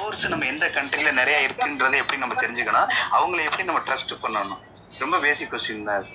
Source 0.00 0.26
நம்ம 0.32 0.46
எந்த 0.52 0.66
கண்ட்ரில 0.76 1.10
நிறைய 1.18 1.38
இருக்குன்றதை 1.46 1.96
எப்படி 2.02 2.18
நம்ம 2.22 2.36
தெரிஞ்சுக்கணும்? 2.42 2.90
அவங்கள 3.16 3.40
எப்படி 3.48 3.64
நம்ம 3.68 3.82
ட்ரஸ்ட் 3.88 4.14
பண்ணணும்? 4.24 4.60
ரொம்ப 5.02 5.16
பேசிக் 5.24 5.52
கொஸ்டின் 5.52 5.88
தான் 5.90 6.06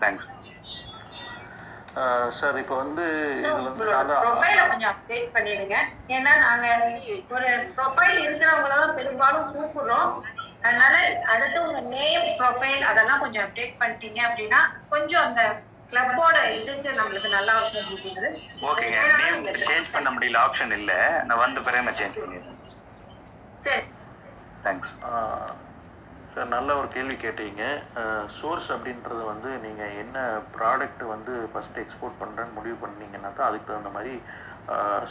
தேங்க்ஸ் 0.00 0.28
சார் 2.38 2.56
இப்போ 2.62 2.74
வந்து 2.82 3.04
ப்ரொஃபைல 4.24 4.62
கொஞ்சம் 4.70 4.90
அப்டேட் 4.92 5.28
பண்ணிடுங்க. 5.36 5.76
ஏன்னா 6.16 6.32
நாங்க 6.46 6.66
ஒரு 7.36 7.46
ப்ரொஃபைல் 7.76 8.16
இருக்கிறவங்கள 8.24 8.74
தான் 8.82 8.96
பெரும்பாலும் 8.98 9.46
கூப்பிடுறோம். 9.54 10.10
அதனால 10.66 10.94
அடுத்து 11.34 11.58
உங்க 11.66 11.80
நேம் 11.94 12.26
ப்ரொஃபைல் 12.40 12.82
அதெல்லாம் 12.90 13.22
கொஞ்சம் 13.24 13.44
அப்டேட் 13.46 13.80
பண்ணிட்டீங்க 13.82 14.20
அப்படின்னா 14.28 14.60
கொஞ்சம் 14.94 15.24
அந்த 15.28 15.42
கிளப்போட 15.90 16.36
இதுக்கு 16.58 16.92
நம்மளுக்கு 17.00 17.30
நல்லா 17.36 17.54
இருக்கும் 17.58 17.90
இருக்குது 17.94 18.28
ஓகேங்க 18.68 19.00
நேம் 19.20 19.42
சேஞ்ச் 19.68 19.92
பண்ண 19.96 20.08
முடியல 20.14 20.44
ஆப்ஷன் 20.46 20.76
இல்ல. 20.80 20.92
நான் 21.28 21.42
வந்த 21.44 21.60
பிறகு 21.66 21.86
நான் 21.88 22.00
சேஞ்ச் 22.00 22.22
பண்ணிடுறேன். 22.22 22.55
சரி. 23.66 23.84
தேங்க்ஸ் 24.64 24.92
சார் 26.32 26.50
நல்ல 26.54 26.70
ஒரு 26.80 26.88
கேள்வி 26.94 27.16
கேட்டீங்க. 27.24 27.62
சோர்ஸ் 28.38 28.68
அப்படின்றது 28.74 29.22
வந்து 29.32 29.50
நீங்கள் 29.64 29.94
என்ன 30.02 30.18
ப்ராடக்ட் 30.56 31.04
வந்து 31.12 31.34
ஃபஸ்ட்டு 31.52 31.82
எக்ஸ்போர்ட் 31.84 32.20
பண்ணுறேன்னு 32.22 32.56
முடிவு 32.58 32.76
பண்ணீங்கன்னா 32.82 33.30
தான் 33.38 33.48
அதுக்கு 33.48 33.70
தகுந்த 33.70 33.92
மாதிரி 33.96 34.14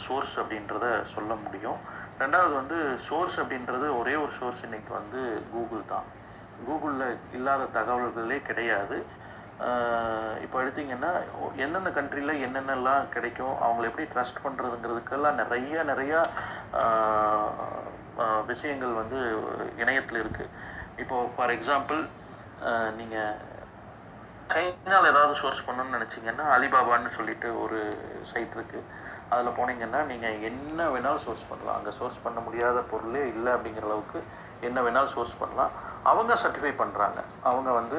சோர்ஸ் 0.04 0.34
அப்படின்றத 0.42 0.86
சொல்ல 1.14 1.34
முடியும். 1.44 1.78
ரெண்டாவது 2.22 2.54
வந்து 2.60 2.78
சோர்ஸ் 3.08 3.36
அப்படின்றது 3.42 3.86
ஒரே 4.00 4.14
ஒரு 4.24 4.32
சோர்ஸ் 4.40 4.64
இன்னைக்கு 4.66 4.92
வந்து 5.00 5.20
கூகுள் 5.52 5.90
தான். 5.94 6.06
கூகுளில் 6.66 7.18
இல்லாத 7.38 7.70
தகவல்களே 7.78 8.38
கிடையாது. 8.50 8.98
இப்போ 10.44 10.56
எடுத்தீங்கன்னா 10.62 11.10
எந்தெந்த 11.64 11.90
கண்ட்ரியில் 11.98 12.40
என்னென்னலாம் 12.46 13.10
கிடைக்கும் 13.14 13.54
அவங்கள 13.64 13.90
எப்படி 13.90 14.06
ட்ரஸ்ட் 14.14 14.42
பண்ணுறதுங்கிறதுக்கெல்லாம் 14.46 15.40
நிறைய 15.42 15.84
நிறையா 15.92 16.20
விஷயங்கள் 18.50 19.00
வந்து 19.02 19.18
இணையத்தில் 19.82 20.22
இருக்குது 20.22 20.52
இப்போ 21.02 21.16
ஃபார் 21.34 21.52
எக்ஸாம்பிள் 21.56 22.00
நீங்கள் 22.98 23.34
சைனாவில் 24.52 25.10
ஏதாவது 25.12 25.34
சோர்ஸ் 25.40 25.66
பண்ணணும்னு 25.66 25.96
நினச்சிங்கன்னா 25.96 26.44
அலிபாபான்னு 26.56 27.10
சொல்லிட்டு 27.18 27.48
ஒரு 27.64 27.78
சைட் 28.32 28.54
இருக்குது 28.58 28.88
அதில் 29.32 29.56
போனீங்கன்னா 29.58 30.00
நீங்கள் 30.10 30.42
என்ன 30.48 30.80
வேணாலும் 30.94 31.24
சோர்ஸ் 31.24 31.48
பண்ணலாம். 31.50 31.78
அங்கே 31.78 31.92
சோர்ஸ் 31.98 32.22
பண்ண 32.24 32.38
முடியாத 32.46 32.78
பொருளே 32.92 33.22
இல்லை 33.34 33.50
அப்படிங்கிற 33.56 33.86
அளவுக்கு 33.88 34.18
என்ன 34.68 34.78
வேணாலும் 34.86 35.14
சோர்ஸ் 35.16 35.40
பண்ணலாம். 35.40 35.72
அவங்க 36.10 36.32
சர்டிஃபை 36.44 36.72
பண்ணுறாங்க 36.82 37.20
அவங்க 37.50 37.70
வந்து 37.80 37.98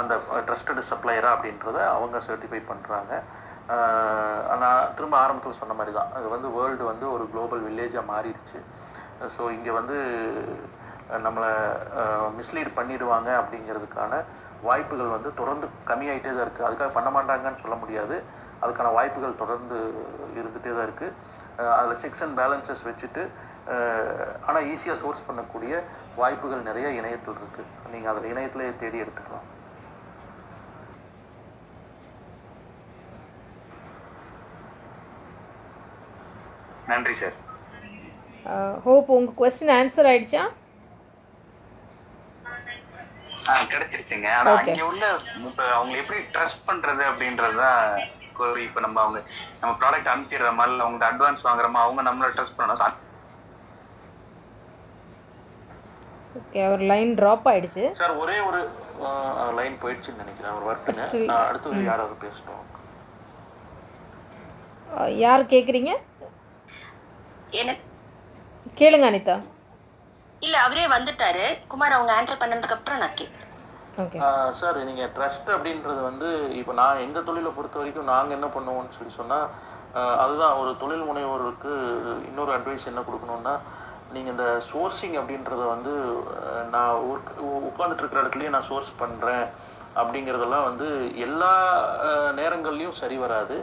அந்த 0.00 0.14
ட்ரஸ்டட் 0.48 0.82
சப்ளையரா 0.90 1.30
அப்படின்றத 1.36 1.78
அவங்க 1.96 2.16
சர்டிஃபை 2.28 2.60
பண்ணுறாங்க 2.70 3.12
நான் 4.62 4.92
திரும்ப 4.96 5.14
ஆரம்பத்தில் 5.22 5.60
சொன்ன 5.62 5.74
மாதிரி 5.78 5.92
தான் 5.96 6.12
அது 6.18 6.26
வந்து 6.34 6.48
வேர்ல்டு 6.58 6.84
வந்து 6.92 7.06
ஒரு 7.14 7.24
குளோபல் 7.32 7.64
வில்லேஜாக 7.66 8.10
மாறிடுச்சு. 8.12 8.60
ஸோ 9.36 9.42
இங்கே 9.56 9.72
வந்து 9.78 9.96
நம்மளை 11.26 11.50
மிஸ்லீட் 12.38 12.76
பண்ணிடுவாங்க 12.78 13.30
அப்படிங்கிறதுக்கான 13.40 14.12
வாய்ப்புகள் 14.68 15.14
வந்து 15.16 15.30
தொடர்ந்து 15.40 15.66
கம்மியாயிட்டே 15.90 16.32
தான் 16.32 16.46
இருக்குது 16.46 16.66
அதுக்காக 16.68 16.90
பண்ண 16.96 17.10
மாட்டாங்கன்னு 17.16 17.62
சொல்ல 17.64 17.76
முடியாது. 17.82 18.16
அதுக்கான 18.64 18.88
வாய்ப்புகள் 18.98 19.40
தொடர்ந்து 19.42 19.76
இருந்துகிட்டே 20.38 20.72
தான் 20.78 20.88
இருக்குது 20.88 21.14
அதில் 21.78 22.00
செக்ஸ் 22.02 22.22
அண்ட் 22.24 22.38
பேலன்சஸ் 22.40 22.84
வச்சுட்டு 22.88 23.22
ஆனால் 24.48 24.66
ஈஸியாக 24.72 25.00
சோர்ஸ் 25.02 25.26
பண்ணக்கூடிய 25.28 25.72
வாய்ப்புகள் 26.20 26.68
நிறைய 26.68 26.88
இணையத்தில் 27.00 27.40
இருக்குது 27.40 27.90
நீங்கள் 27.94 28.12
அதில் 28.12 28.30
இணையத்திலே 28.32 28.70
தேடி 28.82 29.02
எடுத்துக்கலாம். 29.04 29.46
நன்றி 36.92 37.14
சார். 37.22 37.36
ஹோப் 38.84 39.10
உங்கள் 39.10 39.38
கொஸ்டின் 39.40 39.74
ஆன்சர் 39.74 40.08
ஆயிடுச்சா? 40.08 40.42
கிடைச்சிருச்சுங்க. 43.70 44.28
ஆனா 44.34 44.50
Okay. 44.52 44.70
அங்க 44.70 44.86
உள்ள 44.86 45.04
இப்ப 45.44 45.72
அவங்க 45.74 45.96
எப்படி 45.96 46.18
ட்ரஸ்ட் 46.34 46.66
பண்றது 46.66 47.02
அப்படின்றதுதான் 47.10 47.80
ஒரு 48.38 48.62
இப்ப 48.64 48.80
நம்ம 48.80 49.00
அவங்க 49.00 49.18
நம்ம 49.60 49.76
ப்ராடக்ட் 49.80 50.12
அனுப்பிடுறோமா 50.12 50.66
இல்ல 50.66 50.82
அவங்க 50.82 51.10
அட்வான்ஸ் 51.10 51.44
வாங்குறோமா 51.44 51.80
அவங்க 51.80 52.02
நம்மள 52.02 52.28
ட்ரஸ்ட் 52.30 52.58
பண்ணணும். 52.58 52.96
ஓகே 56.38 56.66
அவர் 56.66 56.82
லைன் 56.82 57.16
ட்ராப் 57.16 57.48
ஆயிடுச்சு. 57.48 57.84
சார் 57.92 58.16
ஒரே 58.16 58.38
ஒரு 58.40 58.60
லைன் 59.54 59.76
போயிடுச்சுன்னு 59.82 60.16
நினைக்கிறேன். 60.16 60.52
ஒரு 60.52 61.26
நான் 61.26 61.46
அடுத்தது 61.46 61.84
யாராவது 61.84 62.26
பேசட்டும். 62.26 62.56
அஹ், 64.96 65.12
யார் 65.16 65.42
கேட்குறீங்க 65.44 65.92
எனக்கு 67.52 67.86
கேளுங்க 68.78 69.06
அனிதா. 69.10 69.36
இல்ல 70.42 70.56
அவரே 70.66 70.84
வந்துட்டாரு. 70.94 71.44
குமார் 71.70 71.96
அவங்க 71.96 72.12
ஆன்சர் 72.18 72.42
பண்ணதுக்கு 72.42 72.76
அப்புறம் 72.76 73.02
நான் 73.02 73.18
கேட்கிறேன் 73.20 73.48
சார் 74.60 74.78
நீங்கள் 74.88 75.10
ட்ரஸ்ட் 75.16 75.50
அப்படின்றது 75.54 76.00
வந்து 76.10 76.28
இப்போ 76.60 76.72
நான் 76.80 77.02
எங்கள் 77.06 77.26
தொழிலை 77.28 77.50
பொறுத்த 77.56 77.76
வரைக்கும் 77.80 78.10
நாங்கள் 78.12 78.36
என்ன 78.36 78.48
பண்ணுவோம்னு 78.54 78.96
சொல்லி 78.98 79.12
சொன்னால் 79.18 79.46
அதுதான் 80.22 80.58
ஒரு 80.60 80.70
தொழில் 80.82 81.08
முனைவோருக்கு 81.08 81.72
இன்னொரு 82.28 82.52
அட்வைஸ் 82.56 82.90
என்ன 82.90 83.00
கொடுக்கணும்னா 83.08 83.54
நீங்கள் 84.14 84.32
இந்த 84.34 84.46
சோர்சிங் 84.70 85.16
அப்படின்றத 85.20 85.62
வந்து 85.74 85.92
நான் 86.74 87.02
உட்காந்துட்டு 87.68 88.02
இருக்கிற 88.02 88.22
இடத்துலையே 88.22 88.54
நான் 88.54 88.68
சோர்ஸ் 88.70 88.92
பண்ணுறேன் 89.02 89.44
அப்படிங்கிறதெல்லாம் 90.00 90.68
வந்து 90.70 90.88
எல்லா 91.26 91.52
நேரங்கள்லையும் 92.40 92.98
சரி 93.02 93.18
வராது. 93.24 93.56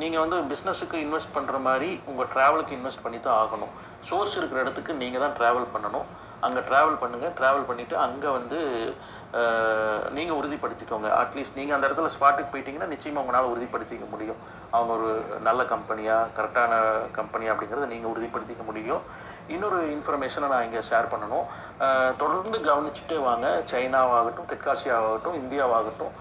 நீங்கள் 0.00 0.22
வந்து 0.24 0.38
பிஸ்னஸுக்கு 0.52 0.96
இன்வெஸ்ட் 1.04 1.34
பண்ணுற 1.36 1.58
மாதிரி 1.66 1.90
உங்கள் 2.10 2.30
ட்ராவலுக்கு 2.34 2.76
இன்வெஸ்ட் 2.78 3.04
பண்ணி 3.04 3.18
தான் 3.26 3.38
ஆகணும். 3.42 3.74
சோர்ஸ் 4.08 4.38
இருக்கிற 4.38 4.58
இடத்துக்கு 4.64 4.92
நீங்கள் 5.02 5.22
தான் 5.24 5.36
ட்ராவல் 5.38 5.68
பண்ணணும். 5.74 6.08
அங்கே 6.46 6.60
ட்ராவல் 6.68 6.98
பண்ணுங்கள் 7.02 7.32
ட்ராவல் 7.38 7.68
பண்ணிவிட்டு 7.68 7.96
அங்கே 8.06 8.30
வந்து 8.38 8.58
நீங்கள் 10.16 10.38
உறுதிப்படுத்திக்கோங்க. 10.40 11.08
அட்லீஸ்ட் 11.20 11.56
நீங்கள் 11.58 11.76
அந்த 11.76 11.88
இடத்துல 11.88 12.10
ஸ்பாட்டுக்கு 12.16 12.52
போயிட்டீங்கன்னா 12.52 12.90
நிச்சயமாக 12.92 13.22
உங்களால் 13.24 13.52
உறுதிப்படுத்திக்க 13.52 14.06
முடியும். 14.14 14.40
அவங்க 14.74 14.92
ஒரு 14.98 15.08
நல்ல 15.48 15.60
கம்பெனியாக 15.72 16.28
கரெக்டான 16.36 16.72
கம்பெனி 17.18 17.46
அப்படிங்கிறத 17.52 17.88
நீங்கள் 17.94 18.12
உறுதிப்படுத்திக்க 18.12 18.64
முடியும். 18.70 19.02
இன்னொரு 19.54 19.78
இன்ஃபர்மேஷனை 19.96 20.48
நான் 20.52 20.66
இங்கே 20.68 20.82
ஷேர் 20.90 21.10
பண்ணணும். 21.14 21.46
தொடர்ந்து 22.22 22.60
கவனிச்சுட்டே 22.68 23.18
வாங்க. 23.28 23.48
சைனாவாகட்டும் 23.72 24.50
தெற்காசியாவாகட்டும் 24.52 25.40
இந்தியாவாகட்டும். 25.42 26.14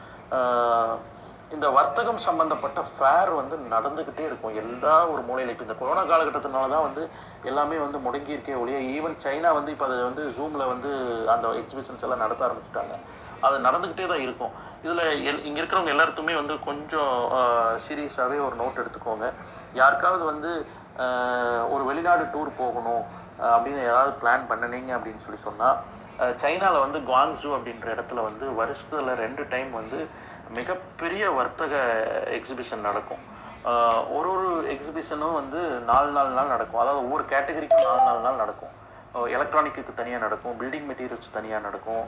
இந்த 1.54 1.68
வர்த்தகம் 1.76 2.20
சம்பந்தப்பட்ட 2.26 2.80
ஃபேர் 2.94 3.32
வந்து 3.40 3.56
நடந்துக்கிட்டே 3.74 4.24
இருக்கும். 4.28 4.56
எல்லா 4.62 4.94
ஒரு 5.14 5.22
மூலையில 5.28 5.54
இப்போ 5.54 5.66
இந்த 5.66 5.76
கொரோனா 5.82 6.04
காலகட்டத்தினால 6.12 6.70
தான் 6.74 6.86
வந்து 6.88 7.04
எல்லாமே 7.50 7.78
வந்து 7.84 7.98
முடங்கி 8.06 8.34
இருக்கே 8.36 8.56
ஒழிய 8.62 8.78
ஈவன் 8.96 9.18
சைனா 9.26 9.50
வந்து 9.58 9.74
இப்போ 9.74 9.86
அதை 9.88 9.98
வந்து 10.10 10.24
ஜூமில் 10.38 10.72
வந்து 10.74 10.92
அந்த 11.34 11.54
எக்ஸிபிஷன்ஸ் 11.62 12.06
எல்லாம் 12.06 12.24
நடத்த 12.26 12.48
ஆரம்பிச்சிட்டாங்க. 12.48 12.96
அது 13.46 13.56
நடந்துக்கிட்டே 13.68 14.08
தான் 14.12 14.24
இருக்கும். 14.26 14.54
இதில் 14.86 15.04
எல் 15.30 15.44
இங்கே 15.48 15.60
இருக்கிறவங்க 15.62 15.94
எல்லாருக்குமே 15.96 16.36
வந்து 16.42 16.56
கொஞ்சம் 16.70 17.14
சீரியஸாகவே 17.86 18.40
ஒரு 18.48 18.56
நோட் 18.62 18.82
எடுத்துக்கோங்க. 18.84 19.28
யாருக்காவது 19.82 20.26
வந்து 20.32 20.52
ஒரு 21.74 21.84
வெளிநாடு 21.90 22.26
டூர் 22.34 22.52
போகணும் 22.62 23.04
அப்படின்னு 23.54 23.82
ஏதாவது 23.92 24.12
பிளான் 24.22 24.50
பண்ணனீங்க 24.52 24.92
அப்படின்னு 24.98 25.24
சொல்லி 25.26 25.42
சொன்னால் 25.48 25.78
சைனாவில் 26.42 26.84
வந்து 26.84 27.00
குவாங்ஜூ 27.08 27.50
அப்படின்ற 27.56 27.88
இடத்துல 27.96 28.22
வந்து 28.28 28.46
வருஷத்தில் 28.60 29.10
ரெண்டு 29.24 29.44
டைம் 29.54 29.72
வந்து 29.80 29.98
மிகப்பெரிய 30.60 31.24
வர்த்தக 31.40 31.74
எக்ஸிபிஷன் 32.38 32.86
நடக்கும். 32.88 33.24
ஒரு 34.18 34.30
ஒரு 34.36 34.50
எக்ஸிபிஷனும் 34.74 35.38
வந்து 35.40 35.60
நாலு 35.92 36.10
நாலு 36.18 36.32
நாள் 36.38 36.54
நடக்கும். 36.56 36.82
அதாவது 36.82 37.04
ஒவ்வொரு 37.06 37.24
கேட்டகரிக்கும் 37.34 37.88
நாலு 37.90 38.04
நாலு 38.08 38.22
நாள் 38.26 38.42
நடக்கும். 38.44 38.74
எலக்ட்ரானிக்கு 39.36 39.92
தனியாக 40.00 40.24
நடக்கும் 40.26 40.56
பில்டிங் 40.62 40.88
மெட்டீரியல்ஸ் 40.90 41.36
தனியாக 41.36 41.66
நடக்கும் 41.68 42.04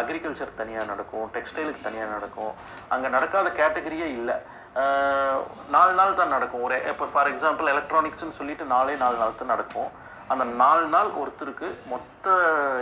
அக்ரிகல்ச்சர் 0.00 0.58
தனியாக 0.60 0.88
நடக்கும் 0.90 1.26
டெக்ஸ்டைலுக்கு 1.36 1.86
தனியாக 1.86 2.10
நடக்கும். 2.16 2.52
அங்கே 2.94 3.08
நடக்காத 3.16 3.48
கேட்டகரியே 3.60 4.08
இல்லை. 4.18 4.36
நாலு 5.74 5.92
நாள் 6.00 6.18
தான் 6.20 6.34
நடக்கும். 6.36 6.64
ஒரு 6.66 6.76
இப்போ 6.92 7.06
ஃபார் 7.14 7.30
எக்ஸாம்பிள் 7.32 7.72
எலக்ட்ரானிக்ஸ்னு 7.74 8.38
சொல்லிட்டு 8.40 8.66
நாலே 8.74 8.94
நாலு 9.04 9.16
நாள் 9.22 9.38
தான் 9.40 9.52
நடக்கும். 9.54 9.90
அந்த 10.32 10.44
நாலு 10.62 10.84
நாள் 10.94 11.10
ஒருத்தருக்கு 11.20 11.68
மொத்த 11.92 12.34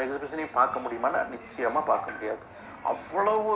எக்ஸிபிஷனையும் 0.04 0.56
பார்க்க 0.58 0.84
முடியுமான்னு 0.86 1.20
நிச்சயமாக 1.34 1.88
பார்க்க 1.90 2.14
முடியாது. 2.16 2.42
அவ்வளவு 2.92 3.52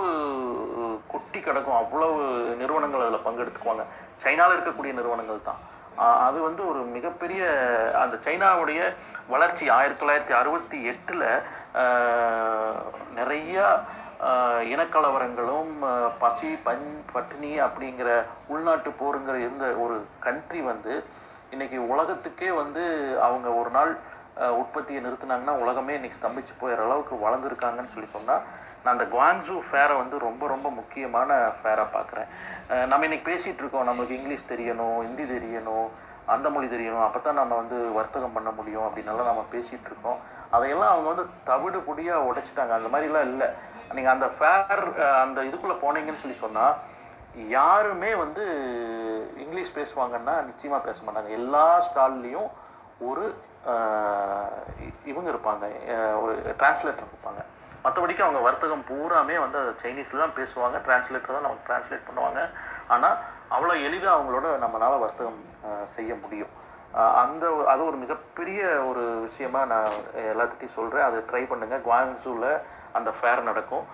கொட்டி 1.12 1.40
கிடக்கும் 1.40 1.80
அவ்வளவு 1.80 2.20
நிறுவனங்கள் 2.60 3.04
அதில் 3.04 3.26
பங்கெடுத்துக்குவாங்க. 3.26 3.84
சைனாவில் 4.24 4.56
இருக்கக்கூடிய 4.56 4.92
நிறுவனங்கள் 4.98 5.46
தான். 5.48 5.60
அது 6.26 6.38
வந்து 6.48 6.62
ஒரு 6.70 6.80
மிகப்பெரிய 6.96 7.42
அந்த 8.02 8.16
சைனாவுடைய 8.26 8.80
வளர்ச்சி 9.34 9.64
ஆயிரத்தி 9.78 10.00
தொள்ளாயிரத்தி 10.02 10.34
அறுபத்தி 10.40 10.78
எட்டில் 10.92 11.26
நிறையா 13.18 13.66
இனக்கலவரங்களும் 14.72 15.72
பசி 16.22 16.50
பஞ் 16.66 16.86
பட்டினி 17.12 17.52
அப்படிங்கிற 17.66 18.08
உள்நாட்டு 18.54 18.90
போருங்கிற 19.00 19.36
இருந்த 19.44 19.66
ஒரு 19.84 19.96
கண்ட்ரி 20.26 20.60
வந்து 20.70 20.92
இன்னைக்கு 21.50 21.78
உலகத்துக்கே 21.94 22.50
வந்து 22.62 22.82
அவங்க 23.26 23.48
ஒரு 23.60 23.70
நாள் 23.70 23.92
உற்பத்தியை 24.60 25.00
நிறுத்தினாங்கன்னா 25.06 25.54
உலகமே 25.64 25.94
இன்னைக்கு 25.94 26.20
ஸ்தம்பிச்சு 26.20 26.54
போயிடுற 26.60 26.84
அளவுக்கு 26.88 27.24
வளர்ந்துருக்காங்கன்னு 27.26 27.94
சொல்லி 27.94 28.10
சொன்னால் 28.12 28.44
நான் 28.84 28.98
அந்த 28.98 29.16
குவாங்ஸூ 29.16 29.62
ஃபேரை 29.70 29.96
வந்து 29.96 30.18
ரொம்ப 30.18 30.46
ரொம்ப 30.46 30.70
முக்கியமான 30.70 31.50
ஃபேராக 31.62 31.86
பார்க்குறேன் 31.92 32.86
நம்ம 32.86 33.04
இன்னைக்கு 33.04 33.32
பேசிகிட்டு 33.32 33.54
இருக்கோம். 33.54 33.88
நம்மளுக்கு 33.88 34.10
இங்கிலீஷ் 34.10 34.48
தெரியணும் 34.48 34.96
ஹிந்தி 34.96 35.22
தெரியணும் 35.22 35.88
அந்த 36.26 36.50
மொழி 36.50 36.66
தெரியணும். 36.66 37.04
அப்போ 37.04 37.18
தான் 37.18 37.34
நம்ம 37.34 37.54
வந்து 37.54 37.92
வர்த்தகம் 37.92 38.32
பண்ண 38.32 38.50
முடியும் 38.50 38.82
அப்படின்னெல்லாம் 38.82 39.24
நம்ம 39.24 39.44
பேசிகிட்டு 39.52 39.86
இருக்கோம். 39.86 40.18
அதையெல்லாம் 40.50 40.90
அவங்க 40.90 41.08
வந்து 41.08 41.32
தவிடு 41.44 41.78
பொடியாக 41.78 42.32
உடைச்சிட்டாங்க. 42.32 42.70
அந்த 42.70 42.98
மாதிரிலாம் 42.98 43.20
இல்லை. 43.20 43.46
நீங்கள் 43.94 44.12
அந்த 44.12 44.26
ஃபேர் 44.26 45.02
அந்த 45.02 45.40
இதுக்குள்ளே 45.40 45.76
போனீங்கன்னு 45.82 46.20
சொல்லி 46.20 46.36
சொன்னால் 46.38 46.74
யாருமே 47.46 48.14
வந்து 48.14 48.44
இங்கிலீஷ் 49.36 49.76
பேசுவாங்கன்னா 49.76 50.44
நிச்சயமாக 50.44 50.84
பேச 50.84 51.02
மாட்டாங்க. 51.04 51.28
எல்லா 51.28 51.84
ஸ்டால்லையும் 51.88 52.50
ஒரு 53.00 53.34
இ- 54.80 55.06
இவங்க 55.06 55.30
இருப்பாங்க. 55.30 55.62
ஒரு 56.20 56.56
டிரான்ஸ்லேட்டர் 56.58 57.10
இருப்பாங்க. 57.10 57.44
மற்றபடிக்கு 57.84 58.24
அவங்க 58.26 58.40
வர்த்தகம் 58.46 58.86
பூராமே 58.90 59.36
வந்து 59.44 59.58
அது 59.62 59.72
சைனீஸில் 59.84 60.22
தான் 60.24 60.36
பேசுவாங்க 60.40 60.78
டிரான்ஸ்லேட்டர் 60.86 61.36
தான் 61.36 61.46
நமக்கு 61.46 61.68
டிரான்ஸ்லேட் 61.68 62.08
பண்ணுவாங்க. 62.08 62.40
ஆனால் 62.94 63.16
அவ்வளோ 63.56 63.74
எளிதாக 63.86 64.16
அவங்களோட 64.16 64.48
நம்மளால் 64.64 65.04
வர்த்தகம் 65.04 65.40
செய்ய 65.96 66.12
முடியும். 66.24 66.52
அந்த 67.22 67.44
அது 67.72 67.82
ஒரு 67.90 67.98
மிகப்பெரிய 68.04 68.62
ஒரு 68.88 69.04
விஷயமா 69.26 69.60
நான் 69.72 69.94
எல்லாத்துட்டையும் 70.32 70.76
சொல்கிறேன் 70.78 71.06
அதை 71.08 71.20
ட்ரை 71.30 71.42
பண்ணுங்கள் 71.52 71.84
குவாங்ஸூவில் 71.86 72.50
அந்த 72.98 73.10
ஃபேர் 73.18 73.48
நடக்கும். 73.50 73.86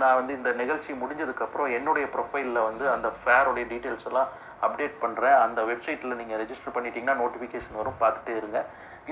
நான் 0.00 0.18
வந்து 0.18 0.32
இந்த 0.38 0.50
நிகழ்ச்சி 0.60 0.90
முடிஞ்சதுக்கப்புறம் 1.02 1.72
என்னுடைய 1.76 2.06
ப்ரொஃபைலில் 2.14 2.66
வந்து 2.68 2.84
அந்த 2.94 3.08
ஃபேருடைய 3.20 3.64
டீட்டெயில்ஸ் 3.70 4.08
எல்லாம் 4.10 4.28
அப்டேட் 4.66 5.00
பண்ணுறேன் 5.04 5.36
அந்த 5.44 5.60
வெப்சைட்டில் 5.70 6.18
நீங்கள் 6.20 6.40
ரெஜிஸ்டர் 6.42 6.74
பண்ணிட்டீங்கன்னா 6.76 7.16
நோட்டிஃபிகேஷன் 7.22 7.78
வரும். 7.80 7.98
பார்த்துட்டே 8.02 8.34
இருங்க. 8.40 8.60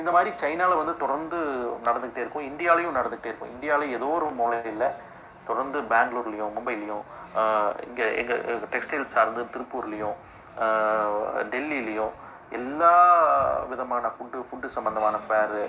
இந்த 0.00 0.11
மாதிரி 0.14 0.31
சைனாவில் 0.43 0.81
வந்து 0.81 0.94
தொடர்ந்து 1.02 1.38
நடந்துகிட்டே 1.87 2.23
இருக்கும். 2.25 2.49
இந்தியாலையும் 2.50 2.96
நடந்துக்கிட்டே 2.99 3.31
இருக்கும். 3.32 3.52
இந்தியாவில் 3.55 3.94
ஏதோ 3.99 4.08
ஒரு 4.19 4.29
மூலையில் 4.40 4.87
தொடர்ந்து 5.49 5.79
பெங்களூர்லேயும் 5.93 6.55
மும்பைலேயும் 6.56 7.05
இங்கே 7.88 8.06
எங்கள் 8.20 8.43
டெக்ஸ்டைல் 8.75 9.12
சார்ந்து 9.14 9.43
திருப்பூர்லேயும் 9.55 10.17
டெல்லியிலையும் 11.52 12.14
எல்லா 12.58 12.94
விதமான 13.70 14.11
ஃபுட்டு 14.14 14.44
ஃபுட்டு 14.49 14.69
சம்மந்தமான 14.76 15.17
ஃபேரு 15.25 15.64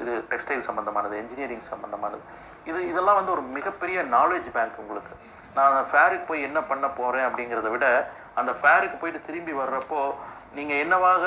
இது 0.00 0.12
டெக்ஸ்டைல் 0.30 0.66
சம்மந்தமானது 0.68 1.14
என்ஜினியரிங் 1.22 1.66
சம்மந்தமானது 1.72 2.22
இது 2.70 2.78
இதெல்லாம் 2.92 3.18
வந்து 3.18 3.34
ஒரு 3.36 3.42
மிகப்பெரிய 3.56 3.98
நாலேஜ் 4.16 4.48
பேங்க் 4.56 4.80
உங்களுக்கு. 4.84 5.14
நான் 5.56 5.76
ஃபேருக்கு 5.90 6.26
போய் 6.30 6.46
என்ன 6.48 6.58
பண்ண 6.70 6.86
போகிறேன் 6.98 7.26
அப்படிங்கிறத 7.28 7.70
விட 7.74 7.86
அந்த 8.40 8.52
ஃபேருக்கு 8.60 9.00
போயிட்டு 9.00 9.20
திரும்பி 9.28 9.52
வர்றப்போ 9.60 10.02
நீங்கள் 10.56 10.80
என்னவாக 10.84 11.24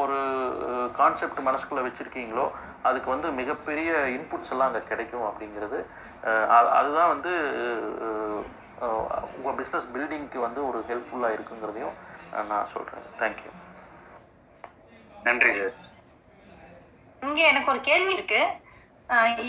ஒரு 0.00 0.18
கான்செப்ட் 0.98 1.46
மனசுக்குள்ளே 1.48 1.84
வச்சுருக்கீங்களோ 1.86 2.46
அதுக்கு 2.88 3.08
வந்து 3.14 3.28
மிகப்பெரிய 3.40 3.90
இன்புட்ஸ் 4.16 4.52
எல்லாம் 4.54 4.68
அங்கே 4.70 4.82
கிடைக்கும் 4.90 5.28
அப்படிங்கிறது 5.28 5.78
அதுதான் 6.78 7.12
வந்து 7.14 7.32
உங்கள் 9.38 9.58
பிஸ்னஸ் 9.60 9.90
பில்டிங்க்கு 9.94 10.38
வந்து 10.46 10.60
ஒரு 10.68 10.78
ஹெல்ப்ஃபுல்லாக 10.90 11.36
இருக்குங்கிறதையும் 11.36 11.96
நான் 12.52 12.72
சொல்கிறேன் 12.74 13.08
தேங்க்யூ 13.22 13.52
நன்றி 15.26 15.52
சார் 15.58 15.74
இங்க 17.22 17.40
எனக்கு 17.50 17.70
ஒரு 17.72 17.80
கேள்வி 17.90 18.12
இருக்கு. 18.16 18.40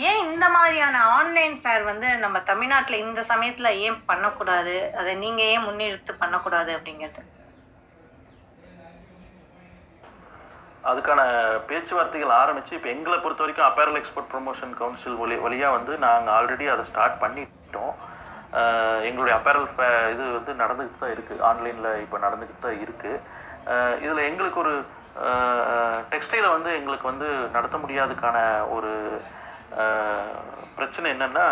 ஏன் 0.08 0.20
இந்த 0.30 0.44
மாதிரியான 0.54 1.00
ஆன்லைன் 1.16 1.54
ஃபேர் 1.62 1.84
வந்து 1.90 2.08
நம்ம 2.24 2.38
தமிழ்நாட்டுல 2.50 2.98
இந்த 3.04 3.20
சமயத்துல 3.30 3.70
ஏன் 3.86 3.98
பண்ணக்கூடாது? 4.10 4.74
அதை 5.00 5.12
நீங்க 5.24 5.42
ஏன் 5.54 5.66
முன்னெடுத்து 5.66 6.12
பண்ணக்கூடாது 6.22 6.70
அப்படிங்கிறது? 6.76 7.22
அதுக்கான 10.90 11.20
பேச்சுவார்த்தைகள் 11.68 12.38
ஆரம்பிச்சு 12.42 12.76
இப்போ 12.76 12.88
எங்களை 12.94 13.16
பொறுத்த 13.18 13.44
வரைக்கும் 13.44 13.68
அப்பேரல் 13.68 13.98
எக்ஸ்போர்ட் 14.00 14.30
ப்ரொமோஷன் 14.32 14.76
கவுன்சில் 14.80 15.18
வழி 15.22 15.36
வழியாக 15.44 15.76
வந்து 15.76 15.92
நாங்கள் 16.06 16.34
ஆல்ரெடி 16.36 16.66
அதை 16.74 16.84
ஸ்டார்ட் 16.90 17.20
பண்ணிட்டோம். 17.22 17.94
எங்களுடைய 19.08 19.34
அப்பேரல் 19.36 19.66
இது 20.12 20.24
வந்து 20.36 20.52
நடந்துக்கிட்டு 20.62 21.02
தான் 21.02 21.14
இருக்குது 21.16 21.44
ஆன்லைனில் 21.48 21.90
இப்போ 22.04 22.18
நடந்துக்கிட்டு 22.18 22.64
தான் 22.66 22.80
இருக்குது 22.84 23.20
இதில் 24.04 24.28
எங்களுக்கு 24.28 24.62
ஒரு 24.64 24.74
டெக்ஸ்டைலை 26.12 26.48
வந்து 26.52 26.70
எங்களுக்கு 26.78 27.06
வந்து 27.10 27.28
நடத்த 27.56 27.76
முடியாதுக்கான 27.78 28.38
ஒரு 28.76 28.92
பிரச்சனை 30.76 31.06
என்னென்னா 31.14 31.46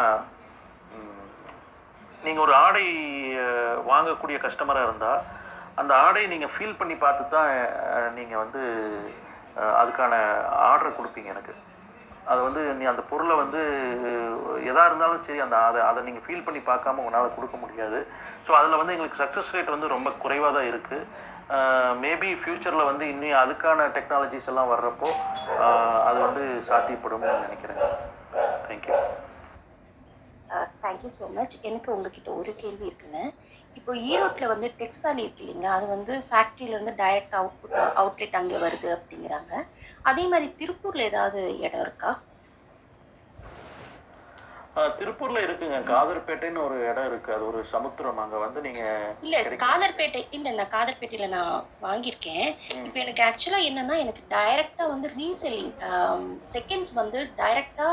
நீங்கள் 2.22 2.44
ஒரு 2.44 2.54
ஆடை 2.64 2.86
வாங்கக்கூடிய 3.90 4.36
கஸ்டமராக 4.40 4.88
இருந்தால் 4.88 5.22
அந்த 5.80 5.92
ஆடையை 5.96 6.26
நீங்கள் 6.28 6.52
ஃபீல் 6.54 6.78
பண்ணி 6.78 6.94
பார்த்து 6.96 7.24
தான் 7.34 7.50
நீங்கள் 8.14 8.42
வந்து 8.44 8.62
அதுக்கான 9.80 10.14
ஆர்டர் 10.70 10.98
கொடுப்பீங்க 10.98 11.28
எனக்கு. 11.34 11.54
அது 12.30 12.40
வந்து 12.46 12.62
நீ 12.78 12.84
அந்த 12.90 13.02
பொருளை 13.10 13.34
வந்து 13.40 13.60
எதாக 14.70 14.88
இருந்தாலும் 14.88 15.24
சரி 15.26 15.40
அந்த 15.44 15.56
அதை 15.66 15.80
அதை 15.88 16.00
நீங்கள் 16.06 16.24
ஃபீல் 16.24 16.46
பண்ணி 16.46 16.60
பார்க்காம 16.70 17.02
உங்களால் 17.02 17.36
கொடுக்க 17.36 17.56
முடியாது. 17.64 17.98
ஸோ 18.46 18.52
அதில் 18.58 18.80
வந்து 18.80 18.94
எங்களுக்கு 18.94 19.22
சக்ஸஸ் 19.22 19.52
ரேட் 19.56 19.74
வந்து 19.74 19.94
ரொம்ப 19.94 20.10
குறைவாக 20.24 20.52
தான் 20.56 20.68
இருக்குது 20.72 21.08
மேபி 22.04 22.30
ஃப்யூச்சரில் 22.40 22.88
வந்து 22.90 23.04
இன்னும் 23.12 23.40
அதுக்கான 23.42 23.84
டெக்னாலஜிஸ் 23.96 24.48
எல்லாம் 24.52 24.72
வர்றப்போ 24.72 25.08
அது 26.08 26.18
வந்து 26.26 26.44
சாத்தியப்படும்னு 26.70 27.34
நினைக்கிறேன். 27.46 27.82
தேங்க்யூ 28.68 28.96
தேங்க்யூ 30.82 31.10
ஸோ 31.18 31.26
மச் 31.38 31.54
எனக்கு 31.68 31.88
உங்ககிட்ட 31.96 32.30
ஒரு 32.40 32.52
கேள்வி 32.62 32.84
இருக்குன்னு 32.88 33.24
இப்போ 33.76 33.92
ஈரோட்டில் 34.06 34.52
வந்து 34.52 34.68
டெக்ஸ் 34.78 35.02
வேலி 35.02 35.22
இருக்கு 35.24 35.42
இல்லைங்களா? 35.44 35.72
அது 35.76 35.86
வந்து 35.90 36.12
ஃபேக்ட்ரியிலேருந்து 36.28 36.94
டைரக்ட் 37.00 37.36
அவுட்புட் 37.38 37.74
அவுட்லெட் 38.00 38.38
அங்கே 38.40 38.58
வருது 38.64 38.88
அப்படிங்கிறாங்க. 38.96 39.52
அதே 40.04 40.24
மாதிரி 40.28 40.48
திருப்பூரில் 40.60 41.08
ஏதாவது 41.10 41.38
இடம் 41.60 41.84
இருக்கா? 41.86 42.12
திருப்பூர்ல 44.98 45.38
இருக்குங்க. 45.44 45.76
காதர்பேட்டைன்னு 45.90 46.60
ஒரு 46.64 46.78
இடம் 46.88 47.08
இருக்கு. 47.10 47.30
அது 47.36 47.44
ஒரு 47.50 47.60
சமுத்திரம். 47.74 47.94
அங்க 48.24 48.38
வந்து 48.44 48.60
நீங்க 48.66 48.82
இல்ல. 49.22 49.36
காதர்பேட்டை 49.62 50.20
இல்ல 50.36 50.48
நான் 50.52 50.72
காதர்பேட்டையில 50.72 51.28
நான் 51.30 51.54
வாங்கியிருக்கேன். 51.82 52.46
இப்போ 52.86 52.98
எனக்கு 53.02 53.22
ஆக்சுவலா 53.28 53.60
என்னன்னா 53.68 53.96
எனக்கு 54.04 54.22
டைரக்டா 54.30 54.84
வந்து 54.92 55.08
ரீசெல்லிங் 55.16 55.72
செகண்ட்ஸ் 56.54 56.92
வந்து 57.00 57.20
டைரக்டா 57.40 57.88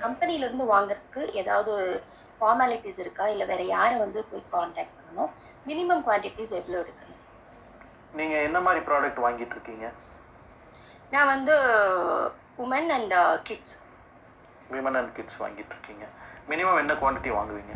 கம்பெனில 0.00 0.46
இருந்து 0.46 0.66
வாங்குறதுக்கு 0.72 1.22
ஏதாவது 1.42 1.74
ஃபார்மாலிட்டிஸ் 2.40 3.00
இருக்கா? 3.04 3.24
இல்ல 3.34 3.44
வேற 3.46 3.62
யாரை 3.68 3.96
வந்து 3.98 4.20
போய் 4.30 4.50
காண்டாக்ட் 4.50 4.98
பண்ணணும். 5.12 5.32
மினிமம் 5.68 6.04
குவான்டிட்டிஸ் 6.06 6.56
எவ்வளவு 6.60 6.82
எடுக்கணும் 6.82 7.20
நீங்க 8.18 8.34
என்ன 8.46 8.58
மாதிரி 8.66 8.80
ப்ராடக்ட் 8.88 9.24
வாங்கிட்டு 9.26 9.54
இருக்கீங்க 9.56 9.86
நான் 11.12 11.30
வந்து 11.34 11.54
woman 12.64 12.90
and 12.96 13.14
kids 13.48 13.74
women 14.74 14.98
and 15.00 15.14
kids 15.16 15.40
வாங்கிட்டு 15.42 15.72
இருக்கீங்க 15.74 16.04
மினிமம் 16.50 16.80
என்ன 16.82 16.92
குவாண்டிட்டி 17.00 17.30
வாங்குவீங்க? 17.38 17.74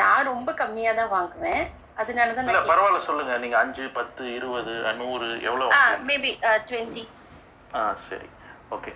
நான் 0.00 0.28
ரொம்ப 0.32 0.50
கம்மியா 0.60 0.92
தான் 0.98 1.12
வாங்குவேன். 1.14 1.64
அதனால 2.02 2.32
தான் 2.34 2.48
இல்ல 2.50 2.60
பரவாயில்ல 2.70 3.00
சொல்லுங்க. 3.08 3.32
நீங்க 3.42 3.56
அஞ்சு 3.62 3.84
பத்து 3.98 4.22
இருபது 4.36 4.72
நூறு 5.00 5.26
எவ்வளவு 5.48 5.68
வாங்குவீங்க? 5.72 6.06
மேபி 6.10 6.30
டுவெண்ட்டி 6.68 7.04
ஆ 7.78 7.82
சரி. 8.08 8.28
ஓகே 8.76 8.92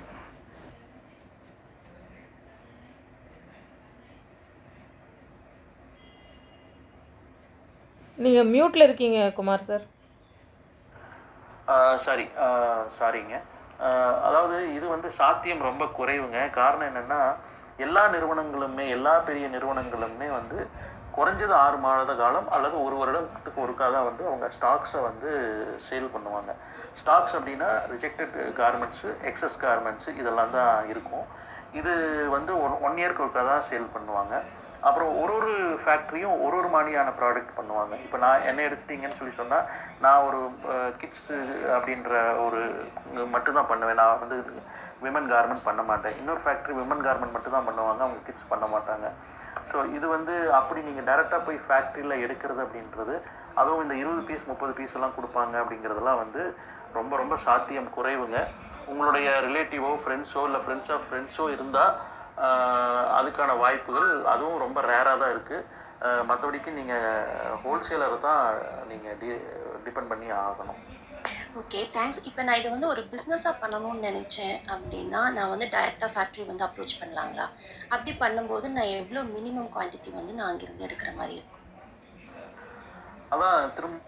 நீங்கள் 8.25 8.51
மியூட்டில் 8.53 8.87
இருக்கீங்க 8.87 9.19
குமார் 9.39 9.67
சார். 9.69 9.85
சாரி 12.05 12.25
சாரிங்க 12.99 13.35
அதாவது 14.27 14.57
இது 14.77 14.87
வந்து 14.93 15.09
சாத்தியம் 15.19 15.67
ரொம்ப 15.69 15.85
குறைவுங்க. 15.99 16.39
காரணம் 16.59 16.89
என்னன்னா 16.91 17.21
எல்லா 17.87 18.03
நிறுவனங்களுமே 18.15 18.85
எல்லா 18.97 19.15
பெரிய 19.29 19.47
நிறுவனங்களுமே 19.55 20.29
வந்து 20.39 20.59
குறைஞ்சது 21.17 21.55
ஆறு 21.65 21.77
மாத 21.85 22.15
காலம் 22.23 22.49
அல்லது 22.57 22.77
ஒரு 22.87 22.97
வருடத்துக்கு 23.01 23.63
ஒருக்கா 23.65 23.87
தான் 23.97 24.09
வந்து 24.09 24.23
அவங்க 24.31 24.47
ஸ்டாக்ஸை 24.57 25.01
வந்து 25.09 25.31
சேல் 25.89 26.13
பண்ணுவாங்க. 26.15 26.53
ஸ்டாக்ஸ் 27.01 27.37
அப்படின்னா 27.39 27.71
ரிஜெக்டட் 27.93 28.37
கார்மெண்ட்ஸு 28.61 29.11
எக்ஸஸ் 29.31 29.63
கார்மெண்ட்ஸு 29.67 30.11
இதெல்லாம் 30.21 30.55
தான் 30.59 30.89
இருக்கும். 30.93 31.27
இது 31.81 31.93
வந்து 32.37 32.53
ஒன் 32.65 32.77
ஒன் 32.89 32.99
இயர்க்கு 33.03 33.25
ஒருக்கா 33.25 33.45
தான் 33.53 33.67
சேல் 33.71 33.95
பண்ணுவாங்க. 33.97 34.35
அப்புறம் 34.87 35.11
ஒரு 35.23 35.33
ஒரு 35.38 35.52
ஃபேக்ட்ரியும் 35.83 36.35
ஒரு 36.47 36.55
ஒரு 36.61 36.69
மாதிரியான 36.75 37.12
ப்ராடக்ட் 37.21 37.57
பண்ணுவாங்க. 37.59 37.95
இப்போ 38.05 38.19
நான் 38.25 38.45
என்ன 38.50 38.61
எடுத்துட்டீங்கன்னு 38.66 39.19
சொல்லி 39.21 39.35
சொன்னால் 39.38 39.69
நான் 40.05 40.25
ஒரு 40.28 40.40
கிட்ஸு 41.00 41.38
அப்படின்ற 41.76 42.12
ஒரு 42.47 42.61
மட்டும்தான் 43.35 43.71
பண்ணுவேன். 43.71 44.00
நான் 44.02 44.21
வந்து 44.25 44.38
விமன் 45.05 45.31
கார்மெண்ட் 45.33 45.66
பண்ண 45.69 45.83
மாட்டேன். 45.90 46.14
இன்னொரு 46.21 46.40
ஃபேக்ட்ரி 46.45 46.75
விமன் 46.81 47.02
கார்மெண்ட் 47.07 47.37
மட்டும் 47.37 47.57
தான் 47.57 47.69
பண்ணுவாங்க. 47.69 48.00
அவங்க 48.07 48.23
கிட்ஸ் 48.28 48.50
பண்ண 48.52 48.66
மாட்டாங்க. 48.75 49.09
ஸோ 49.71 49.78
இது 49.97 50.07
வந்து 50.16 50.35
அப்படி 50.61 50.81
நீங்கள் 50.88 51.09
டேரெக்டாக 51.11 51.40
போய் 51.47 51.59
ஃபேக்ட்ரியில் 51.66 52.23
எடுக்கிறது 52.25 52.61
அப்படின்றது 52.64 53.14
அதுவும் 53.61 53.83
இந்த 53.85 53.95
இருபது 54.02 54.23
பீஸ் 54.28 54.50
முப்பது 54.50 54.73
பீஸ் 54.78 54.97
எல்லாம் 54.97 55.16
கொடுப்பாங்க 55.19 55.55
அப்படிங்கிறதெல்லாம் 55.62 56.21
வந்து 56.25 56.43
ரொம்ப 56.99 57.12
ரொம்ப 57.23 57.35
சாத்தியம் 57.47 57.95
குறைவுங்க. 57.97 58.38
உங்களுடைய 58.93 59.28
ரிலேட்டிவோ 59.47 59.90
ஃப்ரெண்ட்ஸோ 60.02 60.43
இல்லை 60.49 60.61
ஃப்ரெண்ட்ஸ் 60.64 60.93
ஆஃப் 60.97 61.07
ஃப்ரெண்ட்ஸோ 61.09 61.47
இருந்தால் 61.55 61.95
அதுக்கான 63.19 63.50
வாய்ப்புகள் 63.62 64.11
அதுவும் 64.33 64.62
ரொம்ப 64.64 64.78
ரேராக 64.90 65.21
தான் 65.23 65.35
இருக்குது 65.35 65.85
மற்றபடிக்கு 66.28 66.71
நீங்கள் 66.78 67.07
ஹோல்சேலர் 67.62 68.16
தான் 68.26 68.43
நீங்கள் 68.90 69.16
டி 69.21 69.28
டிபெண்ட் 69.85 70.11
பண்ணி 70.12 70.28
ஆகணும். 70.47 70.81
ஓகே 71.61 71.78
தேங்க்ஸ் 71.95 72.21
இப்போ 72.28 72.40
நான் 72.47 72.59
இதை 72.61 72.71
வந்து 72.75 72.90
ஒரு 72.95 73.02
பிஸ்னஸாக 73.12 73.61
பண்ணணும்னு 73.61 74.07
நினச்சேன் 74.09 74.57
அப்படின்னா 74.73 75.21
நான் 75.37 75.52
வந்து 75.52 75.66
டைரெக்டாக 75.75 76.11
ஃபேக்ட்ரி 76.14 76.43
வந்து 76.50 76.66
அப்ரோச் 76.66 76.99
பண்ணலாங்களா? 77.02 77.47
அப்படி 77.95 78.12
பண்ணும்போது 78.25 78.69
நான் 78.76 78.95
எவ்வளோ 79.00 79.23
மினிமம் 79.37 79.71
குவான்டிட்டி 79.76 80.12
வந்து 80.19 80.37
நான் 80.38 80.50
அங்கேருந்து 80.50 80.87
எடுக்கிற 80.88 81.12
மாதிரி 81.21 81.35
இருக்கும்? 81.38 81.64
அதான் 83.35 83.73
திரும்ப 83.78 84.02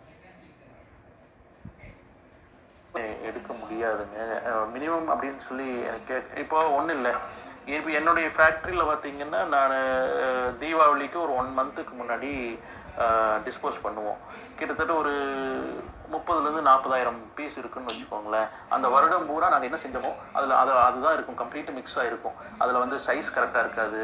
எடுக்க 3.30 3.50
முடியாதுங்க. 3.62 4.18
மினிமம் 4.74 5.08
அப்படின்னு 5.12 5.40
சொல்லி 5.48 5.68
எனக்கு 5.90 6.14
இப்போ 6.44 6.58
ஒன்றும் 6.78 6.96
இல்லை. 6.98 7.12
இப்போ 7.76 7.90
என்னுடைய 7.98 8.26
ஃபேக்ட்ரியில் 8.36 8.88
பார்த்தீங்கன்னா 8.90 9.40
நான் 9.54 9.74
தீபாவளிக்கு 10.60 11.18
ஒரு 11.24 11.32
ஒன் 11.40 11.50
மந்த்துக்கு 11.58 11.94
முன்னாடி 12.00 12.30
டிஸ்போஸ் 13.46 13.84
பண்ணுவோம். 13.84 14.20
கிட்டத்தட்ட 14.58 14.92
ஒரு 15.00 15.12
முப்பதுலேருந்து 16.12 16.62
நாற்பதாயிரம் 16.68 17.18
பீஸ் 17.36 17.58
இருக்குன்னு 17.60 17.90
வச்சுக்கோங்களேன். 17.90 18.48
அந்த 18.74 18.86
வருடம் 18.94 19.28
பூரா 19.28 19.50
நாங்கள் 19.52 19.68
என்ன 19.70 19.80
செஞ்சோமோ 19.82 20.12
அதில் 20.36 20.54
அது 20.60 20.72
அதுதான் 20.86 21.14
இருக்கும். 21.16 21.38
கம்ப்ளீட் 21.42 21.70
மிக்ஸாக 21.76 22.08
இருக்கும். 22.10 22.36
அதில் 22.62 22.82
வந்து 22.84 22.96
சைஸ் 23.06 23.34
கரெக்டாக 23.36 23.64
இருக்காது. 23.66 24.02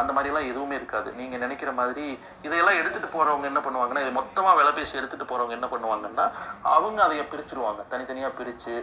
அந்த 0.00 0.10
மாதிரிலாம் 0.14 0.50
எதுவுமே 0.50 0.74
இருக்காது. 0.80 1.08
நீங்கள் 1.20 1.42
நினைக்கிற 1.44 1.72
மாதிரி 1.80 2.06
இதையெல்லாம் 2.46 2.78
எடுத்துகிட்டு 2.80 3.14
போகிறவங்க 3.16 3.46
என்ன 3.52 3.60
பண்ணுவாங்கன்னா 3.66 4.04
இது 4.04 4.12
மொத்தமாக 4.20 4.58
விலை 4.60 4.72
பேசி 4.78 4.98
எடுத்துகிட்டு 5.00 5.30
போகிறவங்க 5.32 5.58
என்ன 5.58 5.68
பண்ணுவாங்கன்னா 5.74 6.26
அவங்க 6.76 7.00
அதை 7.06 7.24
பிரிச்சுருவாங்க. 7.34 7.82
தனித்தனியாக 7.94 8.38
பிரித்து 8.40 8.74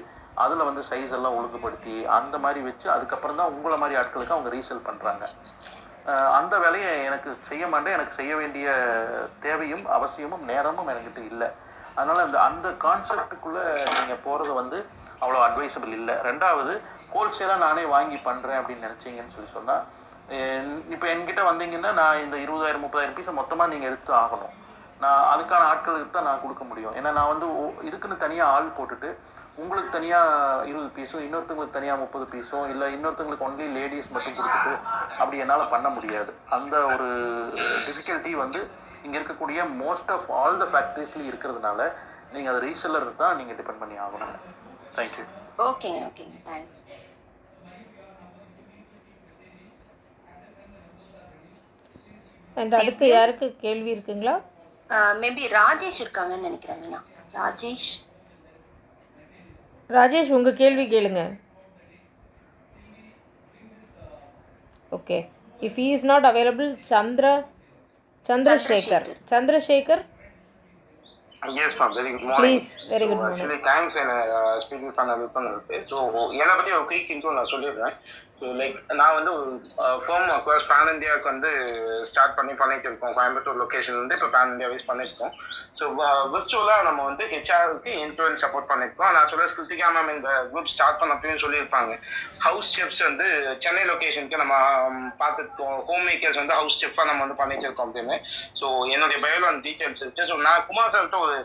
அதில் 0.43 0.67
வந்து 0.67 0.81
சைஸ் 0.89 1.13
எல்லாம் 1.17 1.35
ஒழுங்குபடுத்தி 1.39 1.95
அந்த 2.17 2.35
மாதிரி 2.43 2.61
வச்சு 2.67 2.87
அதுக்கப்புறம் 2.95 3.39
தான் 3.39 3.53
உங்களை 3.55 3.77
மாதிரி 3.81 3.97
ஆட்களுக்கு 4.01 4.35
அவங்க 4.35 4.51
ரீசேல் 4.55 4.85
பண்ணுறாங்க 4.87 5.23
அந்த 6.37 6.53
வேலையை 6.63 6.89
எனக்கு 7.09 7.29
செய்ய 7.49 7.63
மாட்டேன். 7.73 7.95
எனக்கு 7.97 8.17
செய்ய 8.19 8.33
வேண்டிய 8.39 8.67
தேவையும் 9.45 9.85
அவசியமும் 9.97 10.43
நேரமும் 10.51 10.89
என்கிட்ட 10.93 11.21
இல்லை. 11.31 11.47
அதனால் 11.97 12.23
அந்த 12.25 12.37
அந்த 12.47 12.67
கான்செப்டுக்குள்ளே 12.85 13.63
நீங்கள் 13.97 14.23
போகிறது 14.25 14.53
வந்து 14.61 14.77
அவ்வளோ 15.23 15.41
அட்வைசபிள் 15.47 15.93
இல்லை. 15.99 16.15
ரெண்டாவது 16.29 16.73
ஹோல்சேலாக 17.13 17.63
நானே 17.65 17.83
வாங்கி 17.95 18.17
பண்ணுறேன் 18.27 18.59
அப்படின்னு 18.59 18.87
நினச்சிங்கன்னு 18.87 19.35
சொல்லி 19.35 19.51
சொன்னால் 19.57 19.83
இப்போ 20.93 21.05
என்கிட்ட 21.13 21.41
வந்தீங்கன்னா 21.49 21.91
நான் 22.01 22.21
இந்த 22.25 22.35
இருபதாயிரம் 22.43 22.83
முப்பதாயிரம் 22.85 23.17
பீஸை 23.17 23.33
மொத்தமாக 23.39 23.71
நீங்கள் 23.73 23.89
எடுத்து 23.91 24.11
ஆகணும். 24.23 24.53
நான் 25.03 25.23
அதுக்கான 25.31 25.63
ஆட்களுக்கு 25.71 26.15
தான் 26.17 26.29
நான் 26.29 26.43
கொடுக்க 26.43 26.63
முடியும். 26.71 26.93
ஏன்னா 26.99 27.09
நான் 27.19 27.31
வந்து 27.33 27.47
இதுக்குன்னு 27.87 28.23
தனியாக 28.25 28.53
ஆள் 28.55 28.75
போட்டுட்டு 28.77 29.11
உங்களுக்கு 29.61 29.89
தனியா 29.95 30.19
இருபது 30.69 30.89
பீஸும் 30.95 31.23
இன்னொருத்தங்களுக்கு 31.25 31.77
தனியா 31.77 31.95
முப்பது 32.03 32.25
பீஸும் 32.31 32.69
இல்ல 32.73 32.83
இன்னொருத்தங்களுக்கு 32.95 33.45
ஒன்லி 33.47 33.65
லேடிஸ் 33.77 34.13
மட்டும் 34.13 34.37
கொடுத்துட்டு 34.37 34.71
அப்படி 35.21 35.41
என்னால 35.43 35.65
பண்ண 35.73 35.87
முடியாது. 35.97 36.31
அந்த 36.57 36.75
ஒரு 36.93 37.07
டிஃபிகல்ட்டி 37.87 38.33
வந்து 38.43 38.61
இங்க 39.05 39.15
இருக்கக்கூடிய 39.19 39.61
மோஸ்ட் 39.83 40.11
ஆஃப் 40.15 40.27
ஆல் 40.41 40.59
த 40.61 40.67
ஃபேக்டரிஸ்லயும் 40.73 41.29
இருக்கிறதுனால 41.31 41.79
நீங்க 42.33 42.49
அதை 42.51 42.61
ரீசெல்லர் 42.67 43.07
தான் 43.23 43.37
நீங்க 43.39 43.53
டிபெண்ட் 43.59 43.81
பண்ணி 43.83 43.97
ஆகணும். 44.05 44.35
தேங்க்யூ 44.97 45.25
ஓகேங்க 45.69 45.99
ஓகேங்க 46.09 46.37
தேங்க்ஸ் 46.49 46.81
அண்ட் 52.57 52.73
அடுத்து 52.79 53.05
யாருக்கு 53.17 53.45
கேள்வி 53.65 53.89
இருக்குங்களா? 53.95 54.33
மேபி 55.21 55.43
ராஜேஷ் 55.59 56.01
இருக்காங்கன்னு 56.03 56.47
நினைக்கிறேன் 56.49 56.81
மீனா. 56.81 56.99
ராஜேஷ். 57.37 57.87
ராஜேஷ் 59.97 60.33
உங்கள் 60.37 60.59
கேள்வி 60.61 60.85
கேளுங்க. 60.93 61.21
Okay 64.97 65.17
if 65.59 65.77
he 65.81 65.87
is 65.95 66.07
not 66.11 66.25
available 66.31 66.71
Chandra 66.91 67.27
Chandrasekhar 68.29 69.07
Chandrasekhar 69.31 70.03
yes 71.63 71.77
ma'am 71.79 71.93
very 71.97 72.09
good 72.11 72.25
morning 72.27 72.41
please 72.41 72.67
very 72.91 73.05
good 73.09 73.21
morning 73.21 73.63
thanks 73.69 73.97
என்ன 74.01 74.13
ஸ்பீக்கிங் 74.63 74.93
பண்ண 74.99 75.11
விருப்பம் 75.19 75.47
இருக்கு 75.51 75.79
ஸோ 75.89 75.95
என்னை 76.41 76.53
பற்றி 76.53 76.73
ஒரு 76.77 76.85
குயிக் 76.91 77.11
இன்ட்ரோ 77.15 77.33
நான் 77.37 77.51
சொல்லிடுறேன். 77.53 77.95
ஸோ 78.43 78.49
லைக் 78.57 78.77
நான் 78.99 79.15
வந்து 79.15 79.31
ஒரு 79.33 79.51
ஃபோம் 80.03 80.29
அக்வாஸ் 80.33 80.65
பேன் 80.69 80.89
இந்தியாவுக்கு 80.93 81.27
வந்து 81.29 81.49
ஸ்டார்ட் 82.09 82.35
பண்ணி 82.37 82.53
பண்ணிட்டு 82.53 82.87
இருக்கோம் 82.89 83.13
கோயம்புத்தூர் 83.17 83.59
லொக்கேஷன் 83.61 83.99
வந்து 83.99 84.15
இப்போ 84.17 84.29
பேன் 84.33 84.51
இந்தியா 84.51 84.69
வைஸ் 84.71 84.87
பண்ணியிருக்கோம் 84.87 85.33
ஸோ 85.79 85.85
விர்ச்சுவலாக 86.33 86.85
நம்ம 86.87 87.03
வந்து 87.05 87.25
ஹெச்ஆருக்கு 87.31 87.91
இன்ஃப்ளூயன்ஸ் 88.01 88.43
சப்போர்ட் 88.43 88.69
பண்ணியிருக்கோம் 88.71 89.13
நான் 89.15 89.29
சொல்ல 89.31 89.47
ஸ்கிருத்திகா 89.51 89.87
மேம் 89.95 90.11
இந்த 90.15 90.31
குரூப் 90.51 90.71
ஸ்டார்ட் 90.73 90.99
பண்ணப்பயும் 91.01 91.41
சொல்லியிருப்பாங்க. 91.43 91.93
ஹவுஸ் 92.39 92.71
செஃப்ஸ் 92.75 93.01
வந்து 93.01 93.27
சென்னை 93.63 93.83
லொக்கேஷனுக்கு 93.89 94.41
நம்ம 94.43 94.55
பார்த்துருக்கோம். 95.21 95.77
ஹோம் 95.89 96.05
மேக்கர்ஸ் 96.09 96.41
வந்து 96.41 96.57
ஹவுஸ் 96.59 96.79
செஃபாக 96.81 97.07
நம்ம 97.09 97.25
வந்து 97.25 97.39
பண்ணிட்டு 97.39 97.67
இருக்கோம் 97.67 97.89
அப்படின்னு. 97.89 98.17
ஸோ 98.59 98.65
என்னுடைய 98.93 99.19
பயோல 99.25 99.51
அந்த 99.51 99.63
டீட்டெயில்ஸ் 99.67 100.03
இருக்குது 100.03 100.29
ஸோ 100.31 100.37
நான் 100.45 100.65
குமார் 100.69 100.93
சார்கிட்ட 100.93 101.19
ஒரு 101.21 101.37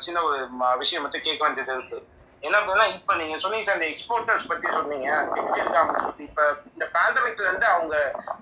சின்ன 0.00 0.22
ஒரு 0.22 0.40
ம- 0.60 0.76
விஷயம் 0.78 1.04
மட்டும் 1.04 1.26
கேட்க 1.26 1.42
வேண்டியது 1.44 1.74
இருக்குது 1.74 2.02
என்ன 2.46 2.56
அப்படின்னா 2.60 2.86
இப்ப 2.96 3.14
நீங்க 3.20 3.36
சொன்னீங்க 3.42 3.66
சார் 3.66 3.78
இந்த 3.78 3.88
எக்ஸ்போர்ட்டர்ஸ் 3.92 4.48
பத்தி 4.50 4.66
சொன்னீங்க 4.76 5.08
டெக்ஸ்டைல் 5.36 5.70
கார்மெண்ட்ஸ் 5.74 6.06
பத்தி. 6.08 6.24
இப்ப 6.30 6.42
இந்த 6.74 6.86
பேண்டமிக்ல 6.96 7.46
இருந்து 7.48 7.66
அவங்க 7.74 7.94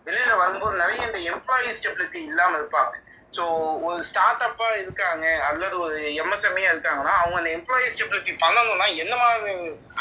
வெளியில 0.09 0.33
வரும்போது 0.43 0.81
நிறைய 0.83 1.03
இந்த 1.09 1.21
எம்ப்ளாயி 1.33 1.71
ஸ்டெபிலிட்டி 1.79 2.21
இல்லாம 2.31 2.57
இருப்பாங்க. 2.61 2.95
ஸோ 3.37 3.43
ஒரு 3.87 4.01
ஸ்டார்ட் 4.09 4.45
அப்பா 4.49 4.69
இருக்காங்க 4.81 5.27
அல்லது 5.51 5.77
ஒரு 5.85 5.99
எம்எஸ்எம்ஏ 6.23 6.67
இருக்காங்கன்னா 6.73 7.15
அவங்க 7.21 7.39
அந்த 7.43 7.53
எம்ப்ளாயி 7.59 7.87
ஸ்டெபிலிட்டி 7.95 8.35
பண்ணணும்னா 8.45 8.89
என்ன 9.05 9.15
மாதிரி 9.23 9.55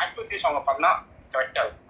ஆக்டிவிட்டிஸ் 0.04 0.48
அவங்க 0.48 0.64
பண்ணா 0.72 0.92
கரெக்டா 1.36 1.62
இருக்கும்? 1.66 1.88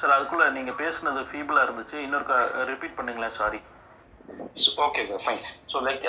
சார் 0.00 0.16
அதுக்குள்ள 0.16 0.46
நீங்க 0.56 0.72
பேசுனது 0.80 1.20
ஃபீபிளா 1.30 1.60
இருந்துச்சு. 1.66 1.96
இன்னொரு 2.06 2.40
ரிப்பீட் 2.72 2.98
பண்ணுங்களேன் 2.98 3.38
sorry 3.42 3.60
okay 4.86 5.02
sir 5.10 5.22
fine 5.24 5.44
so 5.72 5.76
like 5.88 6.04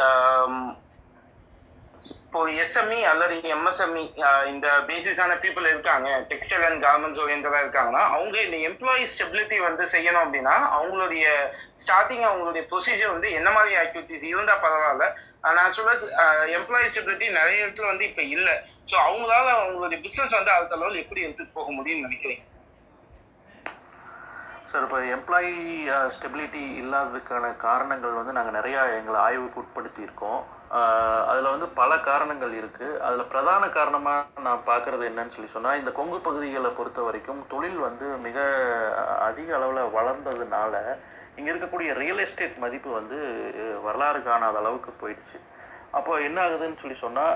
இப்போ 2.06 2.40
எஸ்எம்இ 2.62 2.98
அல்லது 3.10 3.36
எம்எஸ்எம்இ 3.56 4.02
இந்த 4.52 4.68
பேசிஸான 4.88 5.36
பீப்புள் 5.44 5.70
இருக்காங்க 5.72 6.08
டெக்ஸ்டைல் 6.32 6.66
அண்ட் 6.68 6.80
கார்மெண்ட்ஸ் 6.86 7.20
ஓரியன்டா 7.24 7.60
இருக்காங்கன்னா 7.64 8.02
அவங்க 8.16 8.36
இந்த 8.48 8.58
எம்ப்ளாயி 8.70 9.04
ஸ்டெபிலிட்டி 9.12 9.58
வந்து 9.66 9.84
செய்யணும் 9.94 10.24
அப்படின்னா 10.24 10.56
அவங்களுடைய 10.78 11.26
ஸ்டார்டிங் 11.82 12.26
அவங்களுடைய 12.30 12.64
ப்ரொசீஜர் 12.72 13.14
வந்து 13.14 13.30
என்ன 13.40 13.52
மாதிரி 13.58 13.76
ஆக்டிவிட்டிஸ் 13.84 14.26
இருந்தால் 14.32 14.62
பரவாயில்ல. 14.66 15.06
நான் 15.60 15.76
சொல்ல 15.78 15.94
எம்ப்ளாயி 16.58 16.90
ஸ்டெபிலிட்டி 16.94 17.30
நிறைய 17.40 17.66
இடத்துல 17.66 17.92
வந்து 17.92 18.08
இப்போ 18.10 18.26
இல்லை. 18.36 18.56
ஸோ 18.90 18.96
அவங்களால 19.06 19.48
அவங்களுடைய 19.60 20.00
பிஸ்னஸ் 20.08 20.38
வந்து 20.40 20.54
அடுத்த 20.56 20.82
லெவல் 20.82 21.02
எப்படி 21.04 21.24
எடுத்துட்டு 21.28 21.58
போக 21.60 21.72
முடியும்னு 21.78 22.08
நினைக்கிறீங்க? 22.08 22.44
சார் 24.72 24.86
இப்போ 24.88 25.00
எம்ப்ளாயி 25.16 25.54
ஸ்டெபிலிட்டி 26.18 26.64
இல்லாததுக்கான 26.82 27.54
காரணங்கள் 27.66 28.20
வந்து 28.20 28.38
நாங்கள் 28.40 28.58
நிறையா 28.60 28.84
எங்களை 29.00 29.20
ஆய்வுக்கு 29.28 29.62
உட்படுத்தியிருக்கோம். 29.64 30.44
அதில் 31.30 31.52
வந்து 31.54 31.68
பல 31.80 31.92
காரணங்கள் 32.00 32.54
இருக்குது 32.60 33.00
அதில் 33.00 33.30
பிரதான 33.32 33.64
காரணமாக 33.70 34.44
நான் 34.48 34.68
பார்க்குறது 34.68 35.04
என்னன்னு 35.10 35.36
சொல்லி 35.36 35.52
சொன்னால் 35.54 35.80
இந்த 35.80 35.92
கொங்கு 35.92 36.20
பகுதிகளை 36.20 36.70
பொறுத்த 36.70 37.02
வரைக்கும் 37.02 37.42
தொழில் 37.48 37.80
வந்து 37.88 38.08
மிக 38.18 38.38
அதிக 39.30 39.56
அளவில் 39.56 39.94
வளர்ந்ததுனால 39.98 40.74
இங்கே 41.38 41.52
இருக்கக்கூடிய 41.52 41.92
ரியல் 41.94 42.22
எஸ்டேட் 42.26 42.58
மதிப்பு 42.58 42.90
வந்து 42.92 43.18
வரலாறு 43.84 44.20
காணாத 44.24 44.58
அளவுக்கு 44.58 44.92
போயிடுச்சு. 45.02 45.38
அப்போ 45.92 46.14
என்ன 46.20 46.38
ஆகுதுன்னு 46.46 46.82
சொல்லி 46.82 46.98
சொன்னால் 47.02 47.36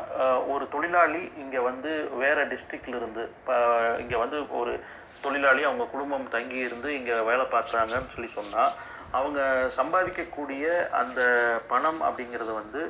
ஒரு 0.53 0.63
தொழிலாளி 0.69 1.21
இங்கே 1.43 1.59
வந்து 1.59 1.91
வேறு 2.21 2.43
டிஸ்ட்ரிக்ட்லேருந்து 2.53 3.23
இப்போ 3.39 3.57
இங்கே 4.03 4.17
வந்து 4.23 4.39
ஒரு 4.61 4.73
தொழிலாளி 5.21 5.61
அவங்க 5.63 5.85
குடும்பம் 5.85 6.31
தங்கி 6.35 6.59
இருந்து 6.59 6.89
இங்கே 6.99 7.15
வேலை 7.29 7.45
பார்க்குறாங்கன்னு 7.53 8.13
சொல்லி 8.15 8.31
சொன்னால் 8.39 8.73
அவங்க 9.11 9.39
சம்பாதிக்கக்கூடிய 9.77 10.65
அந்த 11.01 11.21
பணம் 11.67 12.01
அப்படிங்கிறது 12.07 12.53
வந்து 12.53 12.81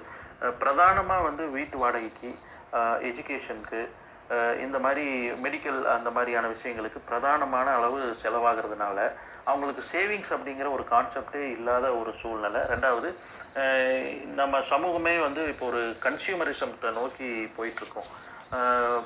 பிரதானமாக 0.61 1.25
வந்து 1.29 1.43
வீட்டு 1.57 1.77
வாடகைக்கு 1.77 2.29
எஜுகேஷனுக்கு 3.09 3.81
இந்த 4.63 4.77
மாதிரி 4.85 5.05
மெடிக்கல் 5.45 5.79
அந்த 5.95 6.09
மாதிரியான 6.15 6.49
விஷயங்களுக்கு 6.55 6.99
பிரதானமான 7.09 7.67
அளவு 7.77 7.99
செலவாகிறதுனால 8.23 8.97
அவங்களுக்கு 9.49 9.83
சேவிங்ஸ் 9.93 10.33
அப்படிங்கிற 10.35 10.67
ஒரு 10.75 10.83
கான்செப்டே 10.91 11.43
இல்லாத 11.57 11.85
ஒரு 11.99 12.11
சூழ்நிலை. 12.21 12.61
ரெண்டாவது 12.73 13.09
நம்ம 14.39 14.59
சமூகமே 14.73 15.13
வந்து 15.27 15.43
இப்போ 15.53 15.65
ஒரு 15.71 15.81
கன்சியூமரிசத்தை 16.05 16.89
நோக்கி 16.99 17.29
போயிட்டுருக்கோம். 17.57 18.09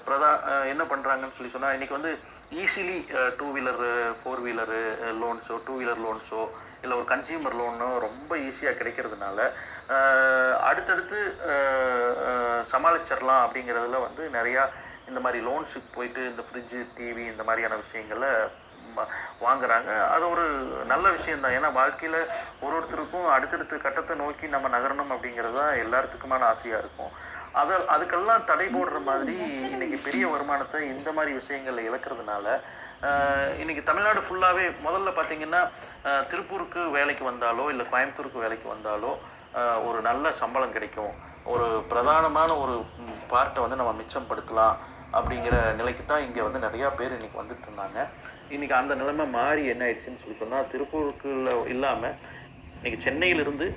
பிரதா 0.07 0.31
என்ன 0.73 0.83
பண்ணுறாங்கன்னு 0.91 1.37
சொல்லி 1.37 1.53
சொன்னால் 1.53 1.75
இன்றைக்கி 1.77 1.95
வந்து 1.99 2.11
easily 2.63 2.97
two 3.39 3.47
wheeler 3.55 3.91
four 4.19 4.43
wheeler 4.47 4.81
லோன்ஸோ 5.21 5.55
two 5.67 5.73
wheeler 5.79 6.03
லோன்ஸோ 6.05 6.41
இல்லை 6.83 6.95
ஒரு 6.99 7.07
கன்சியூமர் 7.11 7.57
லோனோ 7.59 7.89
ரொம்ப 8.07 8.31
ஈஸியாக 8.47 8.77
கிடைக்கிறதுனால 8.79 9.37
அடுத்தடுத்து 10.69 11.19
சமாளிச்சிடலாம் 12.73 13.43
அப்படிங்கிறதுல 13.45 14.01
வந்து 14.07 14.23
நிறையா 14.37 14.63
இந்த 15.09 15.19
மாதிரி 15.23 15.39
லோன்ஸுக்கு 15.47 15.89
போயிட்டு 15.95 16.21
இந்த 16.31 16.43
ஃப்ரிட்ஜு 16.47 16.81
டிவி 16.97 17.23
இந்த 17.31 17.43
மாதிரியான 17.47 17.79
விஷயங்களை 17.83 18.31
வாங்குறாங்க. 19.45 19.91
அது 20.13 20.23
ஒரு 20.33 20.45
நல்ல 20.91 21.05
விஷயம்தான். 21.17 21.55
ஏன்னா 21.57 21.69
வாழ்க்கையில் 21.79 22.17
ஒரு 22.63 22.73
ஒருத்தருக்கும் 22.77 23.27
அடுத்தடுத்த 23.35 23.79
கட்டத்தை 23.85 24.15
நோக்கி 24.23 24.45
நம்ம 24.55 24.69
நகரணும் 24.75 25.13
அப்படிங்கிறது 25.15 25.57
தான் 25.61 25.79
எல்லாத்துக்குமான 25.83 26.47
ஆசையாக 26.53 26.81
இருக்கும். 26.83 27.13
அதை 27.61 27.75
அதுக்கெல்லாம் 27.95 28.45
தடை 28.49 28.67
போடுற 28.75 28.99
மாதிரி 29.09 29.35
இன்னைக்கு 29.73 29.97
பெரிய 30.05 30.23
வருமானத்தை 30.33 30.79
இந்த 30.93 31.09
மாதிரி 31.17 31.33
விஷயங்கள்ல 31.39 31.87
இழக்கிறதுனால 31.89 32.55
இன்னைக்கு 33.62 33.81
தமிழ்நாடு 33.88 34.19
ஃபுல்லாகவே 34.25 34.65
முதல்ல 34.86 35.10
பார்த்தீங்கன்னா 35.15 35.62
திருப்பூருக்கு 36.31 36.81
வேலைக்கு 36.98 37.24
வந்தாலோ 37.29 37.63
இல்லை 37.72 37.86
கோயம்புத்தூருக்கு 37.91 38.43
வேலைக்கு 38.43 38.67
வந்தாலோ 38.74 39.12
ஒரு 39.88 40.00
நல்ல 40.07 40.25
சம்பளம் 40.41 40.75
கிடைக்கும். 40.75 41.13
ஒரு 41.53 41.65
பிரதானமான 41.89 42.50
ஒரு 42.63 42.75
பார்ட்டை 43.31 43.62
வந்து 43.63 43.79
நம்ம 43.79 43.93
மிச்சப்படுத்தலாம் 44.00 44.75
அப்படிங்கிற 45.17 45.55
நிலைக்கு 45.79 46.03
தான் 46.12 46.24
இங்கே 46.27 46.41
வந்து 46.45 46.60
நிறையா 46.65 46.88
பேர் 47.00 47.17
இன்னைக்கு 47.17 47.41
வந்துட்டு 47.41 47.67
இருந்தாங்க. 47.67 47.98
இன்னைக்கு 48.55 48.75
அந்த 48.79 48.93
நிலைமை 49.01 49.25
மாறி 49.36 49.65
என்ன 49.74 49.83
ஆயிடுச்சுன்னு 49.88 50.22
சொல்லி 50.22 50.38
சொன்னால் 50.43 50.69
திருப்பூருக்கு 50.74 51.33
இல்லாமல் 51.74 52.15
இன்னைக்கு 52.77 53.00
சென்னையிலிருந்து 53.07 53.67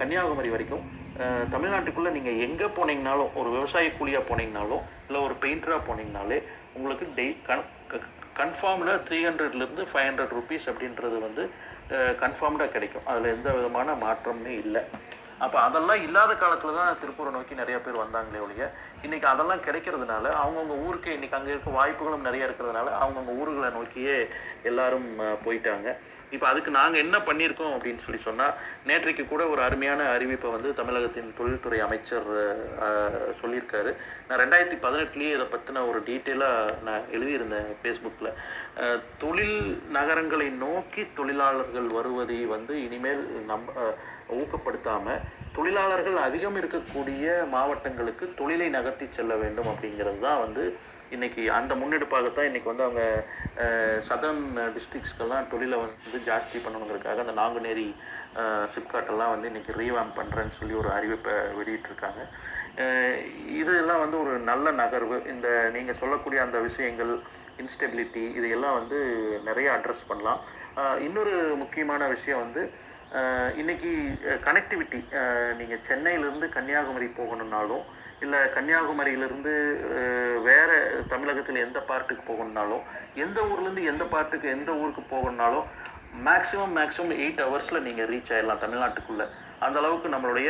கன்னியாகுமரி 0.00 0.52
வரைக்கும் 0.54 0.84
தமிழ்நாட்டுக்குள்ளே 1.54 2.12
நீங்கள் 2.18 2.40
எங்கே 2.46 2.68
போனீங்கனாலும் 2.76 3.32
ஒரு 3.40 3.48
விவசாய 3.56 3.88
கூலியாக 3.98 4.28
போனீங்கனாலும் 4.30 4.84
இல்லை 5.08 5.22
ஒரு 5.28 5.36
பெயிண்டராக 5.44 5.82
போனீங்கனாலே 5.88 6.38
உங்களுக்கு 6.76 7.08
டெய் 7.18 7.34
கன் 7.48 7.66
கன்ஃபார்மில் 8.40 8.92
த்ரீ 9.08 9.18
ஹண்ட்ரட்லேருந்து 9.26 9.84
ஃபைவ் 9.90 10.06
ஹண்ட்ரட் 10.08 10.34
ருபீஸ் 10.38 10.66
அப்படின்றது 10.72 11.18
வந்து 11.26 11.42
கன்ஃபார்ம்டாக 12.22 12.74
கிடைக்கும். 12.76 13.06
அதில் 13.10 13.34
எந்த 13.36 13.48
விதமான 13.58 13.88
மாற்றமே 14.04 14.54
இல்லை. 14.64 14.82
அப்போ 15.44 15.56
அதெல்லாம் 15.66 16.02
இல்லாத 16.06 16.32
காலத்தில் 16.42 16.76
தான் 16.78 16.98
திருப்பூரை 17.00 17.30
நோக்கி 17.34 17.54
நிறைய 17.60 17.78
பேர் 17.84 18.02
வந்தாங்களே 18.02 18.42
ஒழிய 18.44 18.66
இன்னைக்கு 19.06 19.26
அதெல்லாம் 19.32 19.64
கிடைக்கிறதுனால 19.66 20.24
அவங்கவுங்க 20.42 20.76
ஊருக்கு 20.86 21.10
இன்றைக்கி 21.16 21.36
அங்கே 21.38 21.52
இருக்க 21.54 21.72
வாய்ப்புகளும் 21.78 22.26
நிறைய 22.28 22.46
இருக்கிறதுனால 22.48 22.92
அவங்கவுங்க 23.00 23.34
ஊர்களை 23.40 23.70
நோக்கியே 23.78 24.16
எல்லாரும் 24.70 25.08
போயிட்டாங்க. 25.46 25.88
இப்போ 26.34 26.46
அதுக்கு 26.48 26.70
நாங்கள் 26.78 27.02
என்ன 27.04 27.16
பண்ணியிருக்கோம் 27.18 27.74
அப்படின்னு 27.76 28.04
சொல்லி 28.04 28.20
சொன்னால் 28.22 28.54
நேற்றைக்கு 28.88 29.24
கூட 29.28 29.42
ஒரு 29.48 29.60
அருமையான 29.62 30.00
அறிவிப்பை 30.14 30.48
வந்து 30.54 30.70
தமிழகத்தின் 30.74 31.36
தொழில்துறை 31.38 31.78
அமைச்சர் 31.86 32.26
சொல்லியிருக்காரு. 33.40 33.90
நான் 34.28 34.40
ரெண்டாயிரத்தி 34.42 34.78
பதினெட்டுலேயே 34.84 35.34
இதை 35.36 35.46
பற்றின 35.52 35.84
ஒரு 35.90 36.00
டீட்டெயிலாக 36.08 36.74
நான் 36.88 37.06
எழுதியிருந்தேன் 37.12 37.70
ஃபேஸ்புக்கில் 37.82 38.32
தொழில் 39.18 39.58
நகரங்களை 39.98 40.48
நோக்கி 40.64 41.04
தொழிலாளர்கள் 41.20 41.88
வருவதை 41.98 42.40
வந்து 42.56 42.74
இனிமேல் 42.86 43.24
நம் 43.52 43.68
ஊக்கப்படுத்தாமல் 44.40 45.22
தொழிலாளர்கள் 45.56 46.18
அதிகம் 46.26 46.58
இருக்கக்கூடிய 46.60 47.26
மாவட்டங்களுக்கு 47.54 48.24
தொழிலை 48.34 48.68
நகர்த்தி 48.68 49.06
செல்ல 49.10 49.34
வேண்டும் 49.36 49.70
அப்படிங்கிறது 49.72 50.20
தான் 50.26 50.42
வந்து 50.44 50.64
இன்னைக்கு 51.14 51.42
அந்த 51.52 51.72
முன்னெடுப்பாகத்தான் 51.74 52.48
இன்றைக்கி 52.48 52.68
வந்து 52.70 52.86
அவங்க 52.86 53.02
சதர்ன் 54.08 54.44
டிஸ்ட்ரிக்ஸ்க்கெல்லாம் 54.76 55.48
தொழிலை 55.52 55.76
வந்து 55.82 56.18
ஜாஸ்தி 56.28 56.58
பண்ணணுங்கிறதுக்காக 56.64 57.24
அந்த 57.24 57.34
நாங்குநேரி 57.40 57.86
சிப்காட்டெல்லாம் 58.74 59.32
வந்து 59.34 59.50
இன்னைக்கு 59.50 59.72
ரீவாம் 59.82 60.16
பண்ணுறேன்னு 60.18 60.56
சொல்லி 60.58 60.74
ஒரு 60.82 60.90
அறிவிப்பை 60.96 61.34
வெளியிட்டிருக்காங்க. 61.58 62.22
இதெல்லாம் 63.60 64.02
வந்து 64.04 64.16
ஒரு 64.22 64.32
நல்ல 64.50 64.72
நகர்வு. 64.82 65.18
இந்த 65.34 65.48
நீங்கள் 65.76 66.00
சொல்லக்கூடிய 66.02 66.40
அந்த 66.46 66.58
விஷயங்கள் 66.68 67.12
இன்ஸ்டெபிலிட்டி 67.62 68.24
இதையெல்லாம் 68.38 68.78
வந்து 68.80 68.98
நிறைய 69.44 69.68
அட்ரஸ் 69.76 70.08
பண்ணலாம். 70.08 70.40
இன்னொரு 71.06 71.36
முக்கியமான 71.62 72.08
விஷயம் 72.16 72.42
வந்து 72.46 72.64
இன்னைக்கு 73.60 73.90
கனெக்டிவிட்டி 74.46 74.98
நீங்கள் 75.58 75.84
சென்னையிலேருந்து 75.88 76.48
கன்னியாகுமரி 76.56 77.08
போகணுன்னாலும் 77.20 77.84
இல்லை 78.24 78.38
கன்னியாகுமரியிலிருந்து 78.54 79.52
வேற 80.48 80.70
தமிழகத்தில் 81.12 81.64
எந்த 81.64 81.78
பார்ட்டுக்கு 81.88 82.22
போகணுன்னாலும் 82.28 82.84
எந்த 83.24 83.38
ஊர்லேருந்து 83.50 83.84
எந்த 83.92 84.04
பார்ட்டுக்கு 84.14 84.46
எந்த 84.56 84.70
ஊருக்கு 84.82 85.02
போகணுன்னாலும் 85.14 85.66
மேக்ஸிமம் 86.26 86.74
மேக்ஸிமம் 86.78 87.14
எயிட் 87.22 87.42
ஹவர்ஸில் 87.44 87.84
நீங்கள் 87.86 88.08
ரீச் 88.12 88.30
ஆகிடலாம் 88.34 88.62
தமிழ்நாட்டுக்குள்ளே. 88.62 89.26
அந்த 89.64 89.76
அளவுக்கு 89.80 90.08
நம்மளுடைய 90.14 90.48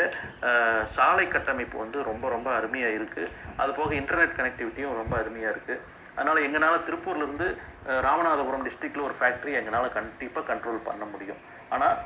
சாலை 0.96 1.25
கட்டமைப்பு 1.28 1.76
வந்து 1.82 1.99
ரொம்ப 2.11 2.28
ரொம்ப 2.35 2.49
அருமையாக 2.58 2.96
இருக்குது 2.99 3.32
அது 3.62 3.73
போக 3.78 3.90
இன்டர்நெட் 4.00 4.37
கனெக்டிவிட்டியும் 4.38 4.99
ரொம்ப 5.00 5.14
அருமையாக 5.23 5.54
இருக்குது 5.54 5.82
அதனால் 6.16 6.44
எங்களால் 6.46 6.87
திருப்பூர்லேருந்து 6.87 7.49
ராமநாதபுரம் 8.06 8.64
டிஸ்ட்ரிக்டில் 8.66 9.06
ஒரு 9.08 9.16
ஃபேக்ட்ரி 9.18 9.52
எங்களால் 9.61 9.96
கண்டிப்பாக 9.99 10.46
கண்ட்ரோல் 10.50 10.87
பண்ண 10.88 11.04
முடியும். 11.14 11.40
ஆனால் 11.75 11.96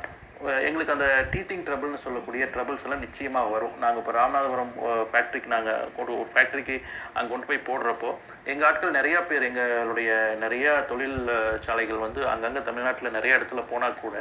எங்களுக்கு 0.66 0.94
அந்த 0.94 1.06
டீத்திங் 1.32 1.64
ட்ரபிள்னு 1.66 2.02
சொல்லக்கூடிய 2.04 2.44
ட்ரபிள்ஸ் 2.52 2.84
எல்லாம் 2.86 3.02
நிச்சயமாக 3.06 3.50
வரும். 3.54 3.74
நாங்கள் 3.82 4.00
இப்போ 4.02 4.12
ராமநாதபுரம் 4.18 4.70
ஃபேக்ட்ரிக்கு 5.10 5.52
நாங்கள் 5.54 5.90
கொண்டு 5.96 6.12
ஒரு 6.20 6.30
ஃபேக்ட்ரிக்கு 6.34 6.76
அங்கே 7.16 7.30
கொண்டு 7.32 7.48
போய் 7.50 7.66
போடுறப்போ 7.66 8.10
எங்கள் 8.52 8.68
ஆட்கள் 8.68 8.96
நிறையா 8.98 9.20
பேர் 9.30 9.48
எங்களுடைய 9.48 10.12
நிறையா 10.44 10.72
தொழில் 10.92 11.18
சாலைகள் 11.66 12.04
வந்து 12.06 12.22
அங்கங்கே 12.32 12.62
தமிழ்நாட்டில் 12.70 13.16
நிறைய 13.18 13.38
இடத்துல 13.38 13.64
போனால் 13.72 14.00
கூட 14.04 14.16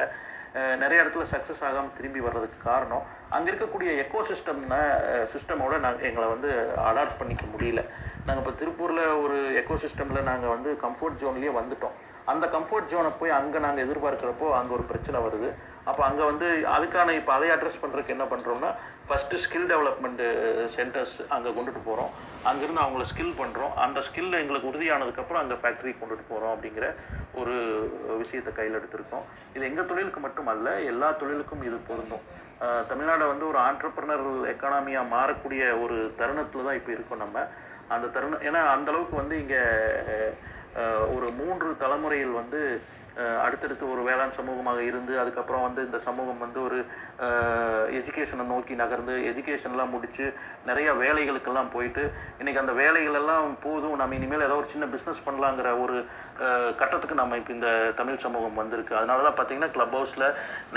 நிறைய 0.83 1.01
இடத்துல 1.03 1.25
சக்ஸஸ் 1.31 1.63
ஆகாமல் 1.69 1.95
திரும்பி 1.97 2.21
வர்றதுக்கு 2.27 2.59
காரணம் 2.69 3.07
அங்கே 3.35 3.49
இருக்கக்கூடிய 3.51 3.89
எக்கோ 4.03 4.21
சிஸ்டம்னா 4.29 4.79
சிஸ்டமோட 5.33 5.73
நாங்கள் 5.85 6.07
எங்களை 6.09 6.27
வந்து 6.35 6.51
அடாப்ட் 6.89 7.19
பண்ணிக்க 7.19 7.43
முடியல. 7.53 7.81
நாங்கள் 8.27 8.43
இப்போ 8.43 8.53
திருப்பூரில் 8.61 9.03
ஒரு 9.23 9.38
எக்கோ 9.61 9.75
சிஸ்டமில் 9.83 10.27
நாங்கள் 10.31 10.53
வந்து 10.55 10.69
கம்ஃபர்ட் 10.86 11.19
ஜோன்லேயே 11.23 11.51
வந்துட்டோம். 11.60 11.97
அந்த 12.32 12.45
கம்ஃபர்ட் 12.55 12.89
ஜோனை 12.93 13.12
போய் 13.19 13.38
அங்கே 13.39 13.60
நாங்கள் 13.65 13.86
எதிர்பார்க்குறப்போ 13.86 14.47
அங்கே 14.60 14.73
ஒரு 14.77 14.86
பிரச்சனை 14.91 15.19
வருது. 15.27 15.49
அப்போ 15.88 16.02
அங்கே 16.08 16.24
வந்து 16.32 16.48
அதுக்கான 16.76 17.13
இப்போ 17.20 17.32
அதை 17.36 17.50
அட்ரஸ் 17.56 17.82
பண்ணுறதுக்கு 17.84 18.15
என்ன 18.15 18.26
பண்ணுறோம்னா 18.32 18.72
ஃபஸ்ட்டு 19.08 19.39
ஸ்கில் 19.44 19.70
டெவலப்மெண்ட்டு 19.72 20.26
சென்டர்ஸ் 20.76 21.15
அங்கே 21.36 21.52
கொண்டுட்டு 21.58 21.82
போகிறோம் 21.88 22.12
அங்கேருந்து 22.50 22.84
அவங்கள 22.84 23.06
ஸ்கில் 23.12 23.39
பண்ணுறோம் 23.39 23.74
அந்த 23.86 24.00
ஸ்கில் 24.08 24.39
எங்களுக்கு 24.42 24.70
உறுதியானதுக்கப்புறம் 24.72 25.42
அங்கே 25.44 25.58
ஃபேக்ட்ரி 25.62 25.94
கொண்டுட்டு 26.02 26.26
போகிறோம் 26.32 26.54
அப்படிங்கிற 26.56 26.88
ஒரு 27.42 27.56
விஷயத்தை 28.22 28.54
கையில் 28.60 28.78
எடுத்திருக்கோம். 28.80 29.26
இது 29.56 29.63
எங்கள் 29.70 29.89
தொழிலுக்கு 29.92 30.22
மட்டும் 30.28 30.52
அல்ல 30.54 30.76
எல்லா 30.92 31.10
தொழிலுக்கும் 31.22 31.65
இது 31.70 31.80
பொருந்தும். 31.89 32.26
தமிழ்நாடை 32.89 33.10
தமிழ்நாடு 33.10 33.26
வந்து 33.32 33.46
ஒரு 33.50 33.60
ஆண்டர்பிரினர் 33.65 34.24
எக்கானமியாக 34.54 35.12
மாறக்கூடிய 35.15 35.63
ஒரு 35.84 35.98
தருணத்தில் 36.20 36.65
தான் 36.68 36.78
இப்போ 36.80 36.92
இருக்கோம் 36.96 37.24
நம்ம. 37.24 37.44
அந்த 37.96 38.08
தருணம் 38.15 38.44
ஏன்னா 38.48 38.62
அந்த 38.76 38.88
அளவுக்கு 38.92 39.15
வந்து 39.22 39.36
இங்கே 39.44 39.62
ஒரு 41.15 41.27
மூன்று 41.41 41.69
தலைமுறையில் 41.84 42.39
வந்து 42.41 42.62
அடுத்தடுத்து 43.45 43.86
ஒரு 43.93 44.01
வேளாண் 44.08 44.36
சமூகமாக 44.38 44.79
இருந்து 44.89 45.13
அதுக்கப்புறம் 45.21 45.63
வந்து 45.65 45.82
இந்த 45.86 45.97
சமூகம் 46.05 46.43
வந்து 46.43 46.60
ஒரு 46.65 46.77
எஜுகேஷனை 47.97 48.43
நோக்கி 48.51 48.73
நகர்ந்து 48.82 49.13
எஜுகேஷன்லாம் 49.29 49.93
முடித்து 49.95 50.25
நிறைய 50.69 50.89
வேலைகளுக்கெல்லாம் 51.01 51.71
போயிட்டு 51.73 52.03
இன்றைக்கி 52.39 52.62
அந்த 52.62 52.73
வேலைகளெல்லாம் 52.82 53.49
போதும் 53.65 53.97
நம்ம 54.01 54.15
இனிமேல் 54.19 54.45
ஏதோ 54.47 54.58
ஒரு 54.62 54.71
சின்ன 54.73 54.88
பிஸ்னஸ் 54.93 55.25
பண்ணலாங்கிற 55.27 55.71
ஒரு 55.84 55.97
கட்டத்துக்கு 56.82 57.21
நம்ம 57.21 57.38
இப்போ 57.39 57.53
இந்த 57.58 57.69
தமிழ் 57.99 58.23
சமூகம் 58.25 58.60
வந்திருக்கு. 58.62 58.93
அதனால 58.99 59.23
தான் 59.27 59.38
பார்த்தீங்கன்னா 59.39 59.71
க்ளப் 59.75 59.95
ஹவுஸில் 59.97 60.27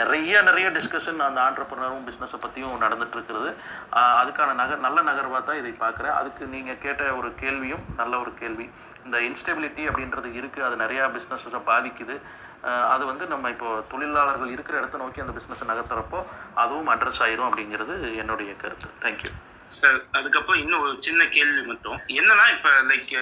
நிறைய 0.00 0.42
நிறைய 0.48 0.68
டிஸ்கஷன் 0.78 1.26
அந்த 1.28 1.40
ஆண்டர்பிரினரும் 1.48 2.06
பிஸ்னஸை 2.08 2.40
பற்றியும் 2.44 2.82
நடந்துகிட்ருக்கிறது 2.84 3.50
அதுக்கான 4.20 4.56
நகர் 4.62 4.86
நல்ல 4.86 5.00
நகர்வாக 5.10 5.42
தான் 5.50 5.60
இதை 5.62 5.74
பார்க்குறேன் 5.84 6.18
அதுக்கு 6.20 6.46
நீங்கள் 6.56 6.82
கேட்ட 6.86 7.12
ஒரு 7.20 7.30
கேள்வியும் 7.44 7.84
நல்ல 8.00 8.18
ஒரு 8.24 8.32
கேள்வி. 8.42 8.66
இந்த 9.06 9.18
இன்ஸ்டெபிலிட்டி 9.28 9.82
அப்படின்றது 9.90 10.28
இருக்குது 10.40 10.66
அது 10.68 10.76
நிறையா 10.84 11.04
பிஸ்னஸை 11.16 11.60
பாதிக்குது. 11.70 12.16
அது 12.94 13.04
வந்து 13.10 13.24
நம்ம 13.32 13.50
இப்போ 13.54 13.68
தொழிலாளர்கள் 13.92 14.52
இருக்கிற 14.54 14.74
இடத்த 14.80 15.00
நோக்கி 15.02 15.22
அந்த 15.24 15.32
பிஸ்னஸை 15.38 15.66
நகர்த்துறப்போ 15.70 16.20
அதுவும் 16.62 16.90
அட்ரஸ் 16.94 17.22
ஆயிரும் 17.26 17.48
அப்படிங்கிறது 17.48 17.94
என்னுடைய 18.22 18.52
கருத்து. 18.62 18.90
தேங்க்யூ 19.04 19.32
சார் 19.76 19.98
அதுக்கப்புறம் 20.18 20.62
இன்னும் 20.62 20.84
ஒரு 20.84 20.94
சின்ன 21.06 21.26
கேள்வி 21.36 21.62
மட்டும். 21.70 21.98
என்னன்னா 22.20 22.46
இப்ப 22.56 22.70
லைக் 22.90 23.12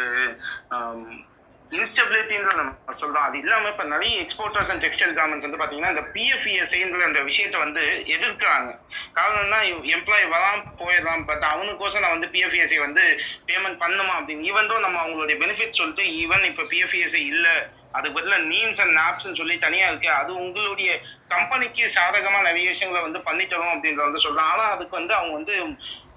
இன்ஸ்டபிலிட்டின்ற 1.78 2.52
நம்ம 2.60 2.94
சொல்றோம். 3.00 3.26
அது 3.28 3.36
இல்லாம 3.38 3.68
இப்ப 3.68 3.84
நிறைய 3.84 4.14
எக்ஸ்போர்ட்டர்ஸ் 4.22 4.70
அண்ட் 4.72 4.84
டெக்ஸ்டைல் 4.84 5.14
கார்மெண்ட்ஸ் 5.18 5.46
வந்து 5.48 5.60
பாத்தீங்கன்னா 5.62 5.92
இந்த 5.94 6.04
பிஎஃப்இஎஸ்ஐன்ற 6.14 7.02
அந்த 7.08 7.20
விஷயத்த 7.28 7.56
வந்து 7.64 7.82
எதிர்க்கிறாங்க. 8.16 8.70
காரணம்னா 9.18 9.60
எம்ப்ளாயி 9.96 10.26
வரலாம் 10.34 10.64
போயிடலாம் 10.78 11.26
பட் 11.30 11.44
அவனுக்கோசம் 11.52 12.04
நான் 12.04 12.16
வந்து 12.18 12.32
பிஎஃப்இஎஸ்ஐ 12.36 12.78
வந்து 12.86 13.04
பேமெண்ட் 13.50 13.80
பண்ணுமா 13.84 14.14
அப்படின்னு. 14.20 14.48
ஈவன் 14.50 14.70
தான் 14.72 14.86
நம்ம 14.86 14.98
அவங்களுடைய 15.04 15.36
பெனிஃபிட் 15.44 15.78
சொல்லிட்டு 15.80 16.06
ஈவன் 16.22 16.44
இப்ப 16.50 16.62
பிஎஃப்இஎஸ்ஐ 16.62 17.22
இல்லை 17.34 17.54
அதுக்கு 17.92 18.16
பதிலாக 18.16 18.42
நீம்ஸ் 18.42 18.80
அண்ட் 18.82 18.96
நாப்ஸ்ன்னு 18.98 19.38
சொல்லி 19.40 19.56
தனியா 19.64 19.86
இருக்கு. 19.88 20.08
அது 20.20 20.30
உங்களுடைய 20.42 20.90
கம்பெனிக்கு 21.32 21.84
சாதகமா 21.94 22.40
நிறைய 22.48 22.66
விஷயங்களை 22.68 23.00
வந்து 23.06 23.20
பண்ணி 23.28 23.46
தரும் 23.46 23.72
அப்படின்றத 23.74 24.06
வந்து 24.08 24.24
சொல்றாங்க. 24.26 24.52
ஆனா 24.54 24.64
அதுக்கு 24.74 24.94
வந்து 24.98 25.14
அவங்க 25.14 25.34
வந்து 25.38 25.54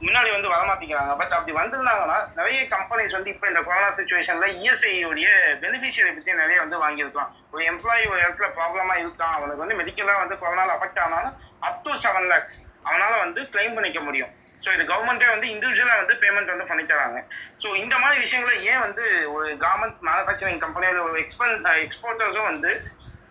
முன்னாடி 0.06 0.30
வந்து 0.32 0.52
வரமாட்டேங்கிறாங்க 0.54 1.14
பட் 1.18 1.34
அப்படி 1.38 1.54
வந்திருந்தாங்கன்னா 1.58 2.18
நிறைய 2.36 2.60
கம்பெனிஸ் 2.76 3.16
வந்து 3.18 3.32
இப்போ 3.34 3.48
இந்த 3.48 3.62
கொரோனா 3.62 3.90
சுச்சுவேஷன்ல 3.98 4.48
இஎஸ்ஐ 4.62 4.94
உடைய 5.12 5.30
பெனிஃபிஷியரி 5.64 6.12
பத்தி 6.18 6.34
நிறைய 6.42 6.60
வந்து 6.66 6.78
வாங்கியிருக்கலாம். 6.86 7.32
ஒரு 7.52 7.64
எம்ப்ளாயி 7.72 8.06
ஒரு 8.14 8.22
இடத்துல 8.26 8.50
ப்ராப்ளமா 8.60 8.96
இருக்கான். 9.04 9.34
அவனுக்கு 9.40 9.64
வந்து 9.66 9.80
மெடிக்கலா 9.82 10.18
வந்து 10.24 10.38
கொரோனால 10.44 10.76
அஃபெக்ட் 10.78 11.04
ஆனாலும் 11.08 11.36
அப் 11.60 11.84
டு 11.84 11.92
செவன் 12.06 12.30
லேக்ஸ் 12.34 12.60
அவனால 12.86 13.14
வந்து 13.26 13.42
கிளைம் 13.42 13.74
பண்ணிக்க 13.74 14.00
முடியும். 14.00 14.32
ஸோ 14.64 14.70
இது 14.74 14.84
கவர்மெண்ட்டே 14.92 15.30
வந்து 15.30 15.48
இண்டிவிஜுவலாக 15.54 16.02
வந்து 16.02 16.16
பேமெண்ட் 16.22 16.54
வந்து 16.54 16.68
பண்ணி 16.68 16.84
தராங்க 16.84 17.20
ஸோ 17.64 17.70
இந்த 17.76 17.96
மாதிரி 18.00 18.18
விஷயங்களை 18.20 18.56
ஏன் 18.72 18.80
வந்து 18.80 19.06
ஒரு 19.28 19.48
கார்மெண்ட் 19.66 19.98
மேனுஃபேக்சரிங் 20.10 20.62
கம்பெனியில் 20.66 21.06
ஒரு 21.08 21.18
எக்ஸ்பென் 21.20 21.56
எக்ஸ்போர்ட்டர்ஸும் 21.86 22.50
வந்து 22.52 22.72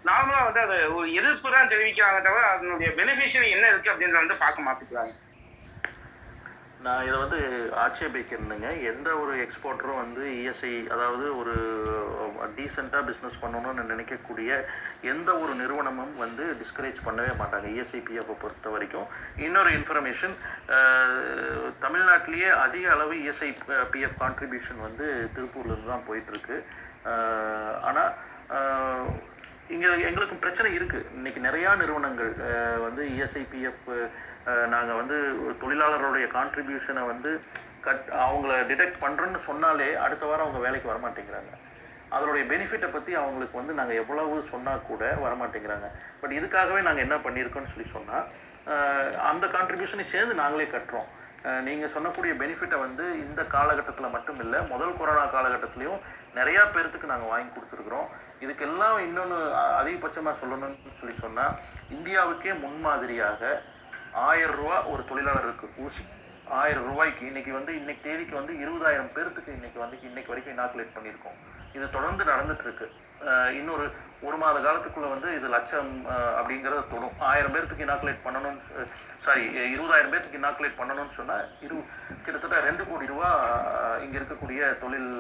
நார்மலாக 0.05 0.47
வந்து 0.47 0.61
அது 0.61 0.77
ஒரு 0.95 1.09
எதிர்ப்பு 1.13 1.49
தான் 1.51 1.71
தெரிவிக்கிறாங்க 1.73 2.21
தவிர 2.23 2.45
அதனுடைய 2.53 2.89
பெனிஃபிஷியரி 3.01 3.49
என்ன 3.57 3.67
இருக்குது 3.69 3.93
அப்படின்றத 3.93 4.23
வந்து 4.25 4.43
பார்க்க 4.45 4.67
மாட்டேங்கிறாங்க. 4.69 5.13
நான் 6.85 7.05
இதை 7.07 7.17
வந்து 7.23 7.41
ஆட்சேபிக்கணுங்க. 7.83 8.69
எந்த 8.91 9.09
ஒரு 9.23 9.33
எக்ஸ்போர்ட்டரும் 9.43 10.01
வந்து 10.05 10.23
இஎஸ்ஐ 10.39 10.73
அதாவது 10.95 11.27
ஒரு 11.41 11.55
டீசெண்டாக 12.57 13.03
பிஸ்னஸ் 13.09 13.39
பண்ணணும்னு 13.43 13.83
நினைக்கக்கூடிய 13.91 14.51
எந்த 15.13 15.31
ஒரு 15.43 15.53
நிறுவனமும் 15.61 16.15
வந்து 16.23 16.45
டிஸ்கரேஜ் 16.63 16.99
பண்ணவே 17.07 17.33
மாட்டாங்க 17.41 17.69
இஎஸ்ஐ 17.75 18.01
பிஎஃப்பை 18.09 18.37
பொறுத்த 18.43 18.71
வரைக்கும். 18.75 19.07
இன்னொரு 19.47 19.73
இன்ஃபர்மேஷன் 19.79 20.35
தமிழ்நாட்டிலேயே 21.85 22.51
அதிக 22.65 22.91
அளவு 22.97 23.17
இஎஸ்ஐ 23.23 23.51
பிஎஃப் 23.93 24.21
கான்ட்ரிபியூஷன் 24.25 24.87
வந்து 24.89 25.09
திருப்பூர்லேருந்து 25.37 25.93
தான் 25.95 26.09
போயிட்டுருக்கு 26.11 26.59
ஆனால் 27.91 28.13
இங்கே 29.71 29.89
எங்களுக்கும் 30.07 30.41
பிரச்சனை 30.45 30.69
இருக்குது 30.77 31.09
இன்னைக்கு 31.17 31.41
நிறையா 31.49 31.71
நிறுவனங்கள் 31.81 32.33
வந்து 32.85 33.03
இஎஸ்ஐபிஎஃப் 33.15 33.91
நாங்கள் 34.75 34.99
வந்து 35.01 35.17
தொழிலாளர்களுடைய 35.61 36.27
கான்ட்ரிபியூஷனை 36.37 37.03
வந்து 37.11 37.31
கட் 37.87 38.09
அவங்கள 38.25 38.53
டிடெக்ட் 38.71 39.03
பண்ணுறோன்னு 39.05 39.41
சொன்னாலே 39.49 39.89
அடுத்த 40.05 40.25
வாரம் 40.31 40.47
அவங்க 40.47 40.61
வேலைக்கு 40.65 40.91
வரமாட்டேங்கிறாங்க. 40.93 41.53
அதனுடைய 42.17 42.45
பெனிஃபிட்டை 42.53 42.89
பற்றி 42.95 43.13
அவங்களுக்கு 43.21 43.57
வந்து 43.61 43.77
நாங்கள் 43.79 44.01
எவ்வளவு 44.03 44.43
சொன்னால் 44.53 44.87
கூட 44.91 45.03
வரமாட்டேங்கிறாங்க. 45.25 45.89
பட் 46.23 46.35
இதுக்காகவே 46.39 46.81
நாங்கள் 46.87 47.05
என்ன 47.07 47.19
பண்ணியிருக்கோம்னு 47.27 47.73
சொல்லி 47.75 47.89
சொன்னால் 47.97 48.27
அந்த 49.31 49.45
கான்ட்ரிபியூஷனை 49.55 50.07
சேர்ந்து 50.15 50.35
நாங்களே 50.43 50.67
கட்டுறோம். 50.75 51.09
நீங்கள் 51.69 51.95
சொன்னக்கூடிய 51.95 52.33
பெனிஃபிட்டை 52.43 52.77
வந்து 52.87 53.05
இந்த 53.23 53.41
காலகட்டத்தில் 53.55 54.15
மட்டும் 54.17 54.43
இல்லை 54.45 54.59
முதல் 54.73 54.99
கொரோனா 54.99 55.25
காலகட்டத்திலையும் 55.37 56.03
நிறையா 56.41 56.63
பேர்த்துக்கு 56.75 57.13
நாங்கள் 57.13 57.33
வாங்கி 57.33 57.51
கொடுத்துருக்குறோம். 57.53 58.11
இதுக்கெல்லாம் 58.43 58.97
இன்னொன்று 59.07 59.39
அதிகபட்சமாக 59.81 60.35
சொல்லணும்னு 60.41 60.99
சொல்லி 61.01 61.15
சொன்னால் 61.25 61.55
இந்தியாவுக்கே 61.97 62.55
முன்மாதிரியாக 62.65 63.53
ஆயிரம் 64.29 64.59
ரூபா 64.61 64.77
ஒரு 64.93 65.03
தொழிலாளருக்கு 65.11 65.69
ஊசி. 65.85 66.03
ஆயிரம் 66.61 66.87
ரூபாய்க்கு 66.89 67.23
இன்னைக்கு 67.31 67.53
வந்து 67.57 67.73
இன்னைக்கு 67.81 68.03
தேதிக்கு 68.07 68.35
வந்து 68.39 68.53
இருபதாயிரம் 68.63 69.13
பேர்த்துக்கு 69.17 69.51
இன்னைக்கு 69.59 69.79
வந்து 69.83 69.97
இன்னைக்கு 70.09 70.33
வரைக்கும் 70.33 70.55
இனாக்குலேட் 70.57 70.97
பண்ணியிருக்கோம். 70.97 71.39
இது 71.77 71.85
தொடர்ந்து 71.97 72.23
நடந்துட்டு 72.31 72.65
இருக்கு. 72.67 72.87
இன்னொரு 73.59 73.85
ஒரு 74.27 74.37
மாத 74.43 74.57
காலத்துக்குள்ள 74.65 75.09
வந்து 75.13 75.29
இது 75.39 75.47
லட்சம் 75.55 75.91
அப்படிங்கிறத 76.39 76.83
தொடும். 76.93 77.15
ஆயிரம் 77.31 77.55
பேர்த்துக்கு 77.55 77.87
இனாக்குலேட் 77.87 78.25
பண்ணணும் 78.27 78.59
சாரி 79.25 79.45
இருபதாயிரம் 79.75 80.13
பேர்த்துக்கு 80.13 80.41
இனாக்குலேட் 80.43 80.81
பண்ணணும்னு 80.81 81.19
சொன்னால் 81.21 81.45
இரு 81.67 81.77
கிட்டத்தட்ட 82.25 82.59
ரெண்டு 82.69 82.85
கோடி 82.91 83.13
ரூபா 83.13 83.31
இங்கே 84.05 84.19
இருக்கக்கூடிய 84.21 84.63
தொழில் 84.83 85.13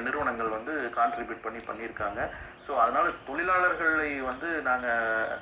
நிறுவனங்கள் 0.00 0.50
வந்து 0.50 0.72
கான்ட்ரிபியூட் 0.96 1.44
பண்ணி 1.44 1.60
பண்ணியிருக்காங்க. 1.62 2.20
ஸோ 2.66 2.72
அதனால் 2.80 3.18
தொழிலாளர்களை 3.26 4.10
வந்து 4.26 4.48
நாங்கள் 4.62 5.32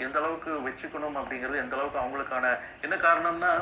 எந்த 0.00 0.16
அளவுக்கு 0.18 0.52
வச்சுக்கணும் 0.64 1.18
அப்படிங்கிறது 1.20 1.58
எந்த 1.58 1.76
அளவுக்கு 1.76 2.02
அவங்களுக்கான 2.02 2.46
என்ன 2.82 2.94
காரணம்னா 3.02 3.52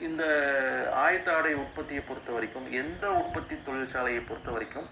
இந்த 0.00 0.24
ஆயத்தாடை 0.98 1.52
உற்பத்தியை 1.60 2.02
பொறுத்த 2.02 2.30
வரைக்கும் 2.32 2.66
எந்த 2.80 3.04
உற்பத்தி 3.20 3.54
தொழிற்சாலையை 3.66 4.20
பொறுத்த 4.22 4.50
வரைக்கும் 4.50 4.88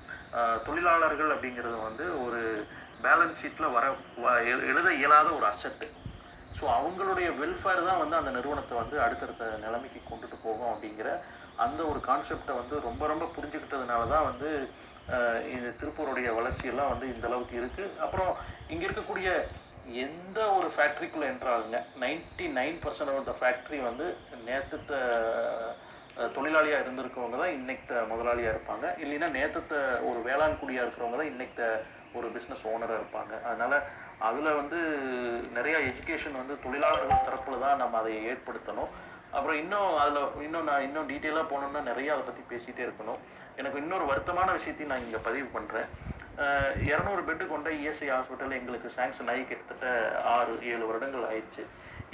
தொழிலாளர்கள் 0.65 1.35
அப்படிங்கிறது 1.35 1.77
வந்து 1.83 2.05
ஒரு 2.25 2.41
பேலன்ஸ் 3.03 3.41
ஷீட்டில் 3.41 3.75
வர 3.75 3.85
வ- 4.23 4.41
எழுத 4.71 4.89
இயலாத 4.97 5.29
ஒரு 5.35 5.47
அசட்டு 5.47 5.87
ஸோ 6.59 6.65
அவங்களுடைய 6.77 7.29
வெல்ஃபேர் 7.39 7.87
தான் 7.89 8.03
வந்து 8.03 8.17
அந்த 8.17 8.31
நிறுவனத்தை 8.31 8.75
வந்து 8.77 8.97
அடுத்தடுத்த 9.01 9.51
நிலைமைக்கு 9.65 10.01
கொண்டுட்டு 10.03 10.37
போகும் 10.43 10.73
அப்படிங்கிற 10.73 11.09
அந்த 11.65 11.81
ஒரு 11.91 12.01
கான்செப்டை 12.09 12.55
வந்து 12.61 12.77
ரொம்ப 12.89 13.03
ரொம்ப 13.13 13.29
புரிஞ்சுக்கிட்டதுனால 13.37 14.03
தான் 14.15 14.29
வந்து 14.31 14.51
இது 15.55 15.57
இந்த 15.57 15.71
திருப்பூருடைய 15.81 16.29
வளர்ச்சியெல்லாம் 16.39 16.93
வந்து 16.93 17.07
இந்த 17.15 17.27
அளவுக்கு 17.31 17.55
இருக்குது 17.61 17.95
அப்புறம் 18.05 18.31
இங்கே 18.73 18.87
இருக்கக்கூடிய 18.89 19.31
எந்த 20.05 20.39
ஒரு 20.59 20.69
ஃபேக்ட்ரிக்குள்ளே 20.77 21.27
என்றாலுங்க 21.33 21.81
ninety 22.05 22.47
nine 22.61 22.79
percent 22.85 23.13
of 23.13 23.29
the 23.31 23.35
factory 23.41 23.79
வந்து 23.89 24.07
நேற்றுத்த 24.49 24.95
தொழிலாளியாக 26.37 26.83
இருந்திருக்கவங்க 26.85 27.37
தான் 27.41 27.55
இன்னைக்கு 27.59 27.95
முதலாளியாக 28.11 28.53
இருப்பாங்க. 28.55 28.87
இல்லைன்னா 29.03 29.29
நேற்றுத்த 29.39 29.75
ஒரு 30.09 30.21
வேளாண் 30.29 30.61
குடியாக 30.61 30.85
இருக்கிறவங்க 30.85 31.19
தான் 31.21 31.33
இன்னைக்கு 31.33 31.67
ஒரு 32.19 32.27
பிஸ்னஸ் 32.37 32.65
ஓனராக 32.73 33.01
இருப்பாங்க. 33.01 33.33
அதனால் 33.49 33.77
அதில் 34.29 34.59
வந்து 34.61 34.79
நிறையா 35.57 35.79
எஜுகேஷன் 35.89 36.41
வந்து 36.41 36.55
தொழிலாளர்கள் 36.65 37.27
தரப்பில் 37.27 37.65
தான் 37.65 37.81
நம்ம 37.83 37.99
அதை 38.03 38.15
ஏற்படுத்தணும். 38.31 38.93
அப்புறம் 39.37 39.59
இன்னும் 39.63 39.95
அதில் 40.03 40.21
இன்னும் 40.47 40.69
நான் 40.71 40.85
இன்னும் 40.89 41.09
டீட்டெயிலாக 41.13 41.47
போகணுன்னா 41.53 41.81
நிறைய 41.91 42.13
அதை 42.15 42.23
பற்றி 42.29 42.43
பேசிகிட்டே 42.53 42.85
இருக்கணும். 42.87 43.21
எனக்கு 43.61 43.81
இன்னொரு 43.83 44.05
வருத்தமான 44.11 44.49
விஷயத்தையும் 44.59 44.93
நான் 44.93 45.05
இங்கே 45.07 45.21
பதிவு 45.29 45.49
பண்ணுறேன் 45.57 45.89
இரநூறு 46.91 47.23
பெட்டு 47.27 47.45
கொண்ட 47.51 47.69
இஎஸ்ஐ 47.81 48.09
ஹாஸ்பிட்டல் 48.15 48.57
எங்களுக்கு 48.57 48.89
சாங்ஷன் 48.97 49.31
ஆகி 49.33 49.43
கிட்டத்தட்ட 49.51 49.87
ஆறு 50.33 50.53
ஏழு 50.73 50.85
வருடங்கள் 50.89 51.29
ஆயிடுச்சு. 51.29 51.63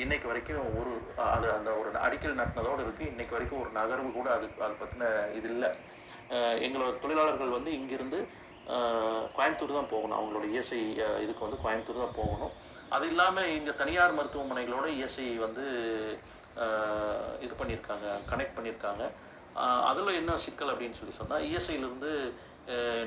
இன்னைக்கு 0.02 0.26
வரைக்கும் 0.30 0.68
ஒரு 0.80 0.92
அது 1.32 1.46
அந்த 1.54 1.70
ஒரு 1.80 1.88
அடிக்கல் 2.06 2.38
நட்டினதோடு 2.40 2.84
இருக்குது 2.84 3.10
இன்னைக்கு 3.12 3.36
வரைக்கும் 3.36 3.62
ஒரு 3.62 3.70
நகர்வு 3.78 4.10
கூட 4.18 4.28
அது 4.36 4.46
அதை 4.64 4.74
பற்றின 4.82 5.08
இது 5.38 5.48
இல்லை. 5.54 5.70
எங்களோட 6.66 6.92
தொழிலாளர்கள் 7.04 7.56
வந்து 7.56 7.70
இங்கிருந்து 7.78 8.20
கோயம்புத்தூர் 9.36 9.78
தான் 9.78 9.92
போகணும். 9.94 10.18
அவங்களோட 10.18 10.44
இஎஸ்ஐ 10.52 10.80
இதுக்கு 11.24 11.46
வந்து 11.46 11.62
கோயம்புத்தூர் 11.64 12.04
தான் 12.04 12.18
போகணும். 12.20 12.52
அது 12.96 13.04
இல்லாமல் 13.12 13.50
இங்கே 13.58 13.74
தனியார் 13.82 14.16
மருத்துவமனைகளோட 14.18 14.86
இஎஸ்ஐ 14.98 15.26
வந்து 15.46 15.64
இது 17.44 17.52
பண்ணியிருக்காங்க 17.60 18.06
கனெக்ட் 18.30 18.56
பண்ணியிருக்காங்க. 18.56 19.02
அதில் 19.90 20.18
என்ன 20.20 20.36
சிக்கல் 20.44 20.72
அப்படின்னு 20.72 20.98
சொல்லி 21.00 21.14
சொன்னால் 21.18 21.44
இஎஸ்ஐலேருந்து 21.48 22.12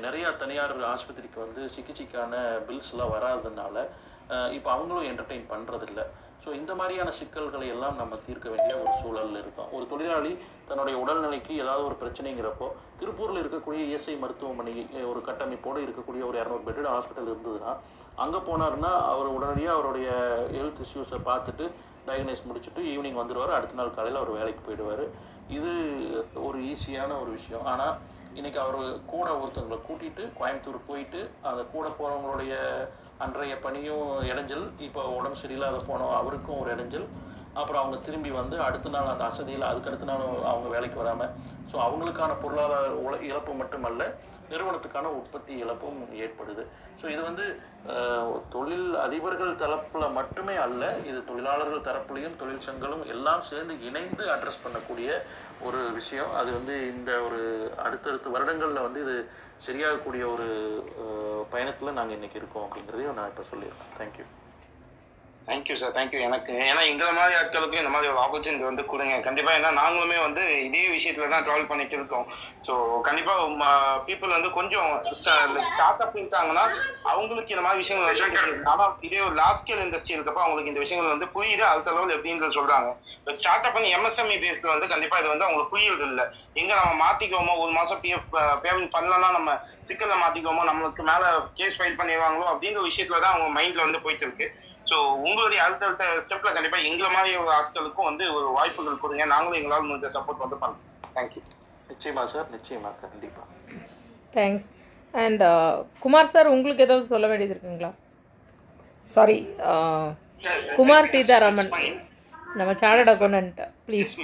நிறையா 0.06 0.28
தனியார் 0.42 0.74
ஆஸ்பத்திரிக்கு 0.92 1.38
வந்து 1.44 1.62
சிகிச்சைக்கான 1.74 2.34
பில்ஸ்லாம் 2.68 3.14
வராததுனால 3.16 3.76
இப்போ 4.56 4.68
அவங்களும் 4.74 5.08
என்டர்டெயின் 5.10 5.50
பண்ணுறதில்ல 5.52 6.02
ஸோ 6.44 6.52
இந்த 6.58 6.72
மாதிரியான 6.78 7.12
சிக்கல்களை 7.18 7.68
எல்லாம் 7.74 7.96
நம்ம 8.00 8.16
தீர்க்க 8.26 8.48
வேண்டிய 8.52 8.74
ஒரு 8.82 8.92
சூழலில் 9.02 9.38
இருக்கோம். 9.40 9.70
ஒரு 9.76 9.84
தொழிலாளி 9.92 10.32
தன்னுடைய 10.68 10.96
உடல்நிலைக்கு 11.02 11.52
ஏதாவது 11.62 11.82
ஒரு 11.88 11.96
பிரச்சனைங்கிறப்போ 12.02 12.68
திருப்பூரில் 13.00 13.40
இருக்கக்கூடிய 13.42 13.80
இஎஸ்ஐ 13.88 14.14
மருத்துவமனை 14.22 14.74
ஒரு 15.12 15.20
கட்டமைப்போடு 15.28 15.84
இருக்கக்கூடிய 15.86 16.22
ஒரு 16.28 16.38
இரநூறு 16.42 16.64
பெட்டட் 16.68 16.92
ஹாஸ்பிட்டல் 16.94 17.30
இருந்ததுன்னா 17.32 17.72
அங்கே 18.24 18.40
போனாருன்னா 18.48 18.92
அவர் 19.12 19.34
உடனடியாக 19.36 19.76
அவருடைய 19.76 20.08
ஹெல்த் 20.56 20.82
இஷ்யூஸை 20.86 21.20
பார்த்துட்டு 21.30 21.66
டயக்னைஸ் 22.08 22.46
முடிச்சுட்டு 22.48 22.82
ஈவினிங் 22.92 23.20
வந்துடுவார் 23.20 23.56
அடுத்த 23.56 23.78
நாள் 23.80 23.96
காலையில் 23.96 24.20
அவர் 24.20 24.36
வேலைக்கு 24.38 24.62
போயிடுவார். 24.66 25.04
இது 25.56 25.72
ஒரு 26.48 26.58
ஈஸியான 26.72 27.10
ஒரு 27.22 27.30
விஷயம். 27.38 27.66
ஆனால் 27.72 27.94
இன்னைக்கு 28.38 28.58
அவர் 28.64 28.78
கூட 29.12 29.26
ஒருத்தவங்களை 29.42 29.78
கூட்டிட்டு 29.88 30.24
கோயம்புத்தூர் 30.38 30.86
போயிட்டு 30.88 31.20
அந்த 31.50 31.62
கூட 31.74 31.86
போகிறவங்களுடைய 31.98 32.54
அன்றைய 33.24 33.54
பணியும் 33.66 34.08
இடைஞ்சல். 34.30 34.66
இப்போ 34.86 35.02
உடம்பு 35.18 35.40
சரியில்லாத 35.42 35.78
போனோம். 35.90 36.14
அவருக்கும் 36.20 36.60
ஒரு 36.62 36.70
இடைஞ்சல். 36.74 37.06
அப்புறம் 37.60 37.80
அவங்க 37.82 37.98
திரும்பி 38.06 38.30
வந்து 38.38 38.56
அடுத்த 38.64 38.88
நாள் 38.94 39.12
அந்த 39.12 39.24
அசதியில் 39.30 39.68
அதுக்கு 39.68 39.88
அடுத்த 39.90 40.06
நாள் 40.08 40.24
அவங்க 40.50 40.68
வேலைக்கு 40.74 40.98
வராமல் 41.02 41.30
ஸோ 41.70 41.76
அவங்களுக்கான 41.84 42.32
பொருளாதார 42.42 42.88
உழ 43.04 43.12
இழப்பு 43.28 43.52
மட்டுமல்ல 43.60 44.02
நிறுவனத்துக்கான 44.52 45.12
உற்பத்தி 45.20 45.54
இழப்பும் 45.64 46.00
ஏற்படுது. 46.24 46.64
ஸோ 47.00 47.06
இது 47.14 47.22
வந்து 47.28 47.46
தொழில் 48.54 48.90
அதிபர்கள் 49.06 49.58
தரப்பில் 49.62 50.14
மட்டுமே 50.18 50.54
அல்ல 50.66 50.82
இது 51.10 51.18
தொழிலாளர்கள் 51.30 51.86
தரப்புலையும் 51.88 52.38
தொழிற்சங்கங்களும் 52.42 53.04
எல்லாம் 53.14 53.44
சேர்ந்து 53.50 53.76
இணைந்து 53.88 54.24
அட்ரஸ் 54.36 54.62
பண்ணக்கூடிய 54.66 55.10
ஒரு 55.66 55.80
விஷயம். 55.98 56.30
அது 56.42 56.52
வந்து 56.58 56.76
இந்த 56.92 57.10
ஒரு 57.26 57.42
அடுத்தடுத்த 57.86 58.36
வருடங்களில் 58.36 58.86
வந்து 58.86 59.02
இது 59.06 59.16
சரியாகக்கூடிய 59.66 60.22
ஒரு 60.34 60.48
பயணத்தில் 61.52 61.96
நாங்கள் 61.98 62.16
இன்றைக்கி 62.16 62.24
இன்னைக்கு 62.26 62.40
இருக்கோம் 62.42 62.64
அப்படிங்கிறதையும் 62.66 63.16
நான் 63.18 63.30
இப்போ 63.32 63.44
சொல்லியிருக்கேன் 63.50 63.94
தேங்க்யூ 63.98 64.24
தேங்க்யூ 65.48 65.74
சார் 65.80 65.92
தேங்க்யூ 65.96 66.20
எனக்கு 66.28 66.54
ஏன்னா 66.68 66.80
எங்களை 66.92 67.10
மாதிரி 67.18 67.34
ஆட்களுக்கும் 67.40 67.80
இந்த 67.82 67.90
மாதிரி 67.94 68.08
ஒரு 68.12 68.20
ஆப்பர்ச்சுனிட்டி 68.22 68.64
வந்து 68.68 68.84
கொடுங்க. 68.92 69.16
கண்டிப்பா 69.26 69.50
ஏன்னா 69.58 69.70
நாங்களுமே 69.80 70.16
வந்து 70.24 70.42
இதே 70.68 70.82
விஷயத்துல 70.94 71.28
தான் 71.34 71.44
ட்ராவல் 71.46 71.68
பண்ணிட்டு 71.70 71.96
இருக்கோம். 71.98 72.24
ஸோ 72.66 72.72
கண்டிப்பா 73.08 73.34
பீப்புள் 74.08 74.34
வந்து 74.36 74.50
கொஞ்சம் 74.56 74.90
ஸ்டார்ட் 75.20 76.02
அப் 76.04 76.16
இருக்காங்கன்னா 76.20 76.64
அவங்களுக்கு 77.12 77.54
இந்த 77.54 77.64
மாதிரி 77.66 77.82
விஷயங்கள் 77.84 78.10
வந்து 78.10 78.66
ஆனா 78.72 78.86
இதே 79.08 79.20
ஒரு 79.28 79.36
லார்ஜ் 79.42 79.62
ஸ்கேல் 79.62 79.84
இண்டஸ்ட்ரி 79.86 80.16
இருக்கப்ப 80.16 80.42
அவங்களுக்கு 80.44 80.72
இந்த 80.72 80.82
விஷயங்கள் 80.84 81.14
வந்து 81.14 81.28
புரியுது 81.36 81.64
அடுத்த 81.70 81.94
லெவல் 81.96 82.14
எப்படின்றது 82.16 82.58
சொல்றாங்க. 82.58 82.90
இப்போ 83.20 83.34
ஸ்டார்ட் 83.40 83.68
அப் 83.70 83.80
எம்எஸ்எம்இ 83.96 84.38
பேஸ்ல 84.44 84.72
வந்து 84.74 84.90
கண்டிப்பா 84.94 85.18
இது 85.22 85.32
வந்து 85.34 85.46
அவங்களுக்கு 85.48 85.74
புரியுறது 85.76 86.06
இல்லை 86.10 86.26
எங்க 86.62 86.72
நம்ம 86.80 86.92
மாத்திக்குவோமோ 87.04 87.56
ஒரு 87.64 87.72
மாசம் 87.78 88.02
பிஎஃப் 88.04 88.28
பேமெண்ட் 88.66 88.94
பண்ணலன்னா 88.96 89.30
நம்ம 89.38 89.58
சிக்கல்ல 89.90 90.16
மாத்திக்குவோமோ 90.24 90.64
நம்மளுக்கு 90.72 91.04
மேல 91.12 91.24
கேஸ் 91.60 91.78
ஃபைல் 91.78 91.98
பண்ணிடுவாங்களோ 92.02 92.46
அப்படிங்கிற 92.52 92.84
விஷயத்துல 92.90 93.20
தான் 93.24 93.34
அவங்க 93.34 93.50
மைண்ட்ல 93.58 93.86
வந்து 93.88 94.04
போயிட்டு 94.06 94.26
இருக்கு. 94.28 94.48
ஸோ 94.90 94.96
உங்களுடைய 95.26 95.60
அடுத்தடுத்த 95.66 96.04
ஸ்டெப்ல 96.24 96.52
கண்டிப்பா 96.56 96.78
எங்களை 96.88 97.10
மாதிரி 97.16 97.30
ஒரு 97.42 97.50
ஆட்களுக்கும் 97.58 98.08
வந்து 98.10 98.24
ஒரு 98.36 98.48
வாய்ப்புகள் 98.58 99.02
கொடுங்க. 99.02 99.26
நாங்களும் 99.34 99.58
எங்களால் 99.60 99.88
முடிஞ்ச 99.90 100.10
சப்போர்ட் 100.16 100.44
வந்து 100.44 100.58
பண்ணுறோம் 100.62 101.12
தேங்க்யூ 101.16 101.42
நிச்சயமா 101.90 102.24
சார் 102.32 102.48
நிச்சயமா 102.56 102.90
கண்டிப்பா. 103.04 103.42
தேங்க்ஸ் 104.36 104.68
அண்ட் 105.14 105.44
குமார் 106.04 106.32
சார் 106.34 106.52
உங்களுக்கு 106.54 106.84
ஏதாவது 106.86 107.12
சொல்ல 107.14 107.26
வேண்டியது 107.30 107.54
இருக்குங்களா? 107.54 107.90
சாரி 109.14 109.38
குமார் 110.78 111.10
சீதாராமன். 111.14 111.70
நம்ம 112.58 112.72
சார்டட் 112.82 113.12
அக்கௌண்டன்ட் 113.12 113.60
ப்ளீஸ் 113.86 114.14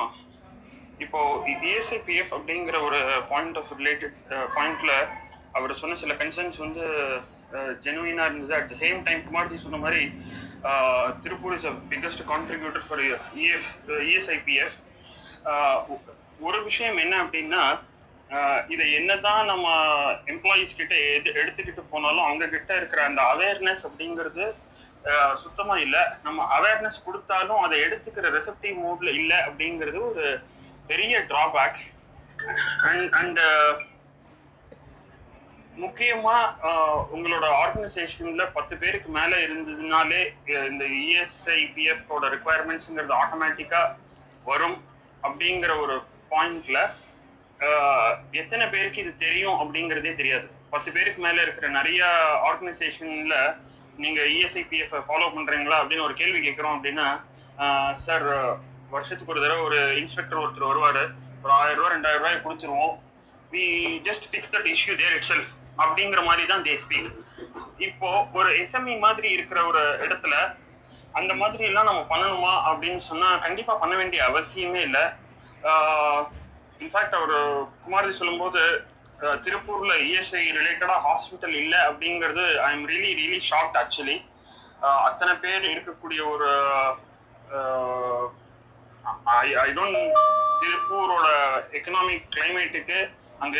இப்போ 1.05 1.21
இஎஸ்ஐபிஎஃப் 1.69 2.33
அப்படிங்கிற 2.37 2.77
ஒரு 2.89 2.99
பாயிண்ட் 3.31 3.57
ஆஃப் 3.61 3.71
ரிலேட்டட் 3.79 4.17
பாயிண்ட்ல 4.57 4.93
அவர் 5.59 5.81
சொன்ன 5.81 5.97
சில 6.03 6.13
கன்சர்ன்ஸ் 6.21 6.59
வந்து 6.65 6.85
ஜெனுவினா 7.87 8.27
இருந்தது. 8.29 8.53
At 8.59 8.69
the 8.73 8.77
same 8.83 9.01
time 9.09 9.23
Kumarji 9.29 9.57
சொன்ன 9.65 9.81
மாதிரி 9.85 10.03
uh, 10.71 11.05
Tiruppur 11.23 11.55
is 11.55 11.69
a 11.71 11.75
biggest 11.91 12.23
contributor 12.33 12.85
for 12.89 13.03
EF 13.45 13.69
ESIPF 14.09 14.77
ஒரு 16.41 16.59
விஷயம் 16.65 16.97
என்ன 16.97 17.15
அப்படின்னா 17.25 17.63
இதை 18.69 18.85
என்னதான் 18.93 19.43
நம்ம 19.45 19.67
எம்ப்ளாயீஸ் 20.27 20.77
கிட்ட 20.77 20.95
எது 21.17 21.31
எடுத்துக்கிட்டு 21.41 21.83
போனாலும் 21.91 22.27
அவங்க 22.27 22.45
கிட்ட 22.49 22.73
இருக்கிற 22.77 23.01
அந்த 23.05 23.23
அவேர்னஸ் 23.33 23.83
அப்படிங்கிறது 23.89 24.45
சுத்தமா 25.35 25.75
இல்லை. 25.77 26.03
நம்ம 26.23 26.45
அவேர்னஸ் 26.59 27.05
கொடுத்தாலும் 27.05 27.63
அதை 27.65 27.77
எடுத்துக்கிற 27.87 28.27
ரெசப்டிவ் 28.37 28.77
மோட்ல 28.85 29.13
இல்லை 29.21 29.39
அப்படிங்கிறது 29.47 29.99
ஒரு 30.11 30.27
பெரிய 30.87 31.15
டிராபேக் 31.31 31.81
அண்ட் 32.91 33.11
அண்ட் 33.21 33.41
முக்கியமா 35.81 36.37
உங்களோட 37.15 37.45
ஆர்கனைசேஷன்ல 37.63 38.53
பத்து 38.53 38.77
பேருக்கு 38.77 39.09
மேல 39.09 39.37
இருந்ததுனாலே 39.47 40.23
இந்த 40.71 40.85
இஎஸ்ஐ 40.85 41.61
பிஎஃப் 41.77 42.11
ஓட 42.15 42.29
ரெக்குவயர்மெண்ட்ஸ்ங்கிறது 42.29 43.15
ஆட்டோமேட்டிக்கா 43.21 43.83
வரும் 44.45 44.77
அப்படிங்கிற 45.23 45.81
ஒரு 45.81 45.97
பாயிண்ட்ல 46.31 46.79
எத்தனை 48.31 48.67
பேருக்கு 48.67 49.01
இது 49.01 49.13
தெரியும் 49.17 49.59
அப்படிங்கிறதே 49.63 50.13
தெரியாது. 50.15 50.47
பத்து 50.71 50.93
பேருக்கு 50.93 51.21
மேல 51.23 51.43
இருக்கிற 51.43 51.69
நிறைய 51.69 52.03
ஆர்கனைசேஷன்ல 52.49 53.37
நீங்க 53.97 54.21
இஎஸ்ஐபிஎஃப் 54.35 54.95
ஃபாலோ 55.09 55.29
பண்றீங்களா 55.37 55.79
அப்படின்னு 55.81 56.07
ஒரு 56.09 56.15
கேள்வி 56.15 56.41
கேட்குறோம் 56.49 56.77
அப்படின்னா 56.77 57.09
சார் 58.07 58.27
வருஷத்துக்கு 58.91 59.33
ஒரு 59.33 59.43
தடவை 59.43 59.65
ஒரு 59.65 59.97
இன்ஸ்பெக்டர் 59.97 60.39
ஒருத்தர் 60.39 60.71
வருவாரு. 60.71 61.05
ஒரு 61.43 61.53
ஆயிரம் 61.53 61.79
ரூபாய் 61.79 61.95
ரெண்டாயிரம் 61.97 62.23
ரூபாய் 62.23 62.45
கொடுத்துருவோம். 62.45 62.95
We 63.53 63.65
just 64.09 64.27
fix 64.33 64.55
that 64.55 64.71
issue 64.75 64.95
there 65.03 65.17
itself 65.33 65.53
அப்படிங்கிற 65.79 66.23
மாதிரி 66.25 66.45
தான் 66.47 66.65
தே 66.65 66.75
ஸ்பீக் 66.77 67.11
இப்போ 67.79 68.09
ஒரு 68.33 68.49
எஸ்எம்இ 68.59 68.97
மாதிரி 68.99 69.29
இருக்கிற 69.33 69.59
ஒரு 69.67 69.83
இடத்துல 70.05 70.35
அந்த 71.15 71.33
மாதிரி 71.35 71.65
எல்லாம் 71.65 71.85
நம்ம 71.85 72.03
பண்ணணுமா 72.11 72.53
அப்படின்னு 72.69 73.01
சொன்னா 73.03 73.29
கண்டிப்பா 73.39 73.75
பண்ண 73.75 73.95
வேண்டிய 73.97 74.21
அவசியமே 74.29 74.81
இல்லை. 74.83 75.03
இன்ஃபேக்ட் 76.81 77.15
அவர் 77.15 77.35
குமாரதி 77.85 78.13
சொல்லும்போது 78.13 78.63
திருப்பூர்ல 79.43 79.95
இஎஸ்ஐ 80.05 80.45
ரிலேட்டடா 80.57 80.97
ஹாஸ்பிட்டல் 81.05 81.55
இல்லை 81.55 81.81
அப்படிங்கிறது 81.89 82.45
I 82.61 82.71
am 82.73 82.87
really 82.89 83.11
really 83.21 83.41
shocked 83.51 83.79
actually 83.83 84.17
அத்தனை 85.05 85.35
பேர் 85.37 85.71
இருக்கக்கூடிய 85.73 86.21
ஒரு 86.29 86.49
ஐ 89.61 89.69
டோன்ட் 89.73 90.01
திருப்பூரோட 90.61 91.29
எக்கனாமிக் 91.73 92.27
கிளைமேட்டுக்கு 92.31 92.99
அங்க 93.39 93.57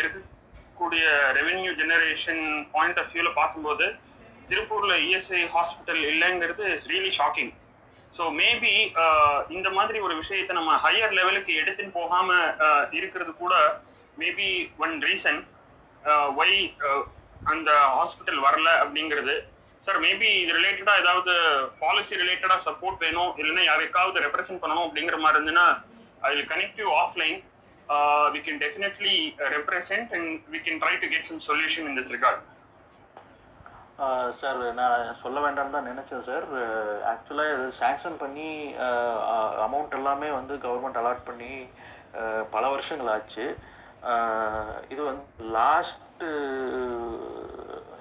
கூடிய 0.77 1.05
ரெவென்யூ 1.33 1.71
ஜெனரேஷன் 1.73 2.43
பாயிண்ட் 2.71 2.99
ஆஃப் 2.99 3.11
வியூவில் 3.13 3.37
பார்க்கும்போது 3.39 3.85
திருப்பூரில் 4.49 4.95
இஎஸ்ஐ 5.05 5.41
ஹாஸ்பிட்டல் 5.47 6.01
இல்லைங்கிறது 6.11 6.63
is 6.75 6.87
really 6.91 7.11
shocking 7.19 7.51
so 8.15 8.23
maybe 8.39 8.73
இந்த 9.49 9.67
மாதிரி 9.69 9.99
ஒரு 9.99 10.15
விஷயத்தை 10.15 10.53
நம்ம 10.55 10.73
ஹையர் 10.77 11.15
லெவலுக்கு 11.19 11.53
எடுத்துன்னு 11.61 11.97
போகாமல் 11.99 12.45
uh, 12.65 12.83
இருக்கிறது 12.91 13.31
கூட 13.33 13.53
மேபி 14.17 14.49
ஒன் 14.77 14.95
ரீசன் 15.01 15.39
ஒய் 16.37 16.57
அந்த 17.45 17.69
ஹாஸ்பிட்டல் 17.95 18.39
வரல 18.39 18.69
அப்படிங்கிறது. 18.83 19.35
சார் 19.83 19.97
மேபி 19.99 20.29
இது 20.41 20.51
ரிலேட்டடாக 20.53 21.01
ஏதாவது 21.01 21.33
பாலிசி 21.79 22.13
ரிலேட்டடாக 22.15 22.59
சப்போர்ட் 22.61 23.01
வேணும் 23.01 23.31
இல்லைன்னா 23.39 23.63
யாருக்காவது 23.63 24.23
ரெப்ரசென்ட் 24.25 24.61
பண்ணணும் 24.61 24.85
அப்படிங்கிற 24.87 25.17
மாதிரி 25.17 25.37
இருந்துன்னா 25.37 25.65
அதில் 26.21 26.45
connective 26.45 26.89
offline 26.93 27.37
uh, 27.89 28.31
we 28.33 28.39
we 28.39 28.41
can 28.45 28.59
definitely 28.63 29.15
and 29.39 30.13
and 30.15 30.31
we 30.53 30.59
can 30.65 30.79
to 30.81 31.07
to 31.13 31.23
some 31.23 31.39
solution 31.47 31.47
solution 31.47 31.87
in 31.89 32.11
regard. 32.15 32.39
Uh, 33.99 34.27
regard 34.27 34.39
sir 34.41 34.61
நான் 34.79 35.15
சொல்ல 35.23 35.37
வேண்டாம்னு 35.45 35.75
தான் 35.75 35.89
நினச்சேன் 35.91 36.25
சார் 36.29 36.45
uh, 36.61 36.95
ஆக்சுவலாக 37.11 37.53
இது 37.55 37.67
சேங்ஷன் 37.81 38.17
பண்ணி 38.23 38.49
uh, 38.87 39.49
அமௌண்ட் 39.67 39.97
எல்லாமே 39.99 40.31
வந்து 40.39 40.55
கவர்மெண்ட் 40.67 41.01
அலாட் 41.01 41.27
பண்ணி 41.29 41.53
பல 42.55 42.63
வருஷங்கள் 42.75 43.11
ஆச்சு. 43.13 43.45
இது 44.93 45.01
வந்து 45.09 45.45
லாஸ்ட்டு 45.55 46.27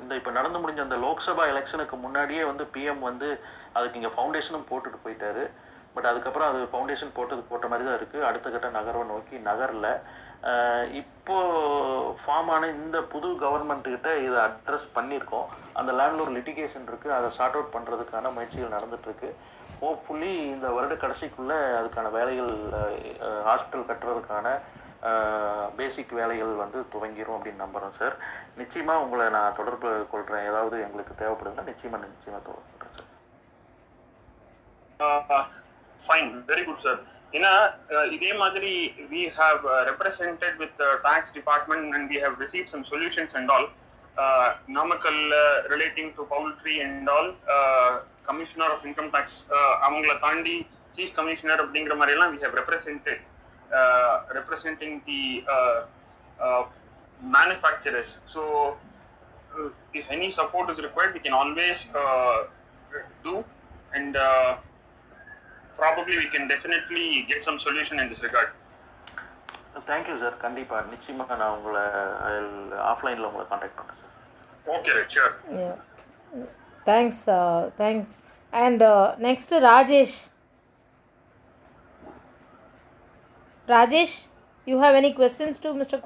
இந்த 0.02 0.12
இப்போ 0.18 0.30
நடந்து 0.38 0.60
முடிஞ்ச 0.62 0.80
அந்த 0.84 0.96
லோக்சபா 1.04 1.44
எலெக்ஷனுக்கு 1.52 1.96
முன்னாடியே 2.04 2.42
வந்து 2.48 2.64
பிஎம் 2.74 3.04
வந்து 3.08 3.28
அதுக்கு 3.76 3.98
இங்கே 4.00 4.12
ஃபவுண்டேஷனும் 4.16 4.68
போட்டுட்டு 4.70 4.98
போயிட்டாரு. 5.04 5.44
பட் 5.94 6.10
அதுக்கப்புறம் 6.10 6.50
அது 6.50 6.60
ஃபவுண்டேஷன் 6.72 7.16
போட்டது 7.18 7.42
போட்ட 7.50 7.66
மாதிரி 7.70 7.86
தான் 7.88 7.98
இருக்குது 8.00 8.26
அடுத்த 8.28 8.50
கட்ட 8.50 8.68
நகர்வை 8.78 9.04
நோக்கி 9.12 9.36
நகரல. 9.50 9.88
இப்போது 11.00 11.10
இப்போ 11.22 11.36
ஃபார்ம் 12.22 12.48
ஆன 12.54 12.68
இந்த 12.78 12.98
புது 13.12 13.28
கவர்மெண்ட் 13.42 13.90
கிட்ட 13.92 14.10
இதை 14.26 14.38
அட்ரஸ் 14.46 14.86
பண்ணியிருக்கோம். 14.96 15.46
அந்த 15.80 15.90
லேண்டில் 15.98 16.24
ஒரு 16.24 16.32
லிட்டிகேஷன் 16.38 16.88
இருக்குது 16.90 17.14
அதை 17.18 17.28
ஷார்ட் 17.36 17.56
அவுட் 17.58 17.74
பண்ணுறதுக்கான 17.76 18.32
முயற்சிகள் 18.36 18.74
நடந்துகிட்ருக்கு 18.76 19.30
ஹோப்ஃபுல்லி 19.82 20.32
இந்த 20.54 20.66
வருட 20.76 20.94
கடைசிக்குள்ள 21.04 21.52
அதுக்கான 21.78 22.10
வேலைகள் 22.18 22.52
ஹாஸ்பிட்டல் 23.48 23.88
கட்டுறதுக்கான 23.90 24.48
பேசிக் 25.78 26.12
வேலைகள் 26.18 26.52
வந்து 26.64 26.80
துவங்கிரும் 26.92 27.36
அப்படின்னு 27.36 27.64
நம்புகிறோம் 27.64 27.96
சார் 28.00 28.16
நிச்சயமாக 28.60 29.04
உங்களை 29.04 29.24
நான் 29.36 29.56
தொடர்பு 29.60 29.88
கொள்கிறேன் 30.12 30.48
ஏதாவது 30.50 30.76
எங்களுக்கு 30.86 31.14
தேவைப்படுதுன்னா 31.22 31.70
நிச்சயமாக 31.72 32.12
நிச்சயமாக 32.12 32.44
தொடர்பு 32.48 32.68
கொள்கிறேன் 32.68 33.08
sir 35.30 35.48
fine 36.04 36.30
very 36.50 36.64
good 36.68 36.84
sir 36.86 37.00
ஏன்னா 37.36 37.52
uh, 37.94 38.06
இதே 38.16 38.30
மாதிரி 38.40 38.72
we 39.12 39.22
have 39.38 39.60
represented 39.90 40.56
with 40.62 40.80
tax 41.06 41.32
department 41.38 41.94
and 41.96 42.08
we 42.12 42.18
have 42.24 42.34
receive 42.44 42.66
some 42.72 42.84
solutions 42.90 43.34
and 43.38 43.52
all 43.54 43.68
Namakkal 44.78 45.20
relating 45.74 46.10
to 46.18 46.24
poultry 46.34 46.74
and 46.84 47.10
all 47.16 47.30
commissioner 48.28 48.72
of 48.74 48.84
income 48.88 49.10
tax 49.14 49.38
அவங்கள 49.86 50.14
தாண்டி 50.26 50.56
சீஃப் 50.96 51.14
கமிஷனர் 51.20 51.62
அப்படிங்கிற 51.64 51.96
மாதிரி 52.00 52.16
எல்லாம் 52.16 52.32
we 52.34 52.40
have 52.44 52.56
represented 52.60 53.22
representing 54.38 54.96
the 55.08 55.22
manufacturers 57.36 58.14
so 58.34 58.42
if 59.92 60.10
any 60.10 60.30
support 60.30 60.70
is 60.70 60.78
required, 60.78 61.14
we 61.14 61.20
can 61.20 61.32
always 61.32 61.88
uh, 61.94 62.44
do, 63.22 63.44
and 63.92 64.16
uh, 64.16 64.56
probably 65.76 66.16
we 66.16 66.28
can 66.28 66.46
definitely 66.48 67.24
get 67.28 67.42
some 67.42 67.58
solution 67.58 67.98
in 67.98 68.08
this 68.08 68.22
regard. 68.22 68.50
Thank you 69.90 70.16
sir 70.22 70.34
கண்டிப்பாக 70.42 70.90
நிச்சயமாக 70.94 71.36
நான் 71.42 71.54
உங்களை 71.58 71.84
ஆஃப்லைனில் 72.92 73.28
உங்களை 73.28 73.44
contact 73.52 73.78
பண்ணுறேன் 73.78 74.00
sir 74.02 74.08
Okay, 74.66 74.92
right, 74.96 75.10
sure. 75.10 75.36
Yeah. 75.52 75.74
Thanks. 76.84 77.26
Uh, 77.28 77.70
thanks. 77.76 78.16
And 78.52 78.80
uh, 78.80 79.16
next, 79.18 79.50
Rajesh. 79.50 80.28
Rajesh, 83.68 84.22
you 84.66 84.78
have 84.78 84.94
any 84.94 85.12
questions 85.12 85.58
to 85.58 85.68
Mr. 85.68 86.00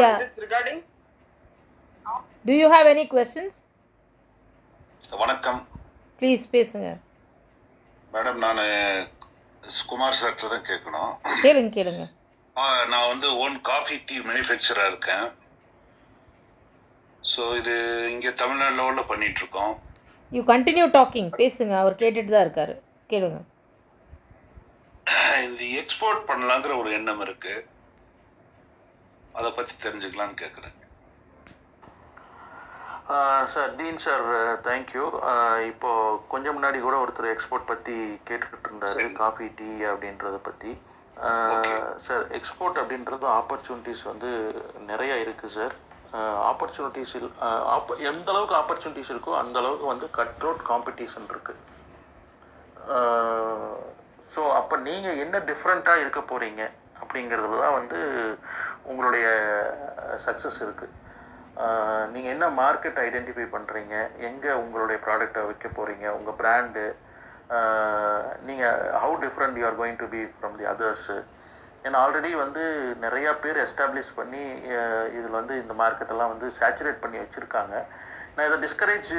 Yeah. 0.00 0.18
This 0.18 0.38
regarding. 0.44 0.82
do 2.44 2.52
you 2.52 2.68
have 2.74 2.86
any 2.94 3.06
questions? 3.14 3.52
வணக்கம். 5.22 5.60
Please, 6.20 6.42
பேசுங்க. 6.54 6.88
Madam 8.14 8.40
நான் 8.44 8.62
குமார் 9.90 10.18
சார்கிட்ட 10.20 10.48
தான் 10.54 10.66
கேட்கணும். 10.70 11.12
கேளுங்க 11.44 11.70
கேளுங்க. 11.76 12.04
நான் 12.92 13.08
வந்து 13.12 13.28
ஓன் 13.42 13.56
காஃபி 13.70 13.96
டீ 14.08 14.16
மேனுஃபேக்சராக 14.28 14.90
இருக்கேன். 14.92 15.26
ஸோ 17.32 17.42
இது 17.60 17.74
இங்கே 18.14 18.32
தமிழ்நாடு 18.42 18.76
லெவலில் 18.80 19.10
பண்ணிட்டு 19.12 19.40
இருக்கோம் 19.42 19.72
யூ 20.32 20.42
கண்டினியூ 20.52 20.86
டாக்கிங் 20.98 21.30
பேசுங்க 21.40 21.74
அவர் 21.82 22.00
கேட்டுட்டு 22.02 22.34
தான் 22.34 22.46
இருக்காரு. 22.46 22.74
கேளுங்க. 23.12 23.40
இந்த 25.46 25.62
எக்ஸ்போர்ட் 25.82 26.22
பண்ணலாங்கிற 26.30 26.72
ஒரு 26.82 26.90
எண்ணம் 26.98 27.22
இருக்கு. 27.26 27.54
அதை 29.38 29.50
பற்றி 29.58 29.74
தெரிஞ்சுக்கலான்னு 29.84 30.40
கேட்குறேன் 30.42 30.76
சார் 33.54 33.70
டீன் 33.78 34.00
சார் 34.04 34.24
தேங்க்யூ 34.66 35.04
இப்போ 35.70 35.90
கொஞ்சம் 36.32 36.54
முன்னாடி 36.56 36.78
கூட 36.80 36.96
ஒருத்தர் 37.02 37.32
எக்ஸ்போர்ட் 37.32 37.70
பற்றி 37.70 37.94
கேட்டுக்கிட்டு 38.28 38.68
இருந்தாரு. 38.70 39.04
காஃபி 39.20 39.46
டீ 39.58 39.68
அப்படின்றத 39.92 40.36
பற்றி. 40.48 40.72
சார் 42.06 42.24
எக்ஸ்போர்ட் 42.38 42.80
அப்படின்றது 42.82 43.26
ஆப்பர்ச்சுனிட்டிஸ் 43.38 44.04
வந்து 44.10 44.30
நிறைய 44.90 45.14
இருக்குது 45.24 45.54
சார். 45.56 45.74
ஆப்பர்ச்சுனிட்டிஸ் 46.50 47.16
எந்த 48.10 48.28
அளவுக்கு 48.32 48.56
ஆப்பர்ச்சுனிட்டிஸ் 48.60 49.12
இருக்கோ 49.14 49.34
அந்த 49.42 49.56
அளவுக்கு 49.62 49.86
வந்து 49.92 50.06
கட் 50.18 50.44
அவுட் 50.46 50.62
காம்படிஷன் 50.70 51.28
இருக்குது 51.32 51.60
ஸோ 54.34 54.40
அப்போ 54.60 54.74
நீங்கள் 54.88 55.20
என்ன 55.24 55.36
டிஃப்ரெண்ட்டாக 55.50 56.02
இருக்க 56.04 56.20
போகிறீங்க 56.32 56.62
அப்படிங்கிறது 57.02 57.60
தான் 57.62 57.76
வந்து 57.80 58.00
உங்களுடைய 58.84 59.26
சக்ஸஸ் 60.26 60.60
இருக்குது 60.62 60.96
நீங்கள் 62.12 62.32
என்ன 62.32 62.48
மார்க்கெட் 62.56 62.98
ஐடென்டிஃபை 62.98 63.46
பண்ணுறீங்க 63.50 63.94
எங்கே 64.20 64.52
உங்களுடைய 64.54 65.00
ப்ராடக்டை 65.06 65.46
வைக்க 65.46 65.68
போகிறீங்க 65.68 66.08
உங்கள் 66.08 66.34
பிராண்டு 66.34 66.84
நீங்கள் 68.42 68.90
how 68.94 69.16
different 69.20 69.56
you 69.56 69.66
are 69.66 69.80
going 69.80 69.96
to 69.96 70.06
be 70.06 70.22
from 70.34 70.56
the 70.56 70.64
others 70.64 71.18
ஏன்னா 71.84 71.96
ஆல்ரெடி 71.96 72.34
வந்து 72.36 72.62
நிறையா 73.00 73.32
பேர் 73.40 73.66
எஸ்டாப்ளிஷ் 73.66 74.14
பண்ணி 74.14 74.42
இதில் 75.12 75.30
வந்து 75.30 75.54
இந்த 75.60 75.74
மார்க்கெட்டெல்லாம் 75.74 76.28
வந்து 76.28 76.46
சேச்சுரேட் 76.60 77.00
பண்ணி 77.00 77.18
வச்சுருக்காங்க. 77.18 77.74
நான் 78.34 78.46
இதை 78.46 78.58
டிஸ்கரேஜ் 78.58 79.12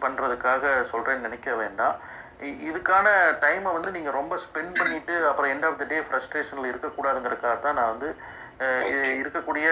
பண்ணுறதுக்காக 0.00 0.64
சொல்கிறேன்னு 0.92 1.18
நினைக்க 1.18 1.54
வேண்டாம். 1.54 1.94
இ- 2.40 2.58
இதுக்கான 2.68 3.06
டைமை 3.40 3.72
வந்து 3.72 3.90
நீங்கள் 3.90 4.12
ரொம்ப 4.12 4.36
ஸ்பெண்ட் 4.36 4.74
பண்ணிவிட்டு 4.78 5.28
அப்புறம் 5.28 5.50
எண்ட் 5.50 5.66
ஆஃப் 5.66 5.78
த 5.78 5.84
டே 5.84 6.00
ஃப்ரஸ்ட்ரேஷனில் 6.00 6.70
இருக்கக்கூடாதுங்கிறதுக்காக 6.72 7.60
தான் 7.60 7.74
நான் 7.74 7.98
வந்து 7.98 8.10
இருக்கக்கூடிய 9.18 9.68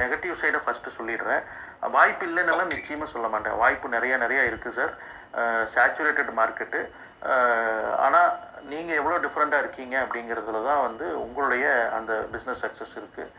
நெகட்டிவ் 0.00 0.40
சைடை 0.40 0.60
ஃபஸ்ட்டு 0.64 0.96
சொல்லிடுறேன். 0.98 1.42
வாய்ப்பு 1.96 2.24
இல்லைன்னெல்லாம் 2.28 2.72
நிச்சயமாக 2.74 3.12
சொல்ல 3.14 3.28
மாட்டேன். 3.32 3.56
வாய்ப்பு 3.62 3.94
நிறைய 3.96 4.16
நிறைய 4.24 4.40
இருக்குது 4.50 4.76
சார் 4.78 4.92
சேச்சுரேட்டட் 5.74 6.32
மார்க்கெட்டு 6.40 6.80
ஆனால் 8.04 8.30
நீங்கள் 8.72 8.98
எவ்வளோ 9.00 9.16
டிஃப்ரெண்ட்டாக 9.24 9.62
இருக்கீங்க 9.64 9.94
அப்படிங்கிறதுல 10.04 10.60
தான் 10.68 10.84
வந்து 10.86 11.06
உங்களுடைய 11.24 11.66
அந்த 11.98 12.12
பிஸ்னஸ் 12.34 12.62
சக்ஸஸ் 12.64 12.94
இருக்குது 13.00 13.32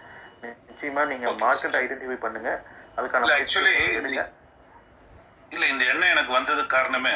நிச்சயமாக 0.69 1.09
நீங்கள் 1.11 1.39
மார்க்கெட் 1.45 1.79
ஐடென்டிஃபை 1.83 2.17
பண்ணுங்கள் 2.25 2.59
அதுக்கான 2.97 3.31
எடுங்க. 3.99 4.23
இல்லை 5.53 5.67
இந்த 5.73 5.83
எண்ணம் 5.91 6.13
எனக்கு 6.15 6.31
வந்தது 6.37 6.61
காரணமே 6.75 7.13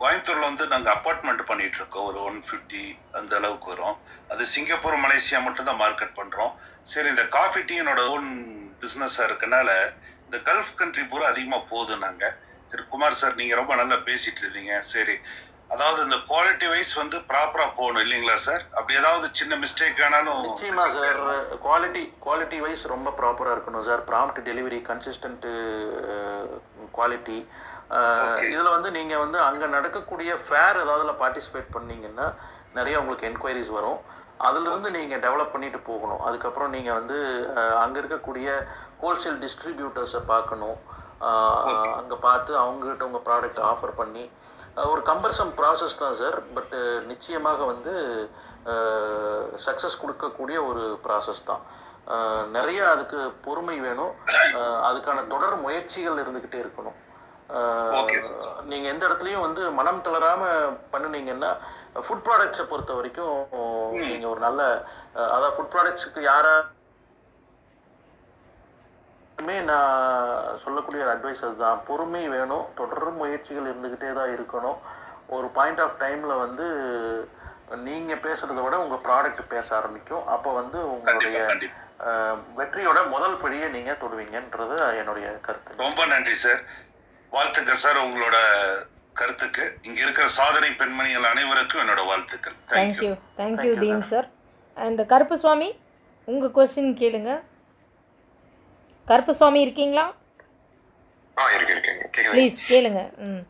கோயம்புத்தூர்ல 0.00 0.48
வந்து 0.50 0.64
நாங்கள் 0.72 0.94
அப்பார்ட்மெண்ட் 0.96 1.48
பண்ணிட்டு 1.50 1.78
இருக்கோம் 1.80 2.08
ஒரு 2.10 2.18
ஒன் 2.28 2.38
ஃபிஃப்டி 2.46 2.82
அந்த 3.18 3.32
அளவுக்கு 3.40 3.70
வரும். 3.72 3.96
அது 4.32 4.42
சிங்கப்பூர் 4.54 5.02
மலேசியா 5.04 5.38
மட்டும் 5.46 5.68
தான் 5.70 5.80
மார்க்கெட் 5.84 6.18
பண்றோம். 6.20 6.52
சரி 6.92 7.08
இந்த 7.14 7.24
காஃபி 7.38 7.62
டீ 7.70 7.76
என்னோட 7.82 8.02
ஓன் 8.14 8.28
பிஸ்னஸா 8.82 9.22
இருக்கனால 9.28 9.70
இந்த 10.26 10.38
கல்ஃப் 10.48 10.72
கண்ட்ரி 10.80 11.04
பூரா 11.10 11.26
அதிகமா 11.32 11.58
போகுது 11.72 11.96
நாங்க. 12.06 12.24
சரி 12.70 12.82
குமார் 12.94 13.20
சார் 13.20 13.38
நீங்க 13.40 13.54
ரொம்ப 13.60 13.74
நல்லா 13.80 13.96
பேசிட்டு 14.08 14.42
இருந்தீங்க 14.42 14.74
சரி 14.94 15.14
அதாவது 15.74 16.00
இந்த 16.06 16.18
குவாலிட்டி 16.28 16.66
வைஸ் 16.72 16.92
வந்து 17.00 17.16
ப்ராப்பரா 17.30 17.64
போகணும் 17.78 18.02
இல்லைங்களா 18.04 18.36
சார் 18.44 18.62
அப்படி 18.76 18.94
ஏதாவது 19.00 19.26
சின்ன 19.38 19.56
மிஸ்டேக் 19.62 19.98
ஆனாலும் 20.06 20.38
நிச்சயமா 20.46 20.84
சார் 20.96 21.18
குவாலிட்டி 21.66 22.02
குவாலிட்டி 22.26 22.58
வைஸ் 22.64 22.84
ரொம்ப 22.94 23.10
ப்ராப்பராக 23.18 23.56
இருக்கணும் 23.56 23.86
sir 23.88 24.02
prompt 24.10 24.40
delivery 24.48 24.78
consistent 24.90 25.44
quality 26.96 27.38
இதில் 28.52 28.74
வந்து 28.76 28.90
நீங்கள் 28.98 29.22
வந்து 29.24 29.38
அங்கே 29.48 29.66
நடக்கக்கூடிய 29.76 30.30
ஃபேர் 30.46 30.80
ஏதாவதுல 30.82 31.14
பார்ட்டிசிபேட் 31.22 31.74
பண்ணீங்கன்னா 31.76 32.26
நிறைய 32.78 33.00
உங்களுக்கு 33.02 33.28
என்கொயரிஸ் 33.30 33.70
வரும். 33.78 34.00
அதிலிருந்து 34.48 34.90
நீங்கள் 34.96 35.22
டெவலப் 35.26 35.54
பண்ணிட்டு 35.54 35.78
போகணும். 35.90 36.20
அதுக்கப்புறம் 36.26 36.74
நீங்கள் 36.76 36.98
வந்து 36.98 37.18
அங்கே 37.84 37.98
இருக்கக்கூடிய 38.02 38.48
ஹோல்சேல் 39.02 39.40
டிஸ்ட்ரிபியூட்டர்ஸை 39.44 40.20
பார்க்கணும். 40.34 40.78
அங்கே 42.00 42.18
பார்த்து 42.26 42.52
அவங்ககிட்ட 42.64 43.08
உங்கள் 43.08 43.26
ப்ராடக்ட் 43.30 43.62
ஆஃபர் 43.70 43.94
பண்ணி 44.02 44.24
ஒரு 44.92 45.00
கம்பர்சம் 45.08 45.50
ப்ராசஸ் 45.60 46.00
தான் 46.02 46.16
சார் 46.20 46.36
பட்டு 46.56 46.78
நிச்சயமாக 47.10 47.60
வந்து 47.72 47.94
சக்ஸஸ் 49.66 50.00
கொடுக்கக்கூடிய 50.02 50.58
ஒரு 50.70 50.82
ப்ராசஸ் 51.04 51.42
தான். 51.50 51.62
நிறைய 52.56 52.80
அதுக்கு 52.92 53.18
பொறுமை 53.46 53.76
வேணும். 53.86 54.14
அதுக்கான 54.88 55.24
தொடர் 55.34 55.56
முயற்சிகள் 55.66 56.20
இருந்துக்கிட்டே 56.22 56.60
இருக்கணும். 56.64 56.98
நீங்கள் 58.70 58.90
எந்த 58.92 59.02
இடத்துலையும் 59.08 59.44
வந்து 59.46 59.62
மனம் 59.78 60.02
தளராம 60.06 60.42
பண்ணுனீங்கன்னா 60.94 61.50
ஃபுட் 62.06 62.26
ப்ராடக்ட்ஸை 62.26 62.64
பொறுத்த 62.72 62.92
வரைக்கும் 62.98 63.38
நீங்கள் 64.08 64.32
ஒரு 64.32 64.40
நல்ல 64.46 64.62
அதாவது 65.34 65.54
ஃபுட் 65.56 65.72
ப்ராடக்ட்ஸுக்கு 65.74 66.22
யாரா 66.32 66.56
நான் 69.70 70.58
சொல்லக்கூடிய 70.62 71.02
ஒரு 71.04 71.12
அட்வைஸ் 71.12 71.42
அதுதான். 71.46 71.80
பொறுமை 71.88 72.22
வேணும். 72.34 72.64
தொடர் 72.78 73.18
முயற்சிகள் 73.18 73.68
இருந்துக்கிட்டே 73.70 74.10
தான் 74.18 74.32
இருக்கணும். 74.36 74.78
ஒரு 75.36 75.46
பாயிண்ட் 75.56 75.82
ஆஃப் 75.84 75.98
டைம்ல 76.02 76.32
வந்து 76.44 76.66
நீங்க 77.86 78.12
பேசுறதை 78.24 78.60
விட 78.64 78.76
உங்க 78.84 78.96
ப்ராடக்ட் 79.06 79.42
பேச 79.54 79.68
ஆரம்பிக்கும். 79.78 80.26
அப்போ 80.34 80.50
வந்து 80.60 80.78
உங்களுடைய 80.92 81.40
வெற்றியோட 82.60 82.98
முதல் 83.14 83.36
படியை 83.44 83.68
நீங்க 83.76 83.92
தொடுவீங்கன்றது 84.02 84.76
என்னுடைய 85.00 85.28
கருத்து. 85.46 85.82
ரொம்ப 85.86 86.06
நன்றி 86.14 86.36
சார் 86.44 86.62
வாழ்த்துக்கள் 87.32 87.82
சார் 87.82 88.04
உங்களோட 88.04 88.36
கருத்துக்கு. 89.20 89.64
இங்க 89.86 89.98
இருக்கிற 90.04 90.26
சாதனை 90.38 90.70
பெண்மணிகள் 90.80 91.30
அனைவருக்கும் 91.32 91.82
என்னோட 91.82 92.02
வாழ்த்துக்கள். 92.10 92.56
Thank you 92.72 93.12
thank you 93.40 93.70
Thank 93.70 93.82
you, 93.82 93.82
Deen 93.84 94.02
sir. 94.02 94.10
Sir 94.12 94.28
and 94.76 95.00
Karuppusamy 95.12 95.68
உங்கள் 96.28 96.54
கொஸ்டின் 96.56 96.92
கேளுங்க. 97.02 97.30
கருப்புசுவாமி 99.06 99.60
இருக்கீங்களா? 99.66 100.06
ஆ 101.36 101.44
இருக்கு 101.56 101.74
இருக்கு. 101.74 101.92
கேக்குது? 102.14 102.34
ப்ளீஸ் 102.34 102.58
கேளுங்க. 102.70 103.02
ம். 103.26 103.42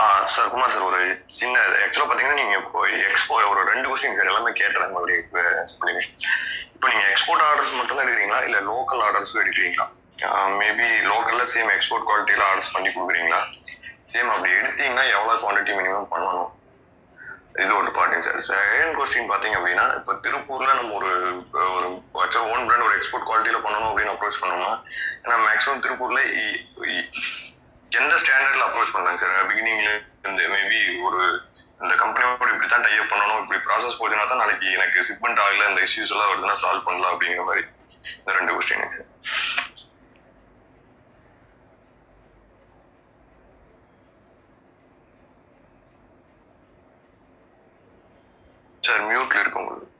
ஆ 0.00 0.04
சார் 0.34 0.48
குமார் 0.52 0.72
சார் 0.74 0.86
ஒரு 0.88 1.00
சின்ன 1.38 1.54
ஆக்சுவலாக 1.82 2.06
பார்த்தீங்கன்னா 2.08 2.40
நீங்கள் 2.40 2.60
இப்போ 2.62 2.78
எக்ஸ்போ 3.08 3.34
ஒரு 3.50 3.60
ரெண்டு 3.72 3.86
கொஸ்டின் 3.90 4.16
சார் 4.18 4.30
எல்லாமே 4.32 4.52
கேட்டுறாங்க 4.60 4.94
மறுபடியும் 4.96 5.22
இப்போ 6.74 6.86
நீங்கள் 6.90 7.10
எக்ஸ்போர்ட் 7.12 7.44
ஆர்டர்ஸ் 7.48 7.76
மட்டும் 7.78 7.96
தான் 7.98 8.06
எடுக்கிறீங்களா? 8.06 8.40
இல்லை 8.48 8.60
லோக்கல் 8.70 9.02
ஆர்டர்ஸும் 9.06 9.42
எடுக்கிறீங்களா? 9.44 9.86
மேபி 10.60 10.88
லோக்கலில் 11.10 11.50
சேம் 11.52 11.70
எக்ஸ்போர்ட் 11.76 12.06
குவாலிட்டியில் 12.08 12.44
ஆர்டர்ஸ் 12.48 12.74
பண்ணி 12.74 12.88
கொடுக்குறீங்களா? 12.90 13.40
சேம் 14.10 14.28
அப்படி 14.34 14.50
எடுத்தீங்கன்னா 14.60 15.04
எவ்வளோ 15.16 15.34
குவான்டிட்டி 15.42 15.72
மினிமம் 15.78 16.12
பண்ணணும்? 16.12 16.50
இது 17.62 17.72
ஒரு 17.80 17.90
பாட்டுங்க 17.96 18.24
சார் 18.26 18.40
செகண்ட் 18.48 18.96
கொஸ்டின் 18.98 19.28
பார்த்தீங்க 19.30 19.56
அப்படின்னா 19.58 19.86
இப்போ 19.98 20.12
திருப்பூரில் 20.24 20.78
நம்ம 20.78 20.94
ஒரு 20.98 21.10
ஒரு 21.74 21.86
ஆக்சுவலாக 22.22 22.52
ஓன் 22.52 22.64
பிராண்ட் 22.68 22.86
ஒரு 22.86 22.96
எக்ஸ்போர்ட் 22.98 23.26
குவாலிட்டியில் 23.28 23.64
பண்ணணும் 23.66 23.90
அப்படின்னு 23.90 24.14
அப்ரோச் 24.14 24.40
பண்ணோம்னா 24.42 24.72
ஏன்னா 25.24 25.36
மேக்ஸிமம் 25.46 25.82
திருப்பூரில் 25.84 26.22
எந்த 27.92 28.14
ஸ்டாண்டர்ட்ல 28.22 28.66
அப்ரோச் 28.68 28.94
பண்ணலாங்க 28.94 29.20
சார் 29.22 29.48
பிகினிங்ல 29.50 29.90
இருந்து 30.24 30.44
மேபி 30.54 30.80
ஒரு 31.08 31.20
இந்த 31.84 31.94
கம்பெனியோட 32.02 32.50
இப்படி 32.54 32.68
தான் 32.72 32.84
டைப் 32.86 33.12
பண்ணணும் 33.12 33.40
இப்படி 33.42 33.60
ப்ராசஸ் 33.68 33.98
போச்சுன்னா 34.00 34.26
தான் 34.32 34.42
நாளைக்கு 34.42 34.66
எனக்கு 34.78 35.06
சிப்மெண்ட் 35.10 35.42
ஆகல 35.44 35.68
இந்த 35.70 35.80
இஷ்யூஸ் 35.86 36.14
எல்லாம் 36.14 36.30
வருதுன்னா 36.32 36.58
சால்வ் 36.64 36.86
பண்ணலாம் 36.88 37.12
அப்படிங்கிற 37.14 37.44
மாதிரி. 37.50 37.64
இந்த 38.20 38.32
ரெண்டு 38.38 38.54
கொஸ்டின் 38.56 38.94
சார் 38.96 39.08
சார் 48.86 49.02
மியூட்ல 49.10 49.42
இருக்கு 49.42 49.62
உங்களுக்கு. 49.62 49.90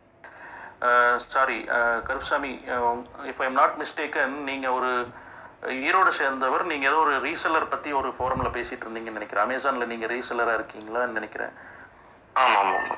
சாரி 1.34 1.58
கருப்சாமி 2.08 2.50
இப்போ 3.30 3.42
ஐம் 3.46 3.60
நாட் 3.60 3.76
மிஸ்டேக்கன் 3.82 4.34
நீங்கள் 4.48 4.74
ஒரு 4.78 4.90
ஈரோடு 5.86 6.10
சேர்ந்தவர் 6.18 6.64
நீங்கள் 6.70 6.90
ஏதோ 6.90 6.98
ஒரு 7.04 7.14
ரீசெல்லர் 7.26 7.72
பற்றி 7.74 7.90
ஒரு 8.00 8.08
ஃபோரமில் 8.16 8.54
பேசிட்டு 8.56 8.84
இருந்தீங்கன்னு 8.86 9.18
நினைக்கிறேன். 9.18 9.46
அமேசானில் 9.46 9.90
நீங்கள் 9.92 10.12
ரீசெல்லராக 10.14 10.58
இருக்கீங்களான்னு 10.58 11.18
நினைக்கிறேன். 11.18 11.54
ஆமா 12.42 12.58
ஆமா 12.62 12.76
ஆமா. 12.80 12.96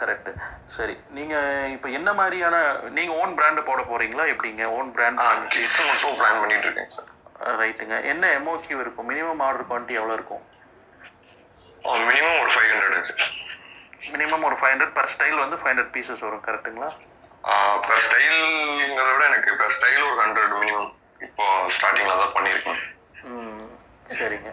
கரெக்ட் 0.00 0.30
சரி. 0.76 0.94
நீங்கள் 1.16 1.70
இப்போ 1.74 1.88
என்ன 1.98 2.10
மாதிரியான 2.20 2.56
நீங்கள் 2.98 3.18
ஓன் 3.22 3.34
பிராண்டு 3.38 3.62
போட 3.68 3.80
போகிறீங்களா 3.90 4.26
எப்படிங்க? 4.32 4.64
ஓன் 4.78 4.90
பிராண்ட் 4.96 5.22
மட்டும் 5.88 6.18
பிளான் 6.20 6.40
பண்ணிட்டு 6.42 6.66
இருக்கேன் 6.68 6.92
சார் 6.96 7.10
ரைட்டுங்க 7.62 7.96
என்ன 8.12 8.28
எம்ஓக்யூ 8.38 8.78
இருக்கும்? 8.84 9.08
மினிமம் 9.12 9.42
ஆர்டர் 9.46 9.68
குவான்டிட்டி 9.70 9.98
எவ்வளோ 10.00 10.16
இருக்கும்? 10.18 10.44
மினிமம் 12.10 12.38
ஒரு 12.44 12.52
ஃபைவ் 12.54 12.70
ஹண்ட்ரட் 12.74 13.12
மினிமம் 14.06 14.46
ஒரு 14.48 14.56
ஃபைவ் 14.58 14.72
ஹண்ட்ரட் 14.72 14.96
பர் 14.96 15.10
ஸ்டைல் 15.12 15.42
வந்து 15.42 15.56
ஃபைவ் 15.56 15.72
ஹண்ட்ரட் 15.72 15.94
பீசஸ் 15.94 16.24
வரும் 16.26 16.46
கரெக்ட்டுங்களா 16.46 16.90
பெர் 17.86 18.02
ஸ்டைல்ங்கிறத 18.04 19.10
விட 19.10 19.24
எனக்கு 19.30 19.50
பெர் 19.60 19.74
ஸ்டைல் 19.76 20.06
ஒரு 20.08 20.20
ஹண்ட்ரட் 20.22 20.54
மினிமம் 20.56 20.90
இப்போ 21.20 21.44
ஸ்டார்டிங்ல 21.74 22.16
தான் 22.16 22.34
பண்ணியிருக்கேன். 22.34 22.80
சரிங்க. 24.18 24.50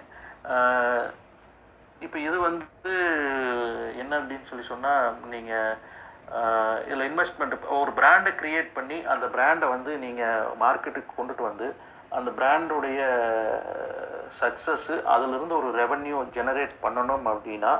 இப்போ 2.01 2.17
இது 2.19 2.37
வந்து 2.45 2.93
என்ன 4.01 4.13
அப்படின்னு 4.19 4.49
சொல்லி 4.49 4.65
சொன்னால் 4.65 5.03
நீங்கள் 5.33 5.75
இதில் 6.85 7.07
இன்வெஸ்ட்மெண்ட் 7.09 7.55
ஒரு 7.77 7.91
பிராண்டை 7.99 8.31
கிரியேட் 8.39 8.69
பண்ணி 8.77 8.97
அந்த 9.13 9.25
பிராண்டை 9.35 9.67
வந்து 9.73 9.91
நீங்கள் 10.05 10.51
மார்க்கெட்டுக்கு 10.63 11.17
கொண்டுட்டு 11.17 11.43
வந்து 11.49 11.67
அந்த 12.11 12.29
பிராண்டுடைய 12.31 13.01
சக்ஸஸ்ஸு 14.41 14.95
அதிலிருந்து 15.13 15.55
ஒரு 15.59 15.69
ரெவன்யூ 15.81 16.17
ஜெனரேட் 16.37 16.75
பண்ணணும் 16.83 17.27
அப்படின்னா 17.31 17.73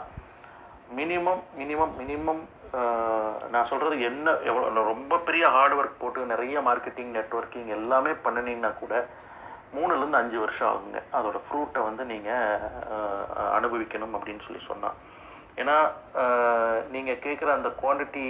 மினிமம் 0.90 1.44
மினிமம் 1.58 1.94
மினிமம் 1.98 2.42
நான் 3.50 3.70
சொல்கிறது 3.70 4.02
என்ன 4.02 4.32
எவ்வளோ 4.44 4.84
ரொம்ப 4.84 5.18
பெரிய 5.18 5.50
ஹார்ட் 5.50 5.74
ஒர்க் 5.74 6.00
போட்டு 6.00 6.26
நிறைய 6.26 6.60
மார்க்கெட்டிங் 6.60 7.12
நெட்வொர்க்கிங் 7.16 7.68
எல்லாமே 7.68 8.12
பண்ணினீங்கன்னா 8.12 8.78
கூட 8.78 8.94
மூணுலேருந்து 9.74 10.18
அஞ்சு 10.18 10.40
வருஷம் 10.40 10.70
ஆகுங்க. 10.70 11.00
அதோட 11.12 11.38
ஃப்ரூட்டை 11.46 11.82
வந்து 11.84 12.06
நீங்கள் 12.06 12.60
அனுபவிக்கணும் 13.58 14.16
அப்படின்னு 14.18 14.46
சொல்லி 14.46 14.66
சொன்னால் 14.66 14.98
ஏன்னா 15.58 15.78
நீங்கள் 16.90 17.16
கேட்குற 17.16 17.50
அந்த 17.54 17.70
குவான்டிட்டி 17.70 18.26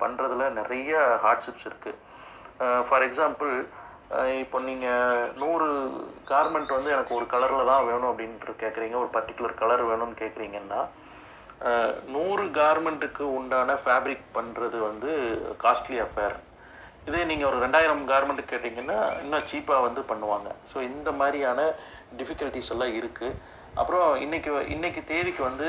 பண்ணுறதுல 0.00 0.50
நிறைய 0.50 1.18
ஹார்ட்ஷிப்ஸ் 1.22 1.66
இருக்குது 1.70 1.98
ஃபார் 2.88 3.02
எக்ஸாம்பிள் 3.02 3.52
இப்போ 4.40 4.60
நீங்கள் 4.60 5.30
நூறு 5.36 5.66
கார்மெண்ட் 6.28 6.68
வந்து 6.68 6.90
எனக்கு 6.90 7.14
ஒரு 7.14 7.26
கலரில் 7.26 7.64
தான் 7.64 7.86
வேணும் 7.86 8.10
அப்படின்ட்டு 8.12 8.62
கேட்குறீங்க 8.64 8.94
ஒரு 8.94 9.10
பர்டிகுலர் 9.12 9.54
கலர் 9.54 9.82
வேணும்னு 9.82 10.20
கேட்குறீங்கன்னா 10.22 10.80
நூறு 12.14 12.44
கார்மெண்ட்டுக்கு 12.58 13.24
உண்டான 13.38 13.74
ஃபேப்ரிக் 13.82 14.26
பண்ணுறது 14.36 14.78
வந்து 14.88 15.10
காஸ்ட்லி 15.64 15.98
அஃபேர் 16.04 16.36
இதே 17.08 17.22
நீங்கள் 17.30 17.48
ஒரு 17.50 17.58
ரெண்டாயிரம் 17.64 18.02
கார்மெண்ட் 18.10 18.50
கேட்டிங்கன்னா 18.52 18.98
இன்னும் 19.22 19.48
சீப்பாக 19.50 19.86
வந்து 19.86 20.02
பண்ணுவாங்க. 20.10 20.48
ஸோ 20.72 20.78
இந்த 20.90 21.10
மாதிரியான 21.20 21.60
டிஃபிகல்ட்டிஸ் 22.20 22.72
எல்லாம் 22.74 22.94
இருக்குது 23.00 23.38
அப்புறம் 23.80 24.06
இன்றைக்கி 24.24 24.52
இன்றைக்கி 24.74 25.02
தேதிக்கு 25.10 25.42
வந்து 25.48 25.68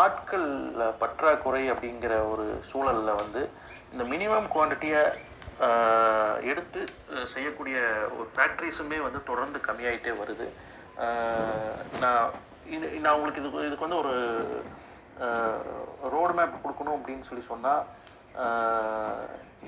ஆட்கள் 0.00 0.48
பற்றாக்குறை 1.02 1.62
அப்படிங்கிற 1.72 2.14
ஒரு 2.32 2.46
சூழலில் 2.70 3.18
வந்து 3.22 3.42
இந்த 3.92 4.04
மினிமம் 4.12 4.48
குவான்டிட்டியை 4.54 5.02
எடுத்து 6.50 6.80
செய்யக்கூடிய 7.34 7.76
ஒரு 8.16 8.28
ஃபேக்ட்ரிஸுமே 8.36 8.98
வந்து 9.06 9.20
தொடர்ந்து 9.30 9.58
கம்மியாயிட்டே 9.66 10.14
வருது. 10.22 10.46
நான் 12.04 12.30
இது 12.76 12.86
நான் 13.04 13.16
உங்களுக்கு 13.16 13.40
இது 13.42 13.66
இதுக்கு 13.68 13.86
வந்து 13.86 14.00
ஒரு 14.02 14.14
ரோடு 16.14 16.32
மேப் 16.38 16.62
கொடுக்கணும் 16.64 16.96
அப்படின்னு 16.98 17.28
சொல்லி 17.28 17.44
சொன்னால் 17.52 17.82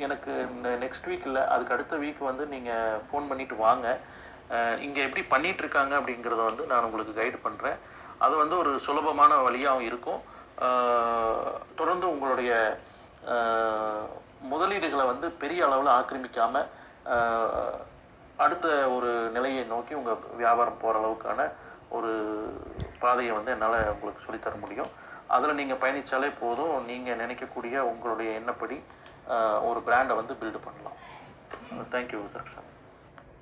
எனக்கு 0.04 0.32
இந்த 0.54 0.68
நெக்ஸ்ட் 0.84 1.08
வீக் 1.10 1.26
இல்லை 1.30 1.42
அதுக்கு 1.54 1.74
அடுத்த 1.74 1.96
வீக் 2.02 2.22
வந்து 2.30 2.44
நீங்கள் 2.54 3.00
ஃபோன் 3.08 3.28
பண்ணிட்டு 3.30 3.56
வாங்க. 3.66 3.86
இங்கே 4.86 5.00
எப்படி 5.06 5.22
பண்ணிகிட்டு 5.32 5.62
இருக்காங்க 5.64 5.94
அப்படிங்கிறத 5.98 6.42
வந்து 6.50 6.64
நான் 6.70 6.86
உங்களுக்கு 6.88 7.18
கைடு 7.20 7.38
பண்ணுறேன் 7.46 7.78
அது 8.24 8.34
வந்து 8.42 8.56
ஒரு 8.62 8.72
சுலபமான 8.86 9.36
வழியாகவும் 9.46 9.86
இருக்கும். 9.90 10.20
தொடர்ந்து 11.80 12.06
உங்களுடைய 12.14 12.52
முதலீடுகளை 14.52 15.04
வந்து 15.12 15.26
பெரிய 15.42 15.60
அளவில் 15.66 15.96
ஆக்கிரமிக்காமல் 15.98 16.70
அடுத்த 18.44 18.66
ஒரு 18.96 19.10
நிலையை 19.36 19.62
நோக்கி 19.74 19.94
உங்கள் 20.00 20.22
வியாபாரம் 20.42 20.80
போகிற 20.82 20.98
அளவுக்கான 21.00 21.40
ஒரு 21.98 22.12
பாதையை 23.02 23.32
வந்து 23.38 23.52
என்னால் 23.54 23.78
உங்களுக்கு 23.94 24.26
சொல்லித்தர 24.26 24.56
முடியும். 24.64 24.90
அதில் 25.34 25.58
நீங்கள் 25.60 25.80
பயணித்தாலே 25.82 26.30
போதும். 26.42 26.74
நீங்கள் 26.90 27.20
நினைக்கக்கூடிய 27.22 27.76
உங்களுடைய 27.92 28.30
எண்ணப்படி 28.40 28.78
ஒரு 29.68 29.80
பிராண்டை 29.86 30.14
வந்து 30.20 30.34
பில்டு 30.40 30.60
பண்ணலாம். 30.66 30.98
Thank you 31.94 32.20
Darshan 32.34 32.70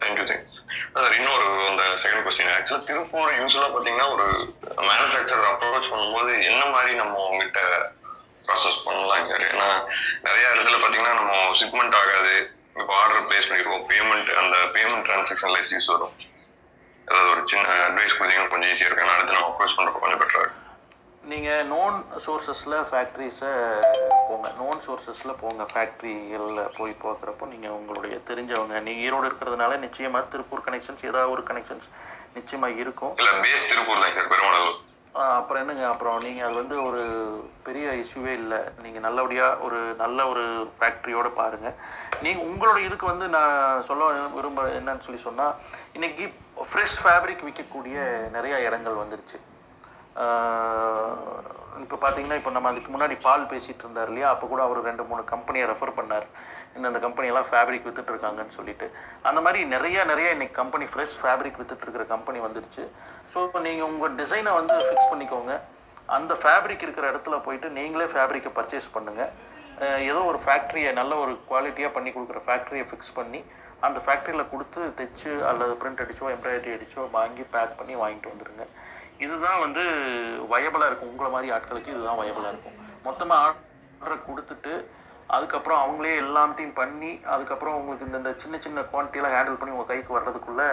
thank you 0.03 0.25
thanks 0.29 0.55
sir 0.95 1.17
இன்னொரு 1.19 1.47
அந்த 1.71 1.83
செகண்ட் 2.03 2.25
கொஸ்டின் 2.27 2.53
ஆக்சுவலாக 2.55 2.87
திருப்பூர் 2.89 3.33
யூஸ்வலாக 3.41 3.71
பார்த்தீங்கன்னா 3.75 4.09
ஒரு 4.15 4.27
மேனுஃபேக்சரர் 4.89 5.51
அப்ரோச் 5.51 5.91
பண்ணும்போது 5.93 6.33
என்ன 6.51 6.63
மாதிரி 6.75 6.93
நம்ம 7.01 7.15
அவங்ககிட்ட 7.27 7.61
ப்ராசஸ் 8.47 8.83
பண்ணலாம் 8.87 9.29
சார் 9.31 9.45
ஏன்னா 9.51 9.69
நிறைய 10.27 10.45
இடத்துல 10.53 10.77
பார்த்தீங்கன்னா 10.83 11.15
நம்ம 11.21 11.35
ஷிப்மெண்ட் 11.61 11.99
ஆகாது. 12.01 12.35
இப்போ 12.81 12.93
ஆர்டர் 13.01 13.27
பிளேஸ் 13.29 13.49
பண்ணிடுவோம் 13.51 13.85
பேமெண்ட் 13.93 14.31
அந்த 14.43 14.57
பேமெண்ட் 14.77 15.07
டிரான்சாக்ஷன்ல 15.09 15.57
லைசன்ஸ் 15.57 15.91
வரும். 15.95 16.15
ஏதாவது 17.09 17.31
ஒரு 17.35 17.43
சின்ன 17.51 17.77
அட்வைஸ் 17.87 18.17
கொடுத்தீங்கன்னா 18.17 18.53
கொஞ்சம் 18.53 18.71
ஈஸியாக 18.73 18.89
இருக்கு 18.89 19.05
ஏன்னா 19.05 19.17
அடுத்து 19.17 19.37
நம்ம 19.37 19.49
அப்ரோச் 19.53 19.77
பண்ணுறப்ப 19.79 20.03
கொஞ்சம் 20.05 20.21
பெட்டராக 20.23 20.45
இருக்கும். 20.45 20.59
நீங்கள் 21.33 21.67
நோன் 21.73 21.97
சோர்சஸில் 22.25 22.77
ஃபேக்ட்ரிஸை 22.91 23.51
போங்க. 24.29 24.49
நோன் 24.61 24.81
சோர்சஸில் 24.87 25.39
போங்க. 25.43 25.63
ஃபேக்ட்ரிகளில் 25.73 26.63
போய் 26.79 26.95
பார்க்குறப்போ 27.05 27.45
நீங்கள் 27.53 27.77
உங்களுடைய 27.79 28.17
தெரிஞ்சவங்க 28.31 28.75
நீங்கள் 28.87 29.05
ஈரோடு 29.07 29.29
இருக்கிறதுனால 29.31 29.79
நிச்சயமாக 29.85 30.31
திருப்பூர் 30.33 30.65
கனெக்ஷன்ஸ் 30.69 31.07
ஏதாவது 31.11 31.33
ஒரு 31.35 31.45
கனெக்ஷன்ஸ் 31.51 31.89
நிச்சயமாக 32.39 32.81
இருக்கும். 32.85 33.15
இல்லை 33.21 33.35
பேஸ் 33.47 33.69
திருப்பூர் 33.73 34.03
தான் 34.05 34.17
சார் 34.19 34.31
பெருமளவு. 34.33 34.73
அப்புறம் 35.21 35.63
என்னங்க? 35.63 35.85
அப்புறம் 35.93 36.19
நீங்கள் 36.25 36.47
அது 36.47 36.55
வந்து 36.61 36.77
ஒரு 36.89 37.01
பெரிய 37.67 37.87
இஷ்யூவே 38.03 38.33
இல்லை. 38.43 38.61
நீங்கள் 38.85 39.05
நல்லபடியாக 39.07 39.59
ஒரு 39.67 39.79
நல்ல 40.03 40.27
ஒரு 40.33 40.45
ஃபேக்ட்ரியோடு 40.79 41.31
பாருங்கள் 41.41 41.77
நீங்கள் 42.25 42.47
உங்களோட 42.51 42.79
இதுக்கு 42.87 43.07
வந்து 43.11 43.27
நான் 43.37 43.83
சொல்ல 43.89 44.09
விரும்ப 44.37 44.63
என்னன்னு 44.79 45.07
சொல்லி 45.07 45.21
சொன்னால் 45.27 45.57
இன்னைக்கு 45.97 46.27
ஃப்ரெஷ் 46.71 46.97
ஃபேப்ரிக் 47.03 47.45
விற்கக்கூடிய 47.49 47.99
நிறையா 48.37 48.59
இடங்கள் 48.69 49.01
வந்துருச்சு. 49.03 49.41
இப்போ 51.83 51.97
பார்த்தீங்கன்னா 52.01 52.39
இப்போ 52.41 52.51
நம்ம 52.57 52.71
அதுக்கு 52.73 52.91
முன்னாடி 52.95 53.15
பால் 53.27 53.51
பேசிகிட்டு 53.53 53.85
இருந்தார் 53.85 54.11
இல்லையா? 54.11 54.31
அப்போ 54.35 54.47
கூட 54.47 54.63
அவர் 54.67 54.89
ரெண்டு 54.89 55.05
மூணு 55.11 55.23
கம்பெனியை 55.35 55.67
ரெஃபர் 55.73 55.99
பண்ணார். 56.01 56.27
இந்தந்த 56.77 56.99
கம்பெனியெல்லாம் 57.05 57.49
ஃபேப்ரிக் 57.51 57.87
வித்துட்டு 57.89 58.13
இருக்காங்கன்னு 58.15 58.57
சொல்லிட்டு. 58.59 58.87
அந்த 59.29 59.41
மாதிரி 59.47 59.61
நிறைய 59.75 60.05
நிறைய 60.11 60.29
இன்னைக்கு 60.37 60.57
கம்பெனி 60.63 60.87
ஃப்ரெஷ் 60.93 61.17
ஃபேப்ரிக் 61.23 61.59
வித்துட்டு 61.61 61.87
இருக்கிற 61.87 62.05
கம்பெனி 62.15 62.39
வந்துருச்சு 62.47 62.85
ஸோ 63.33 63.39
இப்போ 63.47 63.61
நீங்கள் 63.69 63.89
உங்கள் 63.93 64.15
டிசைனை 64.21 64.53
வந்து 64.61 64.77
ஃபிக்ஸ் 64.89 65.11
பண்ணிக்கோங்க. 65.13 65.55
அந்த 66.19 66.33
ஃபேப்ரிக் 66.43 66.85
இருக்கிற 66.87 67.07
இடத்துல 67.13 67.37
போயிட்டு 67.47 67.69
நீங்களே 67.79 68.07
ஃபேப்ரிக்கை 68.15 68.53
பர்ச்சேஸ் 68.59 68.95
பண்ணுங்கள் 68.95 69.33
ஏதோ 70.09 70.21
ஒரு 70.31 70.39
ஃபேக்ட்ரியை 70.45 70.91
நல்ல 70.99 71.13
ஒரு 71.25 71.33
குவாலிட்டியாக 71.51 71.93
பண்ணி 71.97 72.11
கொடுக்குற 72.15 72.41
ஃபேக்ட்ரியை 72.49 72.85
ஃபிக்ஸ் 72.89 73.15
பண்ணி 73.19 73.41
அந்த 73.87 73.99
ஃபேக்ட்ரியில் 74.07 74.51
கொடுத்து 74.51 74.81
தைச்சு 74.99 75.31
அல்லது 75.51 75.73
பிரிண்ட் 75.81 76.03
அடிச்சோ 76.05 76.27
எம்ப்ராய்டரி 76.35 76.73
அடிச்சோ 76.77 77.05
வாங்கி 77.17 77.45
பேக் 77.55 77.79
பண்ணி 77.79 77.95
வாங்கிட்டு 78.03 78.33
வந்துடுங்க 78.33 78.65
இதுதான் 79.25 79.63
வந்து 79.65 79.83
வயபலாக 80.53 80.91
இருக்கும். 80.91 81.11
உங்களை 81.13 81.31
மாதிரி 81.35 81.49
ஆட்களுக்கு 81.57 81.95
இதுதான் 81.95 82.21
வயபலாக 82.21 82.53
இருக்கும். 82.55 82.77
மொத்தமாக 83.07 83.47
ஆர்டரை 83.47 84.17
கொடுத்துட்டு 84.29 84.73
அதுக்கப்புறம் 85.29 85.83
அவங்களே 85.83 86.17
எல்லாத்தையும் 86.23 86.75
பண்ணி 86.75 87.13
அதுக்கப்புறம் 87.25 87.77
உங்களுக்கு 87.77 88.07
இந்த 88.07 88.19
இந்த 88.19 88.33
சின்ன 88.43 88.59
சின்ன 88.59 88.85
குவான்டிட்டியெல்லாம் 88.93 89.37
ஹேண்டில் 89.37 89.59
பண்ணி 89.59 89.75
உங்கள் 89.77 89.91
கைக்கு 89.93 90.17
வர்றதுக்குள்ள 90.19 90.65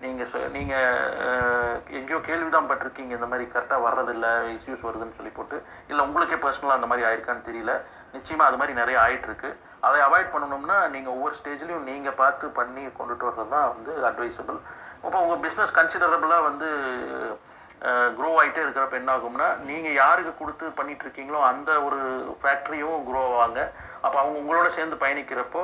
நீங்கள் 0.00 0.50
நீங்கள் 0.50 1.82
எங்கேயோ 1.98 2.18
கேள்விதான் 2.28 2.68
பட்டிருக்கீங்க 2.70 3.12
இந்த 3.18 3.26
மாதிரி 3.26 3.44
கரெக்டாக 3.52 3.84
வர்றதில்ல 3.86 4.28
இஷ்யூஸ் 4.56 4.86
வருதுன்னு 4.86 5.18
சொல்லி 5.18 5.32
போட்டு 5.34 5.62
இல்லை 5.88 6.06
உங்களுக்கே 6.06 6.38
பர்சனலாக 6.44 6.78
அந்த 6.78 6.86
மாதிரி 6.86 7.06
ஆயிருக்கான்னு 7.08 7.48
தெரியல. 7.48 7.74
நிச்சயமாக 8.12 8.48
அது 8.48 8.56
மாதிரி 8.56 8.74
நிறைய 8.80 8.96
ஆயிட்டுருக்கு. 9.04 9.50
அதை 9.80 10.00
அவாய்ட் 10.00 10.32
பண்ணணும்னா 10.34 10.90
நீங்கள் 10.90 11.12
ஒவ்வொரு 11.12 11.34
ஸ்டேஜ்லையும் 11.38 11.88
நீங்கள் 11.90 12.12
பார்த்து 12.12 12.48
பண்ணி 12.48 12.82
கொண்டுட்டு 12.86 13.28
வர்றது 13.28 13.48
தான் 13.48 13.70
வந்து 13.74 13.92
அட்வைசபிள் 14.08 14.58
இப்போ 15.04 15.18
உங்கள் 15.20 15.42
பிஸ்னஸ் 15.44 15.76
கன்சிடரபிளாக 15.78 16.42
வந்து 16.42 16.68
க்ரோ 18.16 18.28
ஆகிட்டே 18.40 18.60
இருக்கிறப்ப 18.64 18.96
என்ன 19.00 19.12
ஆகும்னா 19.16 19.46
நீங்கள் 19.68 19.96
யாருக்கு 20.02 20.32
கொடுத்து 20.40 20.66
பண்ணிட்டு 20.78 21.04
இருக்கீங்களோ 21.06 21.40
அந்த 21.52 21.70
ஒரு 21.86 22.00
ஃபேக்ட்ரியும் 22.42 23.00
க்ரோ 23.08 23.22
ஆவாங்க. 23.30 23.60
அப்போ 24.04 24.16
அவங்க 24.20 24.36
உங்களோட 24.42 24.68
சேர்ந்து 24.76 25.02
பயணிக்கிறப்போ 25.02 25.62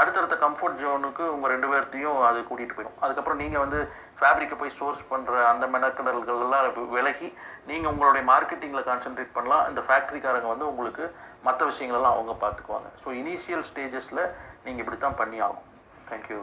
அடுத்தடுத்த 0.00 0.36
கம்ஃபர்ட் 0.42 0.80
ஜோனுக்கு 0.80 1.24
உங்கள் 1.34 1.52
ரெண்டு 1.52 1.68
பேர்த்தையும் 1.70 2.18
அது 2.28 2.38
கூட்டிகிட்டு 2.48 2.76
போயிடும். 2.76 2.98
அதுக்கப்புறம் 3.04 3.40
நீங்கள் 3.42 3.62
வந்து 3.64 3.78
ஃபேப்ரிக்கை 4.18 4.56
போய் 4.60 4.76
சோர்ஸ் 4.80 5.02
பண்ணுற 5.12 5.40
அந்த 5.52 5.64
மெனக்கடல்கள்லாம் 5.76 6.90
விலகி 6.96 7.28
நீங்கள் 7.70 7.92
உங்களுடைய 7.92 8.24
மார்க்கெட்டிங்கில் 8.32 8.88
கான்சென்ட்ரேட் 8.90 9.36
பண்ணலாம். 9.38 9.64
இந்த 9.70 9.82
ஃபேக்ட்ரிக்காரங்க 9.88 10.50
வந்து 10.52 10.70
உங்களுக்கு 10.72 11.06
மற்ற 11.48 11.62
விஷயங்களெல்லாம் 11.70 12.16
அவங்க 12.18 12.34
பார்த்துக்குவாங்க 12.44 12.90
ஸோ 13.02 13.08
இனிஷியல் 13.22 13.66
ஸ்டேஜஸில் 13.70 14.22
நீங்கள் 14.66 14.84
இப்படி 14.84 15.00
தான் 15.06 15.18
பண்ணி 15.22 15.40
ஆகும் 15.48 15.66
thank you 16.10 16.40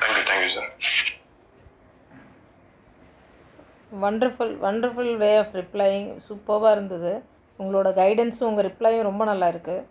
thank you 0.00 0.24
thank you 0.30 0.50
sir 0.56 0.72
wonderful 4.02 4.52
wonderful 4.66 5.12
way 5.22 5.30
of 5.42 5.54
replying 5.60 6.06
சூப்பர்வாக 6.26 6.74
இருந்தது. 6.76 7.12
உங்களோட 7.58 7.88
கைடன்ஸும் 8.00 8.48
உங்கள் 8.50 8.66
ரிப்ளையும் 8.68 9.08
ரொம்ப 9.08 9.24
நல்லா 9.30 9.48
இருக்குது 9.54 9.84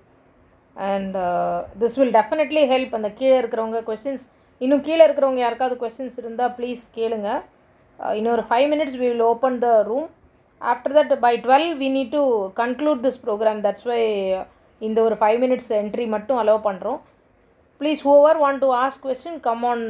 and 0.89 1.17
this 1.81 1.97
will 1.99 2.15
definitely 2.19 2.63
help 2.73 2.95
அந்த 2.97 3.09
கீழே 3.19 3.35
இருக்கிறவங்க 3.41 3.81
கொஸ்டின்ஸ் 3.89 4.25
இன்னும் 4.61 4.83
கீழே 4.87 5.03
இருக்கிறவங்க 5.07 5.41
யாருக்காவது 5.43 5.75
கொஸ்டின்ஸ் 5.83 6.17
இருந்தால் 6.21 6.53
ப்ளீஸ் 6.57 6.83
கேளுங்க. 6.97 7.29
இன்னொரு 7.99 8.43
five 8.49 8.67
minutes 8.73 8.97
we 9.01 9.05
will 9.11 9.25
open 9.31 9.57
the 9.65 9.69
room 9.89 10.07
after 10.61 10.95
that 10.97 11.13
by 11.25 11.33
twelve 11.45 11.69
we 11.81 11.87
need 11.95 12.13
to 12.17 12.23
conclude 12.61 13.01
this 13.05 13.19
programme 13.25 13.59
that's 13.65 13.87
why 13.91 14.01
இந்த 14.81 14.99
ஒரு 15.07 15.15
ஃபைவ் 15.21 15.39
மினிட்ஸ் 15.43 15.71
என்ட்ரி 15.81 16.05
மட்டும் 16.15 16.39
அலோவ் 16.41 16.61
பண்ணுறோம் 16.69 16.99
please 17.81 18.01
over 18.13 18.39
want 18.43 18.61
to 18.63 18.69
ask 18.83 19.05
question 19.05 19.39
come 19.47 19.63
on 19.71 19.85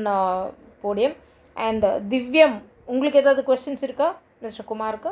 podium 0.84 1.16
and 1.56 1.86
Divyam 2.12 2.56
உங்களுக்கு 2.88 3.22
ஏதாவது 3.24 3.42
questions 3.50 3.86
இருக்கா? 3.88 4.08
Mister 4.42 4.70
குமாருக்கு? 4.72 5.12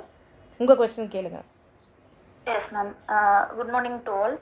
உங்கள் 0.60 0.80
question 0.80 1.14
கேளுங்க. 1.16 1.40
Yes 2.48 2.70
ma'am 2.76 2.92
good 3.58 3.72
morning 3.74 4.00
to 4.06 4.14
all 4.22 4.36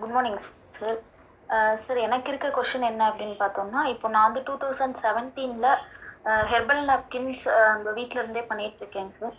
good 0.00 0.14
morning 0.14 0.40
sir 0.78 0.98
sir 1.82 1.98
எனக்கு 2.06 2.28
இருக்க 2.32 2.48
கொஷின் 2.50 2.86
என்ன 2.88 3.02
அப்படின்னு 3.10 3.36
பார்த்தோம்னா 3.40 3.80
இப்போ 3.92 4.06
நான் 4.14 4.26
வந்து 4.28 4.42
டூ 4.46 4.54
தௌசண்ட் 4.62 4.96
செவன்டீனில் 5.02 5.68
ஹெர்பல் 6.52 6.84
நாப்கின்ஸ் 6.90 7.44
அந்த 7.72 7.90
வீட்டில் 7.98 8.22
இருந்தே 8.22 8.42
பண்ணிட்டு 8.42 8.82
இருக்கேங்க 8.82 9.14
சார் 9.18 9.34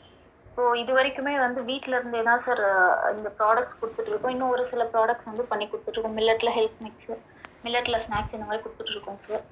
இப்போ 0.47 0.65
இது 0.81 0.91
வரைக்குமே 0.97 1.33
வந்து 1.37 1.61
வீட்டில் 1.69 1.97
இருந்தே 1.97 2.21
தான் 2.27 2.43
சார் 2.43 2.61
uh, 2.65 2.91
இந்த 3.15 3.29
ப்ராடக்ட்ஸ் 3.39 3.79
கொடுத்துட்ருக்கோம் 3.79 4.33
இன்னும் 4.35 4.53
ஒரு 4.53 4.63
சில 4.69 4.83
ப்ராடக்ட்ஸ் 4.93 5.29
வந்து 5.31 5.45
பண்ணி 5.49 5.65
கொடுத்துட்ருக்கோம் 5.67 6.17
மில்லட்டில் 6.19 6.55
ஹெல்த் 6.57 6.79
மிக்ஸு 6.85 7.15
மில்லட்டில் 7.65 8.01
ஸ்நாக்ஸ் 8.05 8.35
இந்த 8.37 8.45
மாதிரி 8.45 8.63
கொடுத்துட்ருக்கோம் 8.63 9.19
சார் 9.25 9.43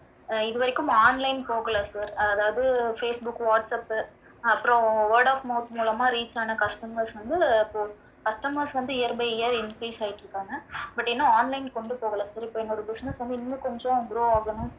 இது 0.49 0.57
வரைக்கும் 0.61 0.91
ஆன்லைன் 1.05 1.41
போகல 1.51 1.79
சார் 1.93 2.11
அதாவது 2.33 2.63
ஃபேஸ்புக் 2.99 3.41
வாட்ஸ்அப்பு 3.49 3.99
அப்புறம் 4.43 4.85
வேர்ட் 5.11 5.29
ஆஃப் 5.33 5.45
மவுத் 5.49 5.75
மூலமாக 5.77 6.13
ரீச் 6.15 6.37
ஆன 6.41 6.55
கஸ்டமர்ஸ் 6.63 7.13
வந்து 7.19 7.35
இப்போ 7.65 7.81
கஸ்டமர்ஸ் 8.25 8.73
வந்து 8.77 8.93
இயர் 8.97 9.15
பை 9.19 9.27
இயர் 9.37 9.55
இன்க்ரீஸ் 9.61 9.99
ஆகிட்டு 10.03 10.23
இருக்காங்க. 10.23 10.53
பட் 10.95 11.09
இன்னும் 11.13 11.31
ஆன்லைன் 11.37 11.65
கொண்டு 11.77 11.93
போகல 12.03 12.25
சார் 12.31 12.45
இப்போ 12.47 12.59
என்னோட 12.63 12.81
பிஸ்னஸ் 12.89 13.19
வந்து 13.21 13.37
இன்னும் 13.39 13.63
கொஞ்சம் 13.65 13.99
க்ரோ 14.11 14.23
ஆகணும். 14.35 14.71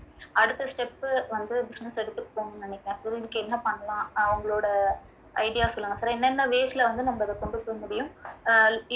அடுத்த 0.42 0.68
ஸ்டெப்பு 0.72 1.11
வந்து 1.34 1.55
பிஸ்னஸ் 1.70 1.99
எடுத்துட்டு 2.03 2.34
போகணும்னு 2.36 2.64
நினைக்கிறேன் 2.66 3.01
சார் 3.03 3.18
இதுக்கு 3.18 3.42
என்ன 3.45 3.57
பண்ணலாம்? 3.66 4.07
அவங்களோட 4.24 4.66
ஐடியா 5.34 5.66
சொல்லுங்கள் 5.74 6.01
சார் 6.01 6.14
என்னென்ன 6.16 6.47
வேஸில் 6.55 6.88
வந்து 6.88 7.07
நம்ம 7.09 7.24
அதை 7.26 7.34
கொண்டு 7.42 7.59
போக 7.66 7.76
முடியும்? 7.84 8.11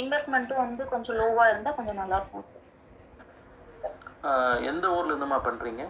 இன்வெஸ்ட்மெண்ட்டும் 0.03 0.65
வந்து 0.65 0.83
கொஞ்சம் 0.93 1.19
லோவாக 1.21 1.53
இருந்தால் 1.53 1.79
கொஞ்சம் 1.79 2.01
நல்லா 2.03 2.19
இருக்கும் 2.21 2.49
சார் 2.53 2.67
எந்த 4.71 4.87
ஊர்ல 4.97 5.13
இருந்துமா 5.13 5.39
பண்ணுறீங்க 5.47 5.83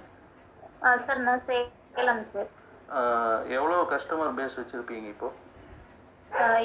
சார் 1.05 1.20
நான் 1.26 1.45
சேலம் 1.47 2.24
சார். 2.33 2.51
எவ்வளோ 3.57 3.76
கஸ்டமர் 3.93 4.37
பேஸ் 4.39 4.59
வச்சுருப்பீங்க 4.61 5.09
இப்போ? 5.14 5.29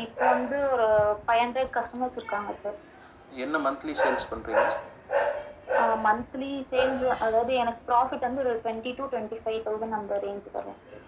இப்போ 0.06 0.26
வந்து 0.36 0.58
ஒரு 0.74 0.88
ஃபைவ் 1.24 1.42
ஹண்ட்ரட் 1.44 1.72
கஸ்டமர்ஸ் 1.78 2.18
இருக்காங்க 2.20 2.52
சார். 2.64 2.78
என்ன 3.46 3.60
மந்த்லி 3.68 3.94
சேல்ஸ் 4.02 4.30
பண்ணுறீங்க 4.32 4.66
மந்த்லி 6.06 6.52
சேல்ஸ் 6.70 7.06
அதாவது 7.26 7.52
எனக்கு 7.62 7.82
ப்ராஃபிட் 7.90 8.26
வந்து 8.28 8.42
ஒரு 8.44 8.54
twenty 8.64 8.92
to 8.98 9.04
twenty 9.14 9.38
five 9.44 9.60
thousand 9.68 9.98
அந்த 10.00 10.14
ரேஞ்ச் 10.26 10.48
வரும் 10.58 10.80
சார். 10.90 11.04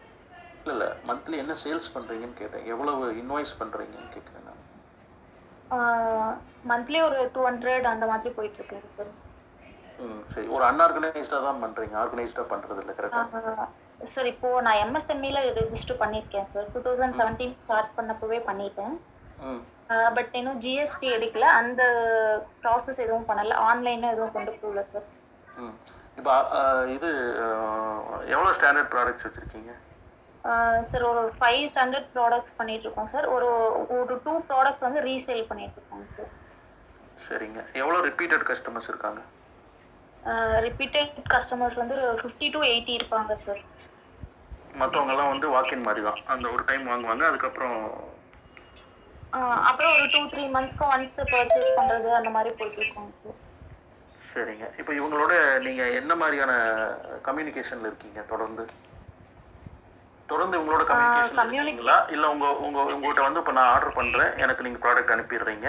இல்லை 0.60 0.74
இல்லை. 0.76 0.90
மந்த்லி 1.10 1.36
என்ன 1.44 1.54
சேல்ஸ் 1.64 1.94
பண்ணுறீங்கன்னு 1.96 2.40
கேட்டேன். 2.42 2.66
எவ்வளவு 2.74 3.12
இன்வாய்ஸ் 3.22 3.60
பண்ணுறீங்கன்னு 3.62 4.14
கேட்குறேன் 4.16 4.42
மந்த்லி 6.72 7.00
ஒரு 7.08 7.20
டூ 7.36 7.42
ஹண்ட்ரட் 7.48 7.88
அந்த 7.92 8.06
மாதிரி 8.12 8.32
போயிட்டு 8.38 8.60
இருக்குங்க 8.60 8.90
சார். 8.98 9.12
சரி. 10.34 10.48
ஒரு 10.56 10.64
அன்ஆர்கனைஸ்டாக 10.70 11.42
தான் 11.48 11.62
பண்ணுறீங்க 11.64 11.96
ஆர்கனைஸ்டாக 12.04 12.48
பண்ணுறது 12.54 12.82
இல்லை 12.84 12.96
கரெக்டாக 12.98 13.68
சார் 14.14 14.28
இப்போ 14.32 14.50
நான் 14.62 14.80
எம்எஸ்எம்இல 14.86 15.42
ரெஜிஸ்டர் 15.60 16.02
பண்ணியிருக்கேன் 16.02 16.50
sir. 16.54 16.66
Two 16.74 16.80
thousand 16.88 17.18
seventeen 17.20 17.56
start 17.64 17.96
பண்ணப்பவே 17.98 18.40
பண்ணிட்டேன். 18.50 18.96
ம். 19.50 19.62
பட் 20.18 20.34
இன்னும் 20.40 20.60
ஜிஎஸ்டி 20.62 21.08
எடுக்கல. 21.18 21.48
அந்த 21.60 21.82
ப்ராசஸ் 22.64 23.02
எதுவும் 23.06 23.28
பண்ணல. 23.30 23.56
ஆன்லைனும் 23.70 24.14
எதுவும் 24.14 24.36
கொண்டு 24.38 24.52
போகல 24.62 24.84
சார். 24.92 25.06
ம். 25.58 25.76
இப்போ 26.18 26.34
இது 26.96 27.10
எவ்வளோ 28.36 28.52
ஸ்டாண்டர்ட் 28.58 28.92
ப்ராடக்ட்ஸ் 28.94 29.26
வச்சுருக்கீங்க? 29.28 29.72
சார் 30.90 31.04
ஒரு 31.04 31.22
ஃபைவ் 31.40 31.64
ஸ்டாண்டர்ட் 31.72 32.10
ப்ராடக்ட்ஸ் 32.16 32.58
பண்ணிட்டு 32.58 32.86
இருக்கோம் 32.88 33.12
சார். 33.14 33.28
ஒரு 33.36 33.48
ஒரு 33.98 34.16
டூ 34.26 34.34
ப்ராடக்ட்ஸ் 34.52 34.86
வந்து 34.88 35.02
ரீசேல் 35.02 35.48
பண்ணிட்டு 35.48 35.78
இருக்கோம் 35.80 36.06
சார். 36.16 36.32
சரிங்க. 37.26 37.60
எவ்வளோ 37.82 38.00
ரிப்பீட்டட் 38.10 38.46
கஸ்டமர்ஸ் 38.52 38.92
இருக்காங்க? 38.92 39.22
ரிப்பீட்டட் 40.66 41.16
கஸ்டமர்ஸ் 41.34 41.80
வந்து 41.82 41.96
ஃபிஃப்டி 42.22 42.48
டு 42.54 42.60
எயிட்டி 42.70 42.94
இருப்பாங்க 42.98 43.34
சார் 43.44 43.62
மற்றவங்கெல்லாம் 44.74 45.32
வந்து 45.34 45.48
வாக்கின் 45.56 45.88
மாதிரி 45.88 46.02
தான் 46.04 46.22
அந்த 46.34 46.46
ஒரு 46.50 46.64
டைம் 46.70 46.90
வாங்குவாங்க 46.92 47.26
அதுக்கப்புறம் 47.30 47.78
அப்புறம் 49.70 49.94
ஒரு 49.96 50.06
டூ 50.14 50.22
த்ரீ 50.32 50.44
மந்த்ஸ்க்கு 50.52 50.86
ஒன்ஸ் 50.92 51.18
பர்ச்சேஸ் 51.32 51.76
பண்றது 51.78 52.10
அந்த 52.20 52.30
மாதிரி 52.36 52.52
போயிட்டு 52.60 52.86
சார் 53.20 53.42
சரிங்க. 54.30 54.66
இப்போ 54.80 54.92
இவங்களோட 54.94 55.34
நீங்கள் 55.66 55.96
என்ன 56.00 56.14
மாதிரியான 56.16 56.54
கம்யூனிகேஷனில் 57.28 57.90
இருக்கீங்க? 57.90 58.22
தொடர்ந்து? 58.32 58.64
தொடர்ந்து 60.30 60.58
இவங்களோட 60.58 60.84
கம்யூனிகேஷன் 61.36 61.52
இல்லை 62.16 62.28
உங்க 62.34 62.48
உங்க 62.66 62.80
உங்கள்கிட்ட 62.94 63.28
வந்து 63.28 63.42
இப்போ 63.42 63.54
நான் 63.60 63.72
ஆர்டர் 63.74 63.98
பண்ணுறேன் 64.00 64.32
எனக்கு 64.44 64.66
நீங்கள் 64.66 64.84
ப்ராடக்ட் 64.86 65.14
அனுப்பிடுறீங்க. 65.16 65.68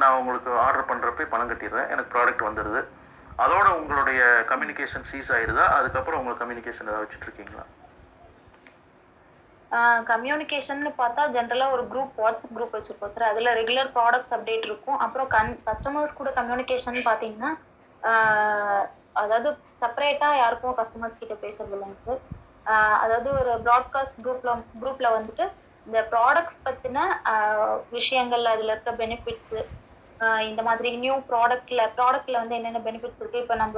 நான் 0.00 0.18
உங்களுக்கு 0.20 0.50
ஆர்டர் 0.64 0.88
பண்ணுறப்ப 0.90 1.26
பணம் 1.32 1.50
கட்டிடுறேன். 1.50 1.90
எனக்கு 1.94 2.12
ப்ராடக்ட் 2.14 2.46
வந்துடுது. 2.48 2.80
அதோட 3.38 3.66
உங்களுடைய 3.80 4.20
கம்யூனிகேஷன் 4.50 5.08
சீஸ் 5.10 5.32
ஆயிடுதா? 5.36 5.64
அதுக்கப்புறம் 5.78 6.20
உங்க 6.22 6.34
கம்யூனிகேஷன் 6.42 6.88
ஏதாவது 6.88 7.04
வச்சுட்டு 7.04 7.28
இருக்கீங்களா? 7.28 7.64
கம்யூனிகேஷன் 10.10 10.82
பார்த்தா 11.00 11.22
ஜென்ரலாக 11.36 11.74
ஒரு 11.76 11.84
குரூப் 11.92 12.20
வாட்ஸ்அப் 12.22 12.54
குரூப் 12.56 12.76
வச்சுருப்போம் 12.76 13.12
சார் 13.14 13.30
அதில் 13.30 13.56
ரெகுலர் 13.58 13.90
ப்ராடக்ட்ஸ் 13.96 14.34
அப்டேட் 14.36 14.68
இருக்கும். 14.68 14.98
அப்புறம் 15.04 15.28
கன் 15.34 15.52
கஸ்டமர்ஸ் 15.68 16.18
கூட 16.20 16.30
கம்யூனிகேஷன் 16.38 16.98
பார்த்தீங்கன்னா 17.08 17.50
அதாவது 19.22 19.48
செப்பரேட்டாக 19.80 20.40
யாருக்கும் 20.40 20.78
கஸ்டமர்ஸ் 20.80 21.20
கிட்ட 21.20 21.34
பேசுறது 21.44 21.74
இல்லைங்க 21.76 21.98
சார் 22.02 22.20
அதாவது 23.04 23.28
ஒரு 23.40 23.52
ப்ராட்காஸ்ட் 23.66 24.18
குரூப்பில் 24.18 24.52
குரூப்பில் 24.80 25.14
வந்துட்டு 25.16 25.44
இந்த 25.86 25.98
ப்ராடக்ட்ஸ் 26.12 26.58
பற்றின 26.66 26.98
விஷயங்கள் 27.96 28.44
அதில் 28.52 28.72
இருக்க 28.72 28.92
பெனிஃபிட்ஸு 29.02 29.60
இந்த 30.48 30.60
மாதிரி 30.68 30.90
நியூ 31.02 31.16
ப்ராடக்ட்ல 31.30 31.82
ப்ராடக்ட்ல 31.96 32.40
வந்து 32.42 32.56
என்னென்ன 32.58 32.80
பெனிஃபிட்ஸ் 32.86 33.20
இருக்கு? 33.22 33.42
இப்போ 33.44 33.56
நம்ம 33.62 33.76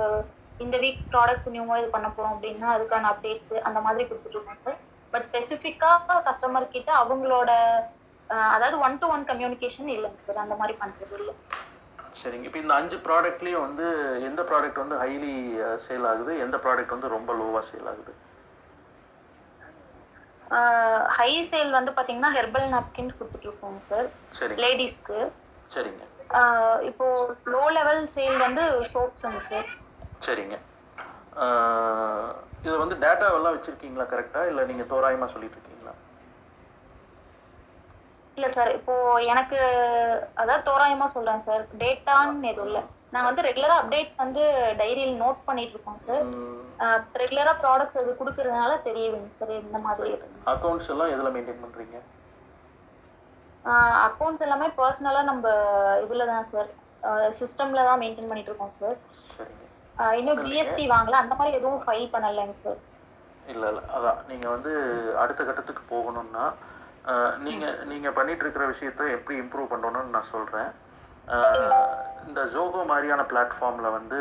இந்த 0.60 0.76
வீக் 0.84 1.02
ப்ராடக்ட்ஸ் 1.12 1.50
நியூவாக 1.54 1.80
இது 1.82 1.88
பண்ண 1.94 2.08
போறோம் 2.10 2.34
அப்படின்னா 2.34 2.68
அதுக்கான 2.76 3.10
அப்டேட்ஸ் 3.12 3.54
அந்த 3.68 3.78
மாதிரி 3.86 4.04
கொடுத்துட்டு 4.08 4.38
இருக்கோம் 4.38 4.62
சார் 4.64 4.78
பட் 5.12 5.26
ஸ்பெசிஃபிக்காக 5.28 6.16
கஸ்டமர் 6.28 6.72
கிட்ட 6.76 6.90
அவங்களோட 7.02 7.50
அதாவது 8.54 8.76
ஒன் 8.86 8.98
டு 9.02 9.06
ஒன் 9.14 9.24
கம்யூனிகேஷன் 9.30 9.90
இல்லைங்க 9.94 10.20
சார் 10.24 10.42
அந்த 10.44 10.54
மாதிரி 10.60 10.74
பண்ணுறது 10.82 11.14
இல்லை. 11.20 11.34
சரிங்க. 12.14 12.46
இப்போ 12.48 12.60
இந்த 12.62 12.74
அஞ்சு 12.80 12.96
ப்ராடக்ட்லேயும் 13.06 13.64
வந்து 13.66 13.86
எந்த 14.28 14.42
ப்ராடக்ட் 14.50 14.82
வந்து 14.82 14.96
ஹைலி 15.02 15.32
சேல் 15.86 16.08
ஆகுது? 16.10 16.32
எந்த 16.44 16.56
ப்ராடக்ட் 16.64 16.94
வந்து 16.96 17.14
ரொம்ப 17.16 17.30
லோவாக 17.40 17.64
சேல் 17.70 17.88
ஆகுது? 17.92 18.12
ஹை 21.16 21.30
சேல் 21.50 21.70
வந்து 21.70 21.92
பாத்தீங்கன்னா 21.96 22.30
ஹெர்பல் 22.36 22.68
நாப்கின்ஸ் 22.74 23.18
கொடுத்துட்டு 23.18 23.48
இருக்கோங்க 23.48 23.80
சார் 23.90 24.08
லேடிஸ்க்கு 24.62 25.18
சரிங்க. 25.70 26.04
இப்போ 26.88 27.06
லோ 27.52 27.62
லெவல் 27.76 28.02
சேல் 28.14 28.38
வந்து 28.44 28.62
சோப்ஸுங்க 28.92 29.40
சார் 29.48 29.68
சரிங்க. 30.22 30.56
இது 32.64 32.76
வந்து 32.82 32.96
டேட்டாவெல்லாம் 33.02 33.56
வச்சுருக்கீங்களா 33.56 34.06
கரெக்டாக 34.12 34.50
இல்லை 34.50 34.62
நீங்கள் 34.70 34.90
தோராயமாக 34.92 35.32
சொல்லிட்டு 35.34 35.58
இருக்கீங்களா 35.58 35.94
இல்ல 38.36 38.48
சார் 38.56 38.70
இப்போ 38.78 38.94
எனக்கு 39.32 39.58
அதாவது 40.34 40.66
தோராயமா 40.68 41.06
சொல்றேன் 41.14 41.44
சார் 41.46 41.62
டேட்டான்னு 41.80 42.50
எதுவும் 42.50 42.68
இல்லை. 42.68 42.82
நான் 43.12 43.26
வந்து 43.26 43.44
ரெகுலரா 43.46 43.76
அப்டேட்ஸ் 43.80 44.20
வந்து 44.22 44.42
டைரியில் 44.80 45.20
நோட் 45.20 45.38
பண்ணிட்டு 45.46 45.74
இருக்கோம் 45.74 46.00
சார் 46.02 46.24
ரெகுலரா 47.22 47.52
ப்ராடக்ட்ஸ் 47.62 48.00
அது 48.00 48.10
கொடுக்கறதுனால 48.18 48.72
தெரியுதுங்க 48.88 49.30
சார் 49.38 49.52
இந்த 49.60 49.78
மாதிரி 49.86 50.10
இருக்கு 50.10 50.42
அக்கௌண்ட்ஸ் 50.52 50.90
எல்லாம் 50.94 51.12
எதில் 51.14 51.34
மெயின்டைன் 51.36 51.62
பண்ணுறீங்க 51.64 51.98
அக்கௌண்ட்ஸ் 54.04 54.44
எல்லாமே 54.46 54.68
பர்சனலா 54.76 55.22
நம்ம 55.30 55.46
இதுல 56.04 56.26
தான் 56.26 56.46
சார் 56.50 56.68
சிஸ்டம்ல 57.38 57.82
தான் 57.88 58.00
மெயின்டைன் 58.02 58.30
பண்ணிட்டு 58.30 58.52
இருக்கோம் 58.52 58.76
சார் 58.78 58.98
இன்னும் 60.18 60.42
ஜிஎஸ்டி 60.44 60.84
வாங்கல 60.92 61.20
அந்த 61.22 61.34
மாதிரி 61.38 61.58
எதுவும் 61.58 61.84
ஃபைல் 61.84 62.12
பண்ணலைங்க 62.12 62.56
சார் 62.58 62.78
இல்லை 63.46 63.68
இல்லை 63.70 63.82
அதான். 63.96 64.18
நீங்கள் 64.28 64.52
வந்து 64.54 64.72
அடுத்த 65.22 65.40
கட்டத்துக்கு 65.44 65.82
போகணும்னா 65.92 66.44
நீங்க 67.44 67.66
நீங்க 67.90 68.08
பண்ணிட்டு 68.12 68.44
இருக்கிற 68.44 68.64
விஷயத்த 68.70 69.02
எப்படி 69.14 69.34
இம்ப்ரூவ் 69.42 69.70
பண்ணணும்னு 69.72 70.14
நான் 70.16 70.32
சொல்றேன். 70.32 70.68
இந்த 72.26 72.40
ஜோகோ 72.52 72.86
மாதிரியான 72.86 73.22
பிளாட்ஃபார்ம்ல 73.22 73.92
வந்து 73.92 74.18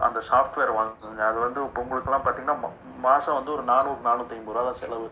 அந்த 0.00 0.20
சாஃப்ட்வேர் 0.30 0.72
வாங்குங்க. 0.78 1.20
அது 1.20 1.38
வந்து 1.38 1.62
இப்போ 1.62 1.82
உங்களுக்குலாம் 1.82 2.24
பார்த்தீங்கன்னா 2.24 2.56
மா- 2.62 2.74
மாசம் 2.98 3.34
வந்து 3.34 3.52
ஒரு 3.52 3.62
நானூறு 3.62 4.00
நானூற்றி 4.04 4.30
ஐம்பது 4.30 4.52
ரூபா 4.52 4.62
தான் 4.62 4.72
செலவு. 4.74 5.08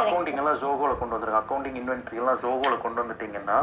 அக்கௌண்டிங் 0.00 0.36
எல்லாம் 0.36 0.56
ஜோகோல 0.56 0.98
கொண்டு 0.98 1.16
வந்துருங்க 1.16 1.42
அக்கௌண்டிங் 1.42 1.78
இன்வென்ட்ரி 1.80 2.14
எல்லாம் 2.14 2.38
ஜோகோல 2.38 2.80
கொண்டு 2.80 3.02
வந்துட்டீங்கன்னா 3.02 3.58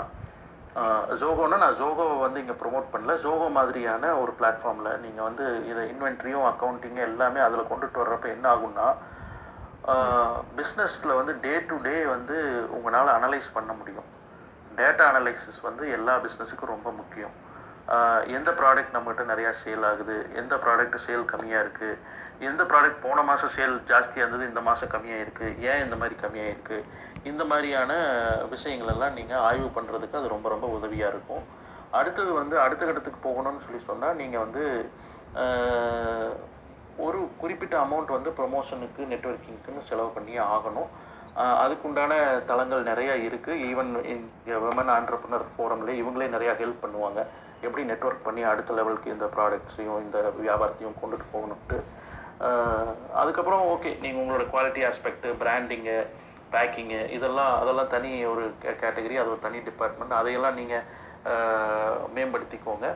ஜோகோன்னா 1.19 1.57
நான் 1.57 1.73
ஜோகோவை 1.73 2.19
வந்து 2.19 2.39
இங்கே 2.39 2.53
ப்ரோமோட் 2.53 2.91
பண்ணல. 2.93 3.15
ஜோகோ 3.17 3.49
மாதிரியான 3.49 4.17
ஒரு 4.17 4.33
பிளாட்ஃபார்மில் 4.39 4.99
நீங்கள் 4.99 5.23
வந்து 5.23 5.45
இதை 5.67 5.83
இன்வென்ட்ரியும் 5.89 6.51
அக்கௌண்டிங்கும் 6.51 7.07
எல்லாமே 7.07 7.39
அதில் 7.39 7.69
கொண்டுட்டு 7.71 8.01
வர்றப்ப 8.01 8.27
என்ன 8.27 8.55
ஆகும்னா 8.55 8.87
பிஸ்னஸில் 10.57 11.15
வந்து 11.15 11.39
டே 11.39 11.59
டு 11.59 11.75
டே 11.81 12.05
வந்து 12.05 12.37
உங்களால் 12.71 13.15
அனலைஸ் 13.17 13.53
பண்ண 13.53 13.73
முடியும். 13.73 14.07
டேட்டா 14.79 15.03
அனலைசிஸ் 15.11 15.59
வந்து 15.67 15.83
எல்லா 15.97 16.15
பிஸ்னஸுக்கும் 16.23 16.73
ரொம்ப 16.75 16.89
முக்கியம். 17.01 17.35
எந்த 18.37 18.49
ப்ராடக்ட் 18.59 18.95
நம்மகிட்ட 18.95 19.23
நிறையா 19.31 19.51
சேல் 19.63 19.85
ஆகுது? 19.89 20.15
எந்த 20.39 20.53
ப்ராடக்ட் 20.63 20.97
சேல் 21.05 21.29
கம்மியாக 21.33 21.63
இருக்குது 21.65 21.99
எந்த 22.47 22.61
ப்ராடக்ட் 22.71 23.03
போன 23.05 23.21
மாதம் 23.29 23.53
சேல் 23.53 23.75
ஜாஸ்தியாக 23.91 24.23
இருந்தது 24.23 24.49
இந்த 24.49 24.61
மாதம் 24.67 24.91
கம்மியாக 24.95 25.23
இருக்குது 25.25 25.55
ஏன் 25.69 25.83
இந்த 25.85 25.95
மாதிரி 26.01 26.15
கம்மியாக 26.23 26.51
இருக்குது 26.53 26.87
இந்த 27.29 27.43
மாதிரியான 27.51 27.93
விஷயங்களெல்லாம் 28.53 29.15
நீங்கள் 29.19 29.43
ஆய்வு 29.47 29.69
பண்ணுறதுக்கு 29.77 30.19
அது 30.19 30.33
ரொம்ப 30.35 30.49
ரொம்ப 30.53 30.67
உதவியாக 30.77 31.13
இருக்கும். 31.13 31.45
அடுத்தது 31.99 32.31
வந்து 32.41 32.55
அடுத்த 32.65 32.81
கட்டத்துக்கு 32.85 33.21
போகணும்னு 33.27 33.65
சொல்லி 33.65 33.81
சொன்னால் 33.89 34.19
நீங்கள் 34.21 34.43
வந்து 34.45 34.63
ஒரு 37.07 37.19
குறிப்பிட்ட 37.41 37.75
அமௌண்ட் 37.85 38.15
வந்து 38.17 38.29
ப்ரொமோஷனுக்கு 38.37 39.01
நெட்வொர்க்கிங்க்குன்னு 39.13 39.87
செலவு 39.89 40.09
பண்ணியே 40.15 40.41
ஆகணும். 40.55 40.89
அதுக்குண்டான 41.63 42.13
தளங்கள் 42.49 42.87
நிறைய 42.89 43.11
இருக்குது 43.27 43.63
ஈவன் 43.69 43.91
விமன் 44.65 44.91
ஆண்டர்பிரினர் 44.97 45.45
ஃபோரம்ல 45.55 45.91
இவங்களே 46.01 46.27
நிறையா 46.35 46.53
ஹெல்ப் 46.61 46.83
பண்ணுவாங்க. 46.85 47.19
எப்படி 47.65 47.83
நெட்ஒர்க் 47.89 48.25
பண்ணி 48.27 48.41
அடுத்த 48.51 48.77
லெவலுக்கு 48.79 49.13
இந்த 49.15 49.27
ப்ராடக்ட்ஸையும் 49.35 50.01
இந்த 50.05 50.17
வியாபாரத்தையும் 50.45 50.99
கொண்டுட்டு 51.01 51.27
போகணுன்ட்டு 51.33 51.77
அதுக்கப்புறம் 53.19 53.63
ஓகே 53.73 53.91
நீங்கள் 54.03 54.21
உங்களோட 54.23 54.43
குவாலிட்டி 54.53 54.81
ஆஸ்பெக்ட் 54.89 55.27
பிராண்டிங்கு 55.43 55.97
பேக்கிங்கு 56.53 56.99
இதெல்லாம் 57.17 57.53
அதெல்லாம் 57.61 57.91
தனி 57.93 58.11
ஒரு 58.31 58.43
கேட்டகரி 58.81 59.15
அது 59.21 59.31
ஒரு 59.33 59.41
தனி 59.45 59.59
டிபார்ட்மெண்ட் 59.69 60.19
அதையெல்லாம் 60.19 60.59
நீங்கள் 60.59 60.85
மேம்படுத்திக்கோங்க. 62.15 62.87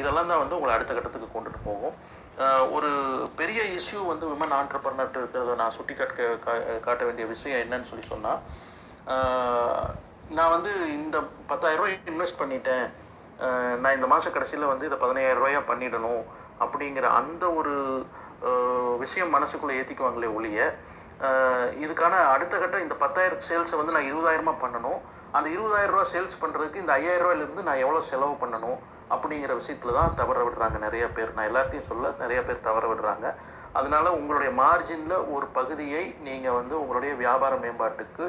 இதெல்லாம் 0.00 0.30
தான் 0.30 0.42
வந்து 0.42 0.56
உங்களை 0.56 0.72
அடுத்த 0.76 0.94
கட்டத்துக்கு 0.94 1.28
கொண்டுட்டு 1.34 1.60
போகும். 1.68 1.94
ஒரு 2.70 2.90
பெரிய 3.36 3.62
இஷ்யூ 3.62 4.06
வந்து 4.06 4.26
விமன் 4.26 4.58
ஆண்டர்பர்னர்ட்டு 4.60 5.18
இருக்கிறத 5.18 5.54
நான் 5.54 5.70
சுட்டி 5.70 5.94
காட்ட 5.94 6.22
கா- 6.46 6.80
காட்ட 6.80 7.04
வேண்டிய 7.04 7.26
விஷயம் 7.26 7.60
என்னன்னு 7.60 7.82
சொல்லி 7.82 8.04
சொன்னால் 8.04 8.38
நான் 10.28 10.50
வந்து 10.50 10.92
இந்த 10.92 11.20
பத்தாயிரம் 11.46 11.84
ரூபாய் 11.84 12.00
இன்வெஸ்ட் 12.04 12.40
பண்ணிட்டேன். 12.42 12.90
நான் 13.78 13.94
இந்த 13.94 14.06
மாத 14.06 14.30
கடைசியில் 14.30 14.66
வந்து 14.66 14.86
இதை 14.86 14.98
பதினையாயிரம் 14.98 15.42
ரூபாயா 15.42 15.60
பண்ணிடணும் 15.68 16.22
அப்படிங்கிற 16.60 17.02
அந்த 17.02 17.52
ஒரு 17.52 18.06
விஷயம் 18.98 19.34
மனசுக்குள்ளே 19.34 19.78
ஏற்றிக்குவாங்களே 19.80 20.34
ஒழிய 20.34 20.74
இதுக்கான 21.84 22.26
அடுத்த 22.26 22.58
கட்டம் 22.58 22.80
இந்த 22.80 22.94
பத்தாயிரம் 22.94 23.38
சேல்ஸை 23.48 23.76
வந்து 23.76 23.92
நான் 23.92 24.14
இருபதாயிரமா 24.14 24.54
பண்ணணும். 24.64 25.00
அந்த 25.32 25.50
இருபதாயிரம் 25.50 25.86
ரூபா 25.86 26.06
சேல்ஸ் 26.12 26.40
பண்ணுறதுக்கு 26.40 26.74
இந்த 26.74 26.92
ஐயாயிரம் 26.92 27.26
ரூபாயிலிருந்து 27.26 27.62
நான் 27.62 27.76
எவ்வளோ 27.76 28.00
செலவு 28.00 28.32
பண்ணணும்? 28.32 28.78
அப்படிங்கிற 29.14 29.52
விஷயத்துல 29.60 29.94
தான் 29.98 30.14
தவற 30.20 30.38
விடுறாங்க 30.46 30.78
நிறைய 30.86 31.04
பேர். 31.16 31.34
நான் 31.36 31.48
எல்லாத்தையும் 31.50 31.88
சொல்ல 31.90 32.12
நிறைய 32.22 32.40
பேர் 32.48 32.66
தவற 32.68 32.84
விடுறாங்க. 32.92 33.28
அதனால 33.78 34.06
உங்களுடைய 34.18 34.50
மார்ஜினில் 34.62 35.16
ஒரு 35.36 35.46
பகுதியை 35.58 36.02
நீங்கள் 36.28 36.58
வந்து 36.60 36.74
உங்களுடைய 36.82 37.12
வியாபார 37.22 37.54
மேம்பாட்டுக்கு 37.64 38.26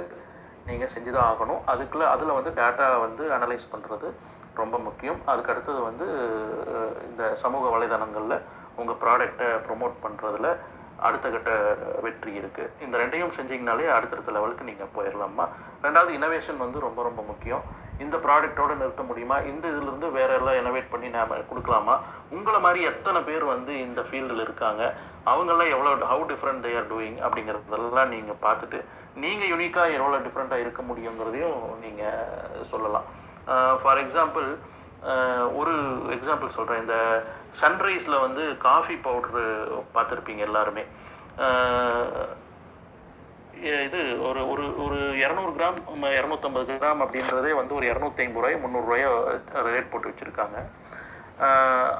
நீங்கள் 0.69 0.91
செஞ்சு 0.93 1.11
தான் 1.15 1.27
ஆகணும். 1.31 1.61
அதுக்குள்ள 1.71 2.05
அதில் 2.13 2.37
வந்து 2.37 2.51
டேட்டா 2.61 2.85
வந்து 3.07 3.25
அனலைஸ் 3.37 3.71
பண்ணுறது 3.73 4.07
ரொம்ப 4.61 4.75
முக்கியம். 4.87 5.19
அதுக்கு 5.31 5.51
அடுத்தது 5.53 5.79
வந்து 5.89 6.05
இந்த 7.09 7.23
சமூக 7.43 7.65
வலைதளங்களில் 7.75 8.37
உங்கள் 8.79 8.99
ப்ராடக்டை 9.03 9.49
ப்ரொமோட் 9.67 9.95
பண்ணுறதுல 10.05 10.49
அடுத்த 11.07 11.29
கட்ட 11.29 11.51
வெற்றி 12.03 12.31
இருக்குது 12.39 12.71
இந்த 12.85 12.95
ரெண்டையும் 13.01 13.33
செஞ்சீங்கனாலே 13.37 13.87
அடுத்தடுத்த 13.95 14.35
லெவலுக்கு 14.35 14.69
நீங்கள் 14.69 14.93
போயிடலாமா 14.97 15.45
ரெண்டாவது 15.85 16.11
இனோவேஷன் 16.17 16.63
வந்து 16.63 16.79
ரொம்ப 16.85 16.99
ரொம்ப 17.07 17.21
முக்கியம். 17.31 17.65
இந்த 18.03 18.15
ப்ராடக்டோட 18.25 18.71
நிறுத்த 18.81 19.03
முடியுமா? 19.09 19.37
இந்த 19.51 19.65
இதுலேருந்து 19.73 20.07
வேற 20.17 20.29
எல்லாம் 20.39 20.59
இனோவேட் 20.61 20.91
பண்ணி 20.93 21.09
நாம 21.15 21.37
கொடுக்கலாமா? 21.49 21.95
உங்களை 22.35 22.59
மாதிரி 22.65 22.79
எத்தனை 22.91 23.19
பேர் 23.29 23.45
வந்து 23.53 23.73
இந்த 23.85 24.01
ஃபீல்டில் 24.07 24.45
இருக்காங்க? 24.45 24.83
அவங்கெல்லாம் 25.31 25.73
எவ்வளோ 25.75 25.93
how 26.11 26.23
different 26.31 26.63
they 26.65 26.71
are 26.79 26.89
doing 26.93 27.17
அப்படிங்கிறதெல்லாம் 27.25 28.13
நீங்கள் 28.15 28.41
பார்த்துட்டு 28.45 28.79
நீங்கள் 29.23 29.51
யூனிக்காக 29.53 29.97
எவ்வளோ 29.99 30.17
டிஃப்ரெண்ட்டாக 30.27 30.63
இருக்க 30.65 30.81
முடியுங்கிறதையும் 30.89 31.59
நீங்கள் 31.83 32.65
சொல்லலாம். 32.71 33.07
ஃபார் 33.81 34.01
எக்ஸாம்பிள் 34.05 34.47
ஒரு 35.59 35.73
எக்ஸாம்பிள் 36.15 36.55
சொல்கிறேன் 36.55 36.83
இந்த 36.83 36.97
சன்ரைஸில் 37.61 38.23
வந்து 38.25 38.43
காஃபி 38.67 38.95
பவுட்ரு 39.07 39.43
பார்த்துருப்பீங்க 39.95 40.43
எல்லாருமே. 40.49 40.83
இது 43.87 43.99
ஒரு 44.27 44.41
ஒரு 44.51 44.63
ஒரு 44.85 44.97
இரநூறு 45.23 45.51
கிராம் 45.57 45.77
இரநூத்தம்பது 46.17 46.73
கிராம் 46.81 47.03
அப்படின்றதே 47.05 47.51
வந்து 47.59 47.73
ஒரு 47.77 47.85
இரநூத்தி 47.91 48.21
ஐம்பது 48.23 48.41
ரூபாய் 48.43 48.61
முந்நூறுரூவாயோ 48.63 49.11
ரேட் 49.67 49.91
போட்டு 49.91 50.09
வச்சுருக்காங்க. 50.11 50.57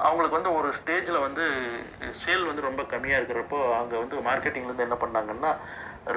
அவங்களுக்கு 0.08 0.38
வந்து 0.38 0.52
ஒரு 0.58 0.70
ஸ்டேஜில் 0.80 1.24
வந்து 1.26 1.46
சேல் 2.22 2.46
வந்து 2.50 2.68
ரொம்ப 2.68 2.82
கம்மியாக 2.92 3.20
இருக்கிறப்போ 3.22 3.60
அங்கே 3.80 3.98
வந்து 4.04 4.18
மார்க்கெட்டிங்லேருந்து 4.28 4.86
என்ன 4.88 4.98
பண்ணாங்கன்னா 5.04 5.52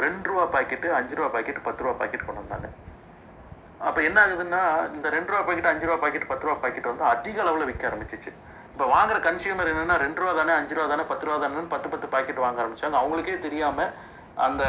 ரெண்டு 0.02 0.28
ரூபா 0.30 0.44
பாக்கெட்டு 0.56 0.88
அஞ்சு 0.98 1.16
ரூபா 1.18 1.30
பாக்கெட் 1.36 1.66
பத்து 1.68 1.82
ரூபா 1.84 1.94
பாக்கெட் 2.02 2.26
கொண்டு 2.26 2.42
வந்தாங்க. 2.42 2.68
அப்போ 3.88 4.00
என்ன 4.08 4.18
ஆகுதுன்னா 4.24 4.62
இந்த 4.96 5.08
ரெண்டு 5.16 5.30
ரூபா 5.32 5.42
பாக்கெட் 5.48 5.72
அஞ்சு 5.72 5.86
ரூபா 5.88 5.98
பாக்கெட் 6.04 6.30
பத்து 6.32 6.46
ரூபா 6.46 6.58
பாக்கெட் 6.64 6.92
வந்து 6.92 7.04
அதிக 7.14 7.42
அளவில் 7.44 7.68
விற்க 7.70 7.90
ஆரம்பிச்சிச்சு. 7.90 8.32
இப்போ 8.74 8.86
வாங்குற 8.96 9.18
கன்சியூமர் 9.28 9.70
என்னன்னா 9.72 9.96
ரெண்டு 10.04 10.20
ரூபா 10.20 10.32
தானே 10.40 10.52
அஞ்சு 10.60 10.74
ரூபா 10.76 10.86
தானே 10.92 11.04
பத்து 11.12 11.26
ரூபா 11.26 11.38
தானே 11.44 11.64
பத்து 11.74 11.88
பத்து 11.94 12.08
பாக்கெட் 12.14 12.44
வாங்க 12.46 12.60
ஆரம்பிச்சாங்க. 12.62 12.96
அவங்களுக்கே 13.02 13.38
தெரியாமல் 13.46 13.92
அந்த 14.46 14.64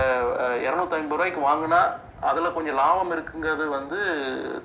இரநூத்தி 0.68 0.98
ஐம்பது 0.98 1.18
ரூபாய்க்கு 1.18 1.42
வாங்கினா 1.50 1.82
அதில் 2.30 2.56
கொஞ்சம் 2.56 2.80
லாபம் 2.84 3.14
இருக்குங்கிறது 3.16 3.66
வந்து 3.78 4.00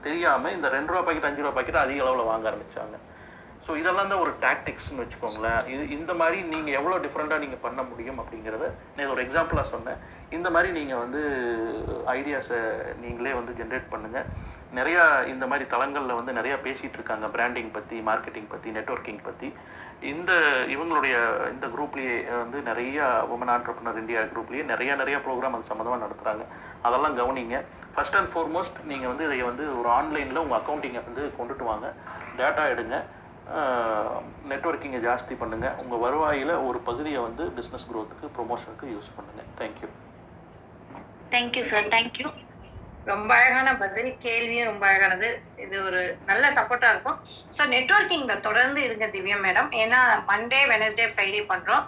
தெரியாமல் 0.06 0.54
இந்த 0.56 0.68
ரெண்டு 0.76 0.92
ரூபா 0.92 1.02
பாக்கெட் 1.06 1.28
அஞ்சு 1.28 1.44
ரூபா 1.44 1.56
பாக்கெட் 1.56 1.84
அதிக 1.86 2.04
அளவில் 2.04 2.30
வாங்க 2.30 2.46
ஆரம்பித்தாங்க 2.50 2.98
ஸோ 3.66 3.72
இதெல்லாம் 3.80 4.10
தான் 4.12 4.22
ஒரு 4.22 4.32
டாக்டிக்ஸ்னு 4.42 5.02
வச்சுக்கோங்களேன். 5.02 5.60
இது 5.74 5.82
இந்த 5.96 6.12
மாதிரி 6.20 6.38
நீங்கள் 6.50 6.76
எவ்வளோ 6.78 6.96
டிஃப்ரெண்ட்டாக 7.04 7.42
நீங்கள் 7.44 7.62
பண்ண 7.62 7.80
முடியும் 7.90 8.18
அப்படிங்கிறத 8.22 8.66
நான் 8.96 9.12
ஒரு 9.12 9.22
எக்ஸாம்பிளாக 9.24 9.70
சொன்னேன். 9.70 10.00
இந்த 10.36 10.48
மாதிரி 10.54 10.70
நீங்கள் 10.78 11.00
வந்து 11.04 11.20
ஐடியாஸை 12.16 12.60
நீங்களே 13.04 13.32
வந்து 13.38 13.52
ஜென்ரேட் 13.60 13.88
பண்ணுங்கள் 13.92 14.28
நிறையா 14.78 15.04
இந்த 15.32 15.44
மாதிரி 15.52 15.66
தளங்களில் 15.74 16.18
வந்து 16.18 16.36
நிறையா 16.38 16.58
பேசிகிட்டு 16.66 16.98
இருக்காங்க. 17.00 17.26
பிராண்டிங் 17.36 17.72
பற்றி 17.76 17.98
மார்க்கெட்டிங் 18.10 18.52
பற்றி 18.54 18.70
நெட்வொர்க்கிங் 18.78 19.24
பற்றி 19.28 19.50
இந்த 20.12 20.32
இவங்களுடைய 20.74 21.14
இந்த 21.54 21.66
குரூப்லேயே 21.74 22.14
வந்து 22.42 22.58
நிறைய 22.68 22.98
உமன் 23.34 23.52
ஆண்டர்பனர் 23.54 24.00
இந்தியா 24.02 24.20
குரூப்லேயே 24.32 24.64
நிறைய 24.72 24.90
நிறைய 25.00 25.16
ப்ரோக்ராம் 25.26 25.56
அது 25.56 25.70
சம்மந்தமாக 25.70 26.04
நடத்துகிறாங்க 26.04 26.44
அதெல்லாம் 26.86 27.18
கவனிங்க. 27.20 27.58
ஃபர்ஸ்ட் 27.94 28.18
அண்ட் 28.20 28.32
ஃபார்மோஸ்ட் 28.32 28.78
நீங்கள் 28.90 29.10
வந்து 29.12 29.26
இதை 29.28 29.38
வந்து 29.50 29.66
ஒரு 29.80 29.88
ஆன்லைனில் 29.98 30.42
உங்கள் 30.44 30.58
அக்கௌண்டிங்கை 30.60 31.02
வந்து 31.08 31.24
கொண்டுட்டு 31.38 31.66
வாங்க. 31.70 31.88
டேட்டா 32.40 32.64
எடுங்க. 32.74 32.96
நெட்ஒர்க்கிங்கை 34.50 35.00
ஜாஸ்தி 35.08 35.34
பண்ணுங்கள் 35.40 35.76
உங்கள் 35.82 36.02
வருவாயில் 36.04 36.54
ஒரு 36.68 36.78
பகுதியை 36.88 37.20
வந்து 37.28 37.44
பிஸ்னஸ் 37.58 37.88
க்ரோத்துக்கு 37.90 38.28
ப்ரொமோஷனுக்கு 38.36 38.86
யூஸ் 38.94 39.14
பண்ணுங்கள் 39.16 39.50
thank you 39.60 39.88
thank you 41.34 41.64
sir 41.72 41.88
thank you 41.96 42.28
ரொம்ப 43.06 43.30
அழகான 43.38 43.68
பதில் 43.82 44.10
கேள்வியும் 44.24 44.68
ரொம்ப 44.70 44.84
அழகானது. 44.90 45.28
இது 45.64 45.76
ஒரு 45.88 46.00
நல்ல 46.30 46.44
சப்போர்ட்டா 46.58 46.90
இருக்கும். 46.94 47.18
ஸோ 47.56 47.62
நெட்ஒர்க்கிங்ல 47.74 48.34
தொடர்ந்து 48.48 48.80
இருங்க 48.86 49.06
திவ்யா 49.14 49.38
மேடம் 49.46 49.70
ஏன்னா 49.82 50.00
மண்டே 50.30 50.60
வெனஸ்டே 50.72 51.06
ஃப்ரைடே 51.12 51.42
பண்றோம். 51.52 51.84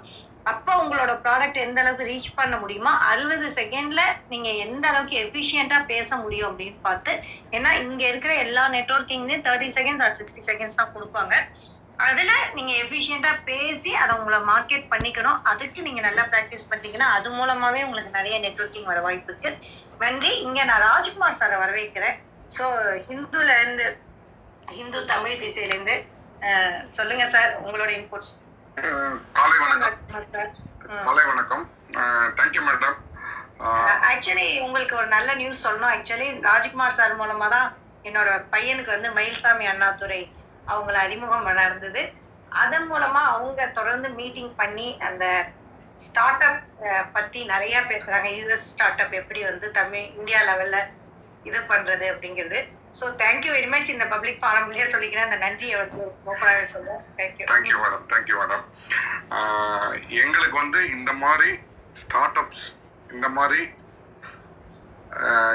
அப்போ 0.50 0.72
உங்களோட 0.82 1.12
ப்ராடக்ட் 1.24 1.62
எந்த 1.64 1.78
அளவுக்கு 1.82 2.08
ரீச் 2.10 2.28
பண்ண 2.40 2.54
முடியுமோ 2.62 2.90
அறுபது 3.10 3.46
செகண்ட்ல 3.56 4.02
நீங்க 4.32 4.48
எந்த 4.64 4.84
அளவுக்கு 4.90 5.16
எஃபிஷியண்டா 5.24 5.78
பேச 5.92 6.08
முடியும் 6.24 6.50
அப்படின்னு 6.50 6.78
பார்த்து 6.88 7.12
ஏன்னா 7.56 7.70
இங்க 7.84 8.02
இருக்கிற 8.10 8.34
எல்லா 8.44 8.64
நெட்ஒர்க்கிங்லயும் 8.76 9.44
thirty 9.48 9.70
seconds 9.78 10.04
or 10.06 10.16
sixty 10.20 10.44
seconds 10.50 10.78
தான் 10.80 10.94
கொடுப்பாங்க. 10.94 11.34
அதுல 12.04 12.32
நீங்க 12.56 12.72
எஃபிஷியண்டா 12.82 13.30
பேசி 13.48 13.90
அதை 14.02 14.12
உங்களை 14.20 14.38
மார்க்கெட் 14.50 14.90
பண்ணிக்கணும். 14.92 15.38
அதுக்கு 15.50 15.80
நீங்க 15.86 16.00
நல்லா 16.06 16.24
ப்ராக்டிஸ் 16.32 16.66
பண்ணிட்டீங்கன்னா 16.68 17.08
அது 17.16 17.28
மூலமாவே 17.36 17.80
உங்களுக்கு 17.86 18.16
நிறைய 18.18 18.36
நெட்வொர்க்கிங் 18.44 18.90
வர 18.90 19.00
வாய்ப்பு 19.06 19.30
இருக்கு. 19.32 19.50
நன்றி. 20.02 20.32
இங்க 20.46 20.58
நான் 20.70 20.84
ராஜ்குமார் 20.88 21.38
சாரை 21.40 21.56
வரவேற்கிறேன். 21.62 22.18
ஸோ 22.56 22.64
ஹிந்துல 23.06 23.50
இருந்து 23.62 23.86
ஹிந்து 24.76 25.00
தமிழ் 25.12 25.40
திசையில 25.44 25.74
இருந்து 25.74 25.96
சொல்லுங்க 26.98 27.24
சார் 27.34 27.50
உங்களோட 27.64 27.90
இன்புட்ஸ் 27.98 28.32
காலை 29.38 29.56
வணக்கம். 29.64 29.96
காலை 31.06 31.24
வணக்கம். 31.32 31.64
தேங்க்யூ 32.38 32.62
மேடம் 32.68 32.96
ஆக்சுவலி 34.08 34.48
உங்களுக்கு 34.64 34.94
ஒரு 35.00 35.08
நல்ல 35.16 35.30
நியூஸ் 35.42 35.62
சொல்லணும். 35.66 35.92
ஆக்சுவலி 35.94 36.26
ராஜ்குமார் 36.48 36.98
சார் 36.98 37.20
மூலமா 37.20 37.46
தான் 37.56 37.68
என்னோட 38.08 38.30
பையனுக்கு 38.54 38.90
வந்து 38.96 39.10
மயில்சாமி 39.18 39.66
அண்ணாதுரை 39.70 40.20
அவங்கள 40.72 40.96
அறிமுகம் 41.06 41.48
நடந்தது. 41.62 42.02
அதன் 42.62 42.86
மூலமா 42.90 43.22
அவங்க 43.34 43.62
தொடர்ந்து 43.78 44.08
மீட்டிங் 44.20 44.52
பண்ணி 44.60 44.88
அந்த 45.08 45.24
ஸ்டார்ட் 46.06 46.44
அப் 46.48 46.62
பத்தி 47.16 47.40
நிறைய 47.52 47.76
பேசுறாங்க. 47.90 48.28
யூஎஸ் 48.38 48.66
ஸ்டார்ட் 48.72 49.02
அப் 49.04 49.14
எப்படி 49.20 49.40
வந்து 49.50 49.66
தமிழ் 49.78 50.08
இந்தியா 50.18 50.40
லெவல்ல 50.48 50.78
இது 51.48 51.58
பண்றது 51.72 52.04
அப்படிங்கிறது. 52.12 52.58
So 52.98 53.06
thank you 53.22 53.50
very 53.56 53.68
much 53.74 53.92
இந்த 53.94 54.04
பப்ளிக் 54.12 54.42
ஃபாரம்லயே 54.42 54.86
சொல்லிக்கிறேன். 54.92 55.28
அந்த 55.28 55.38
நன்றியை 55.44 55.76
வந்து 55.82 56.02
ஓப்பனாகவே 56.30 56.66
சொல்லுவேன் 56.74 57.02
thank you 57.18 57.46
thank you 57.52 57.76
madam 57.82 58.06
thank you 58.12 58.36
madam 58.42 58.64
எங்களுக்கு 60.22 60.56
வந்து 60.62 60.80
இந்த 60.96 61.12
மாதிரி 61.24 61.50
ஸ்டார்ட் 62.02 62.38
அப்ஸ் 62.42 62.64
இந்த 63.10 63.28
மாதிரி 63.38 63.60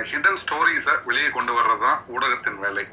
ஹிடன் 0.04 0.38
ஸ்டோரிஸை 0.46 1.04
வெளியே 1.06 1.30
கொண்டு 1.30 1.54
வர்றது 1.54 1.80
தான் 1.80 2.04
ஊடகத்தின் 2.08 2.60
வேலை. 2.60 2.88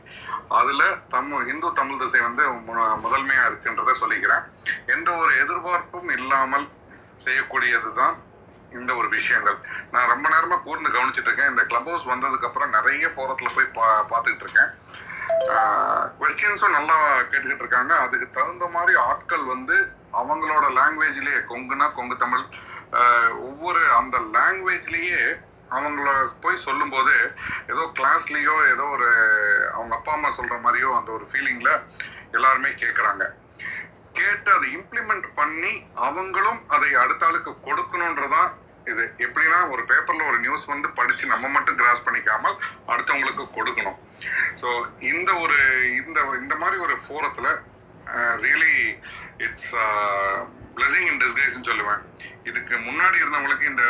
அதில் 0.49 0.97
தமிழ் 1.09 1.49
இந்து 1.49 1.73
தமிழ் 1.73 1.99
திசை 1.99 2.21
வந்து 2.21 2.51
மு- 2.51 2.77
இருக்குன்றத 3.19 3.95
சொல்லிக்கிறேன். 4.01 4.43
எந்த 4.87 5.15
ஒரு 5.15 5.39
எதிர்பார்ப்பும் 5.39 6.09
இல்லாமல் 6.09 6.69
செய்யக்கூடியது 7.25 7.95
தான் 7.95 8.17
இந்த 8.73 8.95
ஒரு 8.95 9.09
விஷயங்கள். 9.09 9.57
நான் 9.93 10.09
ரொம்ப 10.09 10.29
நேரமாக 10.29 10.63
கூர்ந்து 10.63 10.89
கவனிச்சுட்டு 10.89 11.21
இருக்கேன். 11.21 11.49
இந்த 11.49 11.65
கிளப் 11.65 11.85
ஹவுஸ் 11.85 12.09
வந்ததுக்கப்புறம் 12.09 12.69
நிறைய 12.69 13.07
ஃபோரத்தில் 13.07 13.55
போய் 13.55 13.65
பா 13.65 14.07
பார்த்துக்கிட்டு 14.11 14.43
இருக்கேன். 14.43 14.97
கொஸ்டின்ஸும் 16.21 16.71
நல்லா 16.71 17.21
கேட்டுக்கிட்டு 17.21 17.59
இருக்காங்க. 17.59 17.97
அதுக்கு 17.97 18.31
தகுந்த 18.31 18.67
மாதிரி 18.67 18.99
ஆட்கள் 18.99 19.43
வந்து 19.43 19.93
அவங்களோட 20.13 20.65
லாங்குவேஜ்லேயே 20.65 21.45
கொங்குனா 21.49 21.95
கொங்கு 21.95 22.17
தமிழ் 22.17 22.45
ஒவ்வொரு 23.31 23.93
அந்த 23.93 24.19
லாங்குவேஜ்லேயே 24.19 25.47
அவங்கள 25.71 26.09
போய் 26.41 26.57
சொல்லும்போது 26.57 27.15
ஏதோ 27.67 27.93
கிளாஸ்லயோ 27.95 28.71
ஏதோ 28.71 28.83
ஒரு 28.83 29.09
அவங்க 29.73 29.95
அப்பா 29.95 30.13
அம்மா 30.13 30.31
சொல்ற 30.37 30.57
மாதிரியோ 30.65 30.91
அந்த 30.99 31.13
ஒரு 31.13 31.27
ஃபீலிங்ல 31.33 31.73
எல்லாருமே 32.33 32.69
கேட்குறாங்க 32.69 33.25
கேட்டு 34.13 34.53
அதை 34.53 34.69
இம்ப்ளிமெண்ட் 34.77 35.27
பண்ணி 35.35 35.73
அவங்களும் 35.95 36.69
அதை 36.69 36.95
அடுத்த 36.95 37.27
ஆளுக்கு 37.27 37.53
கொடுக்கணுன்றதான் 37.67 38.49
இது. 38.85 39.05
எப்படின்னா 39.19 39.71
ஒரு 39.71 39.83
பேப்பர்ல 39.83 40.29
ஒரு 40.29 40.39
நியூஸ் 40.39 40.65
வந்து 40.65 40.89
படிச்சு 40.91 41.27
நம்ம 41.27 41.49
மட்டும் 41.49 41.77
கிராஸ் 41.77 42.05
பண்ணிக்காமல் 42.05 42.57
அடுத்தவங்களுக்கு 42.87 43.45
கொடுக்கணும். 43.57 43.99
ஸோ 44.61 44.69
இந்த 44.99 45.35
ஒரு 45.35 45.59
இந்த 45.97 46.21
இந்த 46.41 46.57
மாதிரி 46.57 46.79
ஒரு 46.83 46.95
ஃபோரத்தில் 47.05 47.51
ரியலி 48.45 49.01
இட்ஸ் 49.39 49.75
பிளஸிங் 50.79 51.09
இன் 51.11 51.21
டிஸ்கைஸ்ன்னு 51.23 51.69
சொல்லுவேன். 51.71 52.03
இதுக்கு 52.49 52.75
முன்னாடி 52.89 53.17
இருந்தவங்களுக்கு 53.23 53.71
இந்த 53.73 53.85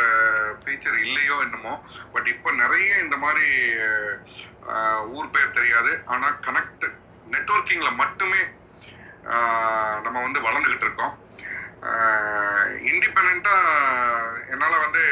ஃபீச்சர் 0.61 0.97
இல்லையோ 1.05 1.35
என்னமோ 1.45 1.73
பட் 2.13 2.29
இப்போ 2.33 2.49
நிறைய 2.63 2.89
இந்த 3.05 3.17
மாதிரி 3.23 3.47
ஊர் 5.17 5.33
பேர் 5.35 5.57
தெரியாது. 5.59 5.91
ஆனால் 6.13 6.39
கனெக்ட் 6.47 6.85
நெட்வொர்க்கிங்கில் 7.33 7.99
மட்டுமே 8.03 8.41
நம்ம 10.05 10.17
வந்து 10.25 10.39
வளர்ந்துக்கிட்டு 10.47 10.87
இருக்கோம். 10.87 11.15
இண்டிபெண்ட்டாக 12.91 14.47
என்னால் 14.53 14.83
வந்து 14.85 15.03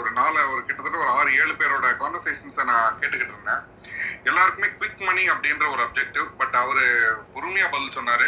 ஒரு 0.00 0.10
நாலு 0.18 0.38
ஒரு 0.52 0.60
கிட்டத்தட்ட 0.66 1.02
ஒரு 1.02 1.12
ஆறு 1.18 1.30
ஏழு 1.42 1.52
பேரோட 1.60 1.88
கான்வர்சேஷன்ஸை 2.00 2.64
நான் 2.70 2.96
கேட்டுக்கிட்டு 3.00 3.34
இருந்தேன். 3.34 3.62
எல்லாருக்குமே 4.30 4.68
குவிக் 4.78 5.06
மணி 5.08 5.22
அப்படின்ற 5.32 5.64
ஒரு 5.74 5.82
அப்ஜெக்டிவ் 5.86 6.26
பட் 6.40 6.56
அவர் 6.62 6.82
பொறுமையாக 7.34 7.72
பதில் 7.74 7.96
சொன்னார். 7.98 8.26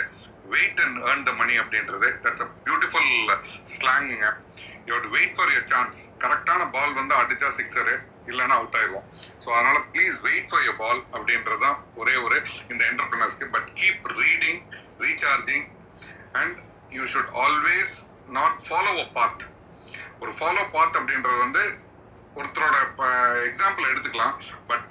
Wait 0.54 0.80
and 0.84 0.98
earn 1.10 1.26
the 1.28 1.32
money 1.40 1.54
அப்படின்றது. 1.62 2.08
That's 2.24 2.44
a 2.46 2.48
beautiful 2.66 3.10
ஸ்லாங்குங்க 3.76 4.28
you 4.88 4.96
wait 5.16 5.36
for 5.36 5.52
your 5.54 5.68
chance 5.72 5.96
கரெக்டான 6.24 6.62
பால் 6.74 6.98
வந்து 7.00 7.14
அடிச்சா 7.20 7.48
சிக்ஸரு 7.58 7.94
இல்லைன்னா 8.30 8.56
அவுட் 8.60 8.76
ஆயிடுவோம். 8.80 9.06
ஸோ 9.44 9.48
அதனால 9.56 9.78
please 9.94 10.16
wait 10.26 10.48
for 10.50 10.64
your 10.66 10.78
ball 10.82 11.00
அப்படின்றது 11.16 11.60
தான் 11.66 11.78
ஒரே 12.02 12.14
ஒரு 12.26 12.38
இந்த 12.72 12.82
என்டர்பிரினர்ஸ்க்கு 12.90 13.48
but 13.56 13.68
keep 13.80 14.06
reading 14.20 14.60
recharging 15.04 15.66
and 16.40 16.58
you 16.96 17.04
should 17.14 17.32
always 17.44 17.94
not 18.38 18.58
follow 18.68 18.92
a 19.04 19.08
path 19.18 19.42
ஒரு 20.22 20.32
ஃபாலோ 20.38 20.62
பாத் 20.76 20.96
அப்படின்றது 21.00 21.38
வந்து 21.46 21.62
ஒருத்தரோட 22.38 22.76
எக்ஸாம்பிள் 23.48 23.90
எடுத்துக்கலாம். 23.90 24.36
பட் 24.70 24.88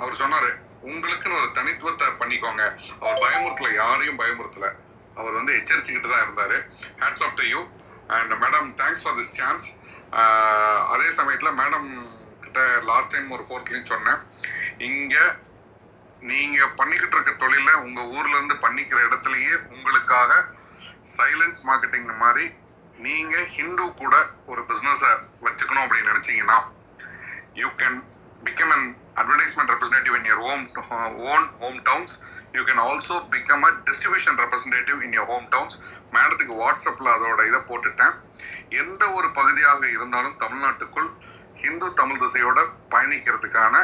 அவர் 0.00 0.20
சொன்னார் 0.22 0.48
உங்களுக்குன்னு 0.90 1.38
ஒரு 1.40 1.48
தனித்துவத்தை 1.58 2.06
பண்ணிக்கோங்க. 2.20 2.62
அவர் 3.02 3.20
பயமுறுத்தல 3.24 3.68
யாரையும் 3.82 4.18
பயமுறுத்தலை. 4.20 4.70
அவர் 5.18 5.38
வந்து 5.38 5.52
எச்சரிச்சுக்கிட்டு 5.58 6.10
தான் 6.12 6.24
இருந்தாரு. 6.26 6.58
Hats 7.02 7.24
off 7.26 7.38
to 7.40 7.46
you 7.52 7.60
and 8.16 8.34
madam 8.44 8.68
thanks 8.80 9.02
for 9.04 9.16
this 9.20 9.36
chance 9.40 9.66
அதே 10.92 11.08
சமயத்தில் 11.18 11.58
மேடம் 11.60 11.88
கிட்ட 12.44 12.60
லாஸ்ட் 12.90 13.12
டைம் 13.14 13.34
ஒரு 13.36 13.44
ஃபோர்த்லையும் 13.48 13.90
சொன்னேன். 13.92 14.20
இங்கே 14.88 15.24
நீங்கள் 16.30 16.74
பண்ணிக்கிட்டு 16.80 17.16
இருக்க 17.16 17.32
தொழிலை 17.44 17.74
உங்கள் 17.86 18.10
ஊர்லேருந்து 18.16 18.56
பண்ணிக்கிற 18.64 18.98
இடத்துலையே 19.06 19.54
உங்களுக்காக 19.74 20.32
சைலண்ட் 21.16 21.62
மார்க்கெட்டிங் 21.68 22.10
மாதிரி 22.24 22.44
நீங்கள் 23.06 23.48
ஹிந்து 23.54 23.84
கூட 24.00 24.14
ஒரு 24.50 24.62
பிஸ்னஸை 24.68 25.10
வச்சுக்கணும் 25.46 25.84
அப்படின்னு 25.84 26.12
நினச்சிங்கன்னா 26.12 26.58
you 27.60 27.68
can 27.80 27.98
become 28.46 28.74
an 28.76 28.86
advertisement 29.16 29.72
representative 29.72 30.16
in 30.18 30.28
your 30.30 30.42
home 30.46 30.64
own 31.30 31.46
home 31.60 31.78
towns 31.88 32.14
you 32.56 32.62
can 32.68 32.82
also 32.86 33.16
become 33.32 33.64
a 33.68 33.72
distribution 33.88 34.38
representative 34.42 34.98
in 35.06 35.14
your 35.18 35.28
home 35.32 35.46
towns 35.50 35.76
மேடத்துக்கு 36.14 36.54
வாட்ஸ்அப்பில் 36.54 37.12
அதோட 37.14 37.40
இதை 37.50 37.60
போட்டுட்டேன். 37.68 38.14
எந்த 38.82 39.02
ஒரு 39.10 39.28
பகுதியாக 39.38 39.82
இருந்தாலும் 39.96 40.36
தமிழ்நாட்டுக்குள் 40.36 41.08
ஹிந்து 41.62 41.88
தமிழ் 41.94 42.22
திசையோட 42.22 42.60
பயணிக்கிறதுக்கான 42.94 43.74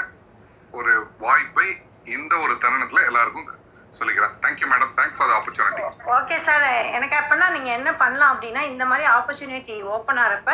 ஒரு 0.73 0.93
வாய்ப்பை 1.19 1.69
இந்த 2.17 2.33
ஒரு 2.39 2.55
தருணத்துல 2.65 3.05
எல்லாருக்கும் 3.05 3.49
சொல்லிக்கிறேன். 3.95 4.35
Thank you 4.43 4.67
madam 4.73 4.93
thanks 4.99 5.17
for 5.19 5.31
the 5.31 5.37
opportunity 5.39 5.85
okay 6.17 6.37
sir 6.49 6.67
எனக்கு 6.97 7.17
அப்படின்னா 7.21 7.47
நீங்க 7.57 7.71
என்ன 7.79 7.91
பண்ணலாம் 8.03 8.33
அப்படின்னா 8.35 8.63
இந்த 8.73 8.85
மாதிரி 8.85 9.07
ஆப்பர்ச்சுனிட்டி 9.15 9.77
ஓப்பன் 9.95 10.21
ஆகிறப்ப 10.25 10.53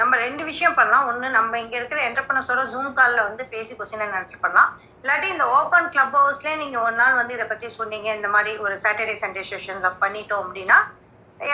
நம்ம 0.00 0.16
ரெண்டு 0.24 0.42
விஷயம் 0.48 0.76
பண்ணலாம். 0.78 1.06
ஒன்று 1.10 1.28
நம்ம 1.36 1.58
இங்க 1.62 1.74
இருக்கிற 1.78 2.00
என்டர்பிரனர்ஸோட 2.08 2.62
ஜூம் 2.72 2.92
காலில் 2.98 3.26
வந்து 3.28 3.44
பேசி 3.54 3.72
கொஸ்டின் 3.78 4.16
ஆன்சர் 4.18 4.44
பண்ணலாம். 4.44 4.70
இல்லாட்டி 5.02 5.28
இந்த 5.34 5.46
ஓப்பன் 5.58 5.88
கிளப் 5.94 6.16
ஹவுஸ்லேயே 6.18 6.56
நீங்க 6.62 6.76
ஒரு 6.86 6.96
நாள் 7.00 7.18
வந்து 7.20 7.34
இதை 7.36 7.46
பத்தி 7.52 7.68
சொன்னீங்க. 7.78 8.08
இந்த 8.18 8.28
மாதிரி 8.34 8.52
ஒரு 8.66 8.74
சாட்டர்டே 8.84 9.16
சண்டே 9.22 9.42
செஷன்ல 9.52 9.90
பண்ணிட்டோம் 10.04 10.44
அப்படின்னா 10.44 10.78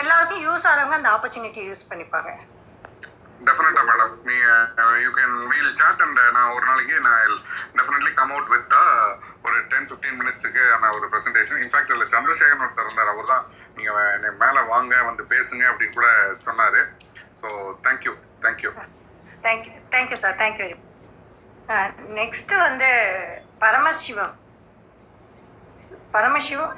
எல்லாருக்கும் 0.01 0.43
யூஸ் 0.47 0.67
ஆகிறவங்க 0.69 0.99
அந்த 0.99 1.09
ஆப்பர்ச்சுனிட்டி 1.15 1.63
யூஸ் 1.69 1.89
பண்ணிப்பாங்க. 1.89 2.29
டெஃபினட்டா 3.47 3.81
மேடம் 3.87 4.13
நீங்க 4.27 4.45
you 5.05 5.09
can 5.17 5.33
we'll 5.53 5.73
chat 5.79 6.03
and 6.05 6.21
நான் 6.35 6.51
ஒரு 6.55 6.63
நாளைக்கு 6.69 6.95
நான் 7.07 7.33
டெஃபினெட்லி 7.77 8.11
கம் 8.19 8.31
அவுட் 8.35 8.51
வித் 8.53 8.75
ஒரு 9.45 9.57
டென் 9.71 9.87
ஃபிஃப்டீன் 9.89 10.17
மினிட்ஸுக்கு 10.21 10.63
நான் 10.83 10.95
ஒரு 10.97 11.07
ப்ரெசன்டேஷன் 11.13 11.59
இன்ஃபேக்ட் 11.63 11.93
இல்லை 11.95 12.07
சந்திரசேகரன் 12.13 12.63
ஒருத்தர் 12.67 12.87
இருந்தார். 12.87 13.11
அவர் 13.13 13.31
தான் 13.33 13.45
நீங்கள் 13.77 14.37
மேலே 14.43 14.63
வாங்க 14.73 15.03
வந்து 15.09 15.25
பேசுங்க 15.33 15.63
அப்படின்னு 15.71 15.97
கூட 15.99 16.09
சொன்னார். 16.47 16.79
So 17.41 17.73
thank you 17.83 18.13
thank you 18.41 18.71
thank you 19.43 19.71
thank you 19.91 20.13
sir 20.13 20.35
thank you 20.35 20.75
next 22.13 22.57
வந்து 22.57 23.11
Paramasivam. 23.59 24.35
Paramasivam? 26.13 26.77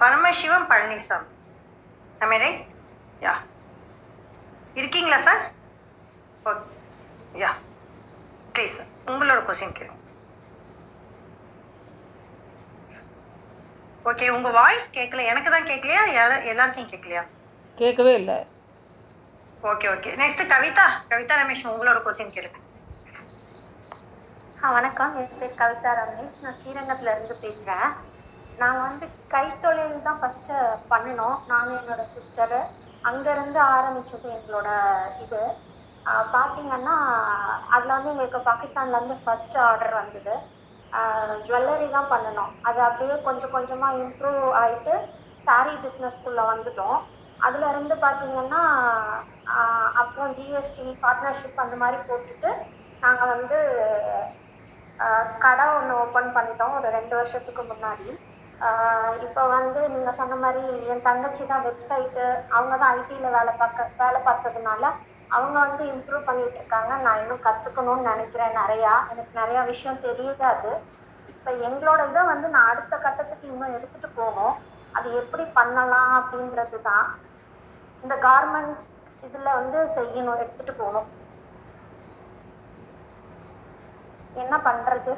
Paramasivam 0.00 0.70
Palaniswami. 0.70 1.26
Am 2.20 2.30
I 2.30 2.38
right? 2.40 2.64
Yeah 3.20 3.32
இருக்கீங்களா 4.74 5.20
சார் 5.20 5.50
ஓகே 6.44 6.66
யா 7.34 7.50
ப்ளீஸ் 8.52 8.86
உங்களோட 9.06 9.44
கொஸ்டின் 9.44 9.72
கேளுங்க. 9.72 10.02
ஓகே 14.04 14.28
உங்க 14.28 14.50
வாய்ஸ் 14.50 14.90
கேட்கல 14.90 15.24
எனக்கு 15.24 15.50
தான் 15.50 15.64
கேட்கலையா 15.64 16.16
எல்லா- 16.16 16.44
எல்லாருக்கும் 16.44 16.88
கேட்கலையா 16.88 17.26
கேட்கவே 17.76 18.14
இல்லை. 18.14 18.46
Okay 19.70 19.86
okay 19.92 20.10
next 20.20 20.40
Kavitha. 20.50 20.84
Kavitha 21.10 21.34
Ramesh 21.40 21.62
உங்களோட 21.70 21.98
கொஸ்டின் 22.06 22.32
கேளுங்க. 22.34 22.58
ஆ 24.62 24.72
வணக்கம். 24.76 25.12
என் 25.20 25.38
பேர் 25.40 25.54
கவிதா 25.60 25.90
ரமேஷ். 26.00 26.34
நான் 26.42 26.56
ஸ்ரீரங்கத்துல 26.56 27.12
இருந்து 27.14 27.34
பேசுறேன். 27.44 27.86
நாங்க 28.62 28.80
வந்து 28.88 29.06
கைத்தொழில் 29.34 30.04
தான் 30.08 30.20
ஃபர்ஸ்ட் 30.22 30.52
பண்ணினோம் 30.90 31.38
நானும் 31.52 31.78
என்னோட 31.80 32.04
சிஸ்டரு 32.16 32.60
அங்கேருந்து 33.10 33.60
ஆரம்பிச்சது 33.76 34.28
எங்களோட 34.36 34.68
இது. 35.24 35.42
பார்த்தீங்கன்னா 36.34 36.98
அதில் 37.74 37.96
வந்து 37.96 38.12
எங்களுக்கு 38.14 38.42
பாகிஸ்தான்லேருந்து 38.50 39.18
ஃபர்ஸ்ட் 39.24 39.58
ஆர்டர் 39.68 39.98
வந்தது. 40.02 40.36
ஜுவல்லரி 41.48 41.88
தான் 41.96 42.12
பண்ணினோம் 42.14 42.54
அது 42.68 42.80
அப்படியே 42.90 43.18
கொஞ்சம் 43.30 43.54
கொஞ்சமாக 43.56 44.00
இம்ப்ரூவ் 44.04 44.44
ஆகிட்டு 44.62 44.94
சாரீ 45.46 45.74
பிஸ்னஸ்க்குள்ளே 45.86 46.44
வந்துட்டோம். 46.52 46.98
அதுல 47.46 47.68
இருந்து 47.72 47.94
பாத்தீங்கன்னா 48.04 48.62
அப்புறம் 50.02 50.32
ஜிஎஸ்டி 50.36 50.84
பார்ட்னர்ஷிப் 51.04 51.62
அந்த 51.64 51.76
மாதிரி 51.82 51.98
போட்டுட்டு 52.08 52.50
நாங்க 53.04 53.24
வந்து 53.34 53.58
கடை 55.44 55.64
ஒன்று 55.76 55.94
ஓப்பன் 56.02 56.30
பண்ணிட்டோம் 56.36 56.76
ஒரு 56.78 56.88
ரெண்டு 56.96 57.14
வருஷத்துக்கு 57.18 57.62
முன்னாடி. 57.70 58.08
இப்போ 59.26 59.42
வந்து 59.54 59.80
நீங்க 59.94 60.10
சொன்ன 60.18 60.36
மாதிரி 60.44 60.62
என் 60.92 61.06
தங்கச்சி 61.08 61.42
தான் 61.50 61.64
வெப்சைட்டு 61.66 62.26
அவங்க 62.56 62.74
தான் 62.82 62.92
ஐடியில் 62.98 63.34
வேலை 63.38 63.52
பார்க்க 63.62 63.88
வேலை 64.02 64.20
பார்த்ததுனால 64.28 64.82
அவங்க 65.36 65.56
வந்து 65.66 65.82
இம்ப்ரூவ் 65.92 66.28
பண்ணிட்டு 66.28 66.58
இருக்காங்க. 66.60 66.92
நான் 67.04 67.20
இன்னும் 67.22 67.44
கற்றுக்கணும்னு 67.46 68.10
நினைக்கிறேன் 68.12 68.58
நிறையா. 68.60 68.92
எனக்கு 69.12 69.32
நிறையா 69.40 69.62
விஷயம் 69.72 70.04
தெரியாது 70.06 70.70
இப்போ 71.32 71.50
எங்களோட 71.68 72.00
இதை 72.10 72.22
வந்து 72.32 72.48
நான் 72.54 72.70
அடுத்த 72.72 72.94
கட்டத்துக்கு 73.06 73.46
இன்னும் 73.52 73.74
எடுத்துகிட்டு 73.76 74.10
போகணும். 74.20 74.56
அது 74.96 75.08
எப்படி 75.20 75.44
பண்ணலாம் 75.58 76.12
அப்படின்றது 76.20 76.78
தான். 76.90 77.06
இந்த 78.04 78.14
கார்மெண்ட் 78.24 78.74
இதுல 79.26 79.50
வந்து 79.58 79.78
செய்யணும் 79.96 80.40
எடுத்துட்டு 80.42 80.72
போகணும். 80.72 81.08
என்ன 84.42 84.54
பண்றது? 84.66 85.12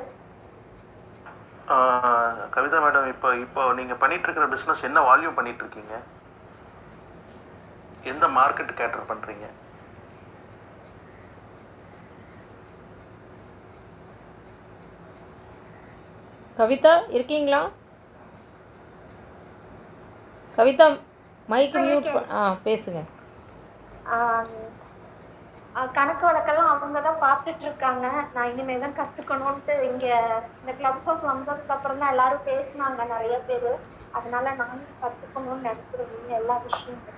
ஆஹ் 1.74 2.48
கவிதா 2.54 2.80
மேடம் 2.80 3.08
இப்போ 3.12 3.28
இப்போ 3.36 3.72
நீங்க 3.72 3.94
பண்ணிட்டு 3.94 4.26
இருக்கிற 4.26 4.46
பிசினஸ் 4.48 4.86
என்ன 4.88 5.00
வால்யூம் 5.00 5.34
பண்ணிட்டு 5.34 5.62
இருக்கீங்க 5.64 5.94
எந்த 8.04 8.26
மார்க்கெட் 8.36 8.78
கேட்டர் 8.80 9.08
பண்றீங்க? 9.08 9.46
கவிதா 16.58 16.92
இருக்கீங்களா? 17.08 17.60
கவிதா 20.58 20.86
மைக்கு 21.48 21.78
மியூட் 21.86 22.08
ஆ 22.38 22.42
பேசுங்க. 22.66 23.00
கணக்கு 25.96 26.24
வழக்கெல்லாம் 26.26 26.70
அவங்க 26.72 26.98
தான் 27.06 27.22
பார்த்துட்டு 27.24 27.64
இருக்காங்க 27.66 28.04
நான் 28.34 28.50
இனிமே 28.52 28.76
தான் 28.84 28.96
கத்துக்கணும்ட்டு 28.98 29.74
இங்க 29.88 30.06
இந்த 30.60 30.72
கிளப் 30.78 31.02
ஹவுஸ் 31.06 31.24
வந்ததுக்கு 31.30 31.74
அப்புறம் 31.76 32.00
தான் 32.02 32.12
எல்லாரும் 32.14 32.46
பேசினாங்க 32.48 33.04
நிறைய 33.14 33.36
பேர். 33.48 33.70
அதனால 34.18 34.54
நானும் 34.60 34.98
கத்துக்கணும்னு 35.02 35.66
நினைக்கிறேன் 35.68 36.12
எல்லா 36.40 36.56
விஷயமும். 36.66 37.12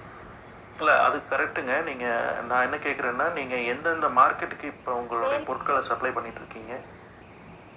இல்ல 0.78 0.92
அது 1.06 1.18
கரெக்ட்டுங்க 1.30 1.74
நீங்க 1.88 2.06
நான் 2.48 2.64
என்ன 2.66 2.76
கேக்குறேன்னா 2.84 3.26
நீங்க 3.38 3.54
எந்தெந்த 3.72 4.08
மார்க்கெட்டுக்கு 4.18 4.66
இப்போ 4.74 4.92
உங்களுடைய 5.00 5.38
பொருட்களை 5.48 5.80
சப்ளை 5.88 6.10
பண்ணிட்டு 6.16 6.40
இருக்கீங்க 6.42 6.74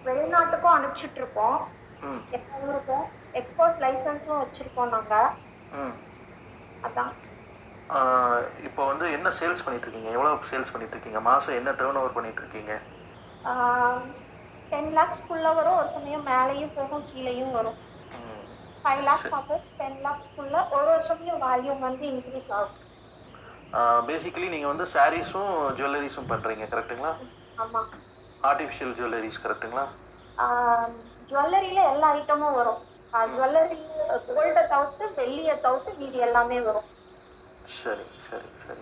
வெளிநாட்டுக்கும் 0.05 0.75
அனுப்பிச்சிட்டு 0.75 1.19
இருக்கோம் 1.21 1.57
எக்ஸ்போர்ட் 3.39 3.81
லைசன்ஸும் 3.83 4.41
வச்சிருக்கோம் 4.41 4.93
நாங்க. 4.95 5.15
ம். 5.79 5.95
அதான். 6.87 7.13
இப்போ 8.67 8.81
வந்து 8.89 9.05
என்ன 9.17 9.29
சேல்ஸ் 9.39 9.63
பண்ணிட்டு 9.65 9.85
இருக்கீங்க 9.87 10.09
எவ்வளவு 10.15 10.49
சேல்ஸ் 10.51 10.73
பண்ணிட்டு 10.73 10.95
இருக்கீங்க 10.95 11.21
மாசம் 11.29 11.57
என்ன 11.59 11.71
டேர்ன் 11.79 11.99
ஓவர் 12.01 12.17
பண்ணிட்டு 12.17 12.41
இருக்கீங்க 12.43 12.73
டென் 14.71 14.91
லேக்ஸ்க்குள்ள 14.97 15.47
வரும். 15.57 15.79
ஒரு 15.79 15.89
சமயம் 15.95 16.27
மேலேயும் 16.31 16.75
போகும் 16.75 17.07
கீழேயும் 17.09 17.55
வரும். 17.57 17.79
ஃபைவ் 18.83 19.01
லேக்ஸ் 19.07 19.33
ஆகும் 19.39 19.65
டென் 19.79 19.99
லேக்ஸ்க்குள்ள 20.05 20.55
ஒரு 20.75 20.89
ஒரு 20.93 21.03
சமயம் 21.09 21.41
வால்யூம் 21.45 21.83
வந்து 21.87 22.05
இன்க்ரீஸ் 22.13 22.49
ஆகும். 22.59 22.77
பேசிக்கலி 24.07 24.47
நீங்க 24.53 24.67
வந்து 24.71 24.85
சாரீஸும் 24.93 25.51
ஜுவல்லரிஸும் 25.79 26.31
பண்றீங்க 26.31 26.65
கரெக்ட்டுங்களா 26.71 27.11
ஆமா. 27.63 27.81
ஆர்டிஃபிஷியல் 28.49 28.95
ஜுவல்லரிஸ் 28.99 29.43
கரெக்ட்டுங்களா 29.43 29.85
ஜுவல்லரியில 31.29 31.81
எல்லா 31.93 32.07
ஐட்டமும் 32.19 32.57
வரும். 32.59 32.81
ஜுவல்லரி 33.13 33.77
கோல்டை 34.27 34.63
தவிர்த்து 34.73 35.05
வெள்ளியை 35.19 35.55
தவிர்த்து 35.65 35.91
மீதி 35.99 36.19
எல்லாமே 36.27 36.57
வரும். 36.67 36.89
சரி 37.79 38.05
சரி 38.27 38.49
சரி. 38.63 38.81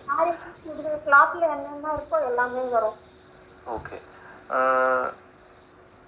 சுடிதார் 0.64 1.04
கிளாத்ல 1.06 1.44
என்னென்ன 1.54 1.92
இருக்கோ 1.96 2.18
எல்லாமே 2.30 2.62
வரும். 2.76 2.98
ஓகே. 3.76 3.98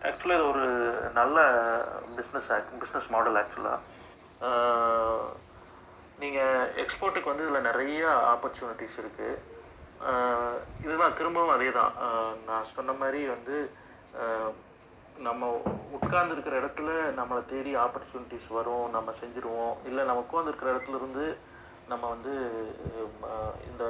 ஆக்சுவலாக 0.09 0.39
இது 0.39 0.47
ஒரு 0.53 0.65
நல்ல 1.19 1.37
பிஸ்னஸ் 2.17 2.49
பிஸ்னஸ் 2.83 3.11
மாடல் 3.15 3.39
ஆக்சுவலாக 3.43 3.81
நீங்கள் 6.23 6.71
எக்ஸ்போர்ட்டுக்கு 6.83 7.31
வந்து 7.31 7.47
இதில் 7.47 7.67
நிறைய 7.69 8.03
ஆப்பர்ச்சுனிட்டிஸ் 8.33 8.99
இருக்குது 9.03 9.41
இதுதான் 10.85 11.17
திரும்பவும் 11.19 11.55
அதே 11.55 11.71
தான் 11.79 11.93
நான் 12.49 12.73
சொன்ன 12.77 12.95
மாதிரி 13.03 13.21
வந்து 13.35 13.57
நம்ம 15.19 15.47
உட்கார்ந்து 15.93 16.35
இருக்கிற 16.35 16.55
இடத்துல 16.61 16.91
நம்மளை 17.19 17.43
தேடி 17.47 17.73
ஆப்பர்ச்சுனிட்டிஸ் 17.77 18.49
வரும் 18.49 18.87
நம்ம 18.91 19.13
செஞ்சுருவோம். 19.21 19.75
இல்லை 19.89 20.03
நம்ம 20.05 20.25
உட்காந்துருக்கிற 20.27 20.71
இடத்துல 20.75 20.99
இருந்து 21.01 21.25
நம்ம 21.89 22.05
வந்து 22.09 22.33
இந்த 23.71 23.85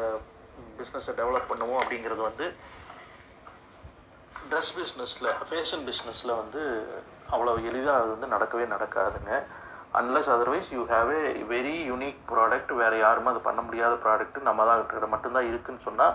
பிஸ்னஸை 0.79 1.13
டெவலப் 1.21 1.51
பண்ணுவோம் 1.51 1.81
அப்படிங்கிறது 1.83 2.23
வந்து 2.29 2.47
ட்ரெஸ் 4.51 4.73
பிஸ்னஸில் 4.79 5.31
ஃபேஷன் 5.49 5.85
பிஸ்னஸில் 5.89 6.39
வந்து 6.41 6.63
அவ்வளோ 7.35 7.53
எளிதாக 7.71 8.01
அது 8.01 8.11
வந்து 8.15 8.33
நடக்கவே 8.35 8.67
நடக்காதுங்க. 8.75 9.33
Unless 10.01 10.31
otherwise 10.35 10.69
you 10.77 10.83
have 10.93 11.11
a 11.15 11.23
very 11.55 11.77
unique 11.91 12.21
product 12.33 12.75
வேறு 12.83 12.99
யாருமே 12.99 13.31
அது 13.33 13.41
பண்ண 13.49 13.61
முடியாத 13.63 13.95
ப்ராடக்ட் 14.05 14.39
நம்ம 14.49 14.65
தான் 14.65 14.87
கிட்ட 14.93 15.07
மட்டும்தான் 15.15 15.49
இருக்குன்னு 15.53 15.87
சொன்னால் 15.89 16.15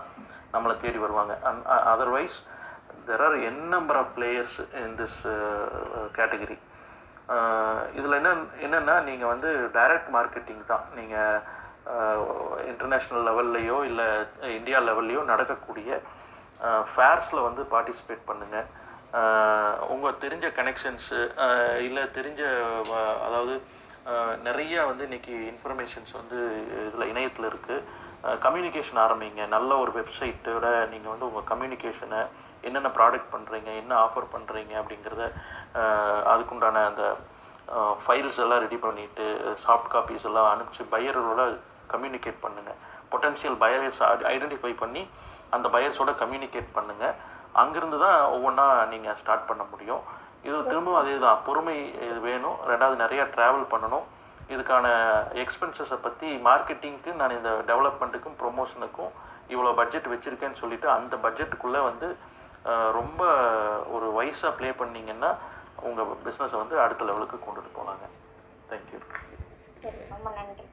நம்மளை 0.54 0.78
தேடி 0.78 0.98
வருவாங்க. 0.98 1.34
And 1.50 1.64
otherwise 1.94 2.38
uh, 2.38 2.56
there 3.08 3.24
are 3.26 3.38
n 3.50 3.64
number 3.76 4.00
of 4.02 4.14
players 4.18 4.58
in 4.84 4.98
this 5.02 5.22
category 6.18 6.58
இதில் 7.98 8.18
என்ன 8.20 8.32
என்னென்னா 8.66 8.96
நீங்கள் 9.08 9.32
வந்து 9.34 9.50
டைரக்ட் 9.78 10.12
மார்க்கெட்டிங் 10.16 10.62
தான். 10.72 10.86
நீங்கள் 10.98 11.40
இன்டர்நேஷ்னல் 12.72 13.26
லெவல்லையோ 13.30 13.78
இல்லை 13.90 14.08
இந்தியா 14.60 14.80
லெவல்லையோ 14.90 15.22
நடக்கக்கூடிய 15.32 15.90
uh, 16.60 16.82
ஃபேர்ஸில் 16.92 17.46
வந்து 17.48 17.64
பார்ட்டிசிபேட் 17.74 18.24
பண்ணுங்கள் 18.30 18.68
uh, 19.20 19.72
உங்கள் 19.94 20.20
தெரிஞ்ச 20.24 20.46
கனெக்ஷன்ஸு 20.60 21.20
uh, 21.46 21.76
இல்லை 21.88 22.04
தெரிஞ்ச 22.18 22.42
அதாவது 23.28 23.56
நிறையா 24.08 24.44
நிறைய 24.48 24.84
வந்து 24.90 25.04
இன்றைக்கி 25.08 25.34
இன்ஃபர்மேஷன்ஸ் 25.52 26.12
வந்து 26.20 26.38
இதில் 26.88 27.10
இணையத்தில் 27.12 27.48
இருக்குது 27.52 27.86
கம்யூனிகேஷன் 28.46 29.00
ஆரம்பிங்க. 29.06 29.42
நல்ல 29.56 29.72
ஒரு 29.84 29.92
வெப்சைட்டோட 29.98 30.68
நீங்கள் 30.94 31.14
வந்து 31.14 31.28
உங்கள் 31.30 31.50
கம்யூனிகேஷனை 31.50 32.22
என்னென்ன 32.68 32.90
ப்ராடக்ட் 32.98 33.32
பண்ணுறீங்க 33.36 33.70
என்ன 33.82 33.94
ஆஃபர் 34.06 34.34
பண்ணுறீங்க 34.36 34.74
அப்படிங்கிறத 34.82 35.24
அதுக்குண்டான 36.34 36.84
அந்த 36.90 37.06
ஃபைல்ஸ் 38.04 38.42
எல்லாம் 38.44 38.62
ரெடி 38.66 38.78
பண்ணிவிட்டு 38.84 39.26
சாஃப்ட் 39.64 39.92
காப்பீஸ் 39.96 40.28
எல்லாம் 40.30 40.52
அனுப்பிச்சு 40.52 40.84
பையரோட 40.94 41.46
கம்யூனிகேட் 41.94 42.44
பண்ணுங்கள் 42.46 42.78
பொட்டன்ஷியல் 43.12 43.58
பயர்ஸ் 43.64 44.00
ஐடென்டிஃபை 44.34 44.72
பண்ணி 44.84 45.04
அந்த 45.56 45.68
பயர்ஸோட 45.76 46.12
கம்யூனிகேட் 46.22 46.70
பண்ணுங்கள் 46.78 47.16
அங்கேருந்து 47.62 47.98
தான் 48.06 48.18
ஒவ்வொன்றா 48.36 48.66
நீங்கள் 48.94 49.18
ஸ்டார்ட் 49.20 49.48
பண்ண 49.50 49.64
முடியும். 49.72 50.02
இது 50.48 50.58
திரும்பவும் 50.70 51.00
அதே 51.02 51.16
தான். 51.24 51.40
பொறுமை 51.46 51.76
இது 52.10 52.20
வேணும். 52.30 52.58
ரெண்டாவது 52.72 52.98
நிறையா 53.04 53.24
ட்ராவல் 53.36 53.66
பண்ணணும். 53.74 54.06
இதுக்கான 54.54 54.88
எக்ஸ்பென்சஸை 55.44 55.98
பற்றி 56.04 56.28
மார்க்கெட்டிங்க்கு 56.48 57.14
நான் 57.22 57.36
இந்த 57.38 57.52
டெவலப்மெண்ட்டுக்கும் 57.70 58.38
ப்ரொமோஷனுக்கும் 58.42 59.12
இவ்வளோ 59.54 59.72
பட்ஜெட் 59.80 60.12
வச்சுருக்கேன்னு 60.14 60.62
சொல்லிவிட்டு 60.62 60.90
அந்த 60.98 61.16
பட்ஜெட்டுக்குள்ளே 61.26 61.82
வந்து 61.90 62.08
ரொம்ப 63.00 63.22
ஒரு 63.96 64.08
வைஸாக 64.18 64.52
ப்ளே 64.58 64.70
பண்ணீங்கன்னா 64.82 65.30
உங்கள் 65.88 66.10
பிஸ்னஸை 66.26 66.58
வந்து 66.62 66.76
அடுத்த 66.86 67.06
லெவலுக்கு 67.10 67.38
கொண்டுட்டு 67.46 67.72
போகலாங்க 67.78 68.06
தேங்க்யூ 68.70 69.00
சரி 69.84 70.00
ரொம்ப 70.14 70.30
நன்றி. 70.38 70.66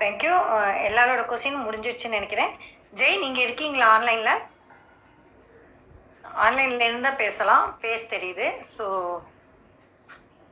தேங்க்யூ 0.00 0.32
எல்லாரோட 0.88 1.22
கொஸ்டின் 1.28 1.64
முடிஞ்சிருச்சுன்னு 1.66 2.18
நினைக்கிறேன். 2.18 2.52
ஜெய் 3.00 3.22
நீங்க 3.24 3.40
இருக்கீங்களா 3.44 3.86
ஆன்லைன்ல 3.96 4.32
ஆன்லைன்ல 6.46 6.88
இருந்தா 6.88 7.10
பேசலாம். 7.22 7.64
ஃபேஸ் 7.80 8.12
தெரியுது. 8.14 8.46
ஸோ 8.74 8.84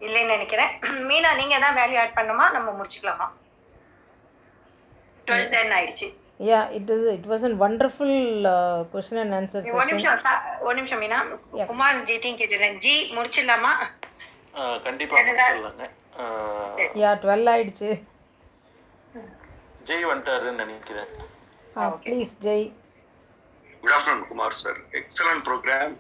இல்லைன்னு 0.06 0.34
நினைக்கிறேன். 0.36 0.72
மீனா 1.08 1.30
நீங்க 1.40 1.56
தான் 1.64 1.78
வேல்யூ 1.80 1.98
ஆட் 2.02 2.18
பண்ணுமா 2.18 2.46
நம்ம 2.56 2.68
முடிச்சுக்கலாமா? 2.78 3.26
டுவெல் 5.30 5.52
டென் 5.54 5.74
ஆயிடுச்சு 5.78 6.08
Yeah, 6.40 6.68
it 6.70 6.90
is. 6.90 7.02
It 7.14 7.24
was 7.26 7.42
a 7.42 7.50
wonderful 7.62 8.12
uh, 8.46 8.84
question 8.92 9.16
and 9.22 9.34
answer 9.38 9.60
ஒரு. 9.72 9.88
நிமிஷம் 9.90 10.14
ஒரு 10.66 10.74
நிமிஷம் 10.78 11.00
மீனா 11.02 11.18
குமார் 11.70 11.98
கேட்டுறேன் 12.40 12.76
ஜி 12.84 12.94
முடிச்சிடலாமா 13.16 13.72
கண்டிப்பாக 14.86 15.24
முடிச்சிடலாங்க 15.26 15.86
Yeah, 17.02 17.12
12 17.24 17.52
ஆயிடுச்சு 17.52 17.90
ஜெய் 19.86 20.06
வந்துட்டாருன்னு 20.10 20.62
நினைக்கிறேன் 20.62 21.10
please, 22.06 22.32
Jay. 22.46 22.62
Good 23.82 23.94
afternoon 23.98 24.24
Kumar 24.30 24.56
sir 24.62 24.80
excellent 25.00 25.44
program 25.48 25.94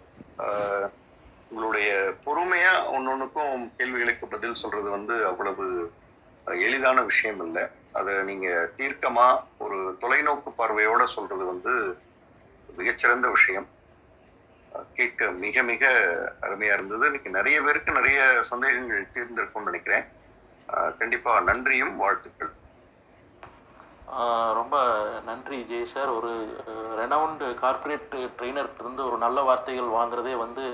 உங்களுடைய 1.50 1.90
பொறுமையா 2.26 2.72
ஒன்னொன்னுக்கும் 2.94 3.62
கேள்விகளுக்கு 3.78 4.26
பதில் 4.28 4.60
சொல்றது 4.62 4.88
வந்து 4.90 5.14
அவ்வளவு 5.26 5.66
எளிதான 6.64 6.98
விஷயம் 7.02 7.40
இல்லை. 7.46 7.64
அதை 7.98 8.14
நீங்க 8.30 8.48
தீர்க்கமா 8.78 9.26
ஒரு 9.64 9.78
தொலைநோக்கு 10.00 10.50
பார்வையோட 10.58 11.04
சொல்றது 11.16 11.44
வந்து 11.52 11.74
மிகச்சிறந்த 12.76 13.28
விஷயம். 13.36 13.66
கேட்க 14.98 15.30
மிக 15.44 15.62
மிக 15.70 15.84
அருமையா 16.42 16.72
இருந்தது. 16.76 17.04
இன்னைக்கு 17.04 17.30
நிறைய 17.30 17.56
பேருக்கு 17.62 17.98
நிறைய 17.98 18.20
சந்தேகங்கள் 18.50 19.10
தீர்ந்திருக்கும்னு 19.14 19.68
நினைக்கிறேன். 19.70 20.06
கண்டிப்பா 20.98 21.32
நன்றியும் 21.40 21.94
வாழ்த்துக்கள். 21.96 22.52
ரொம்ப 24.58 24.76
நன்றி 25.24 25.58
ஜெய் 25.70 25.90
சார் 25.92 26.10
ஒரு 26.18 26.30
ரெனவுண்டு 27.00 27.46
கார்பரேட் 27.62 28.14
ட்ரெயினர்கிட்ட 28.38 28.82
இருந்து 28.84 29.02
ஒரு 29.08 29.18
நல்ல 29.24 29.40
வார்த்தைகள் 29.48 29.94
வாங்குறதே 29.98 30.34
வந்து 30.44 30.64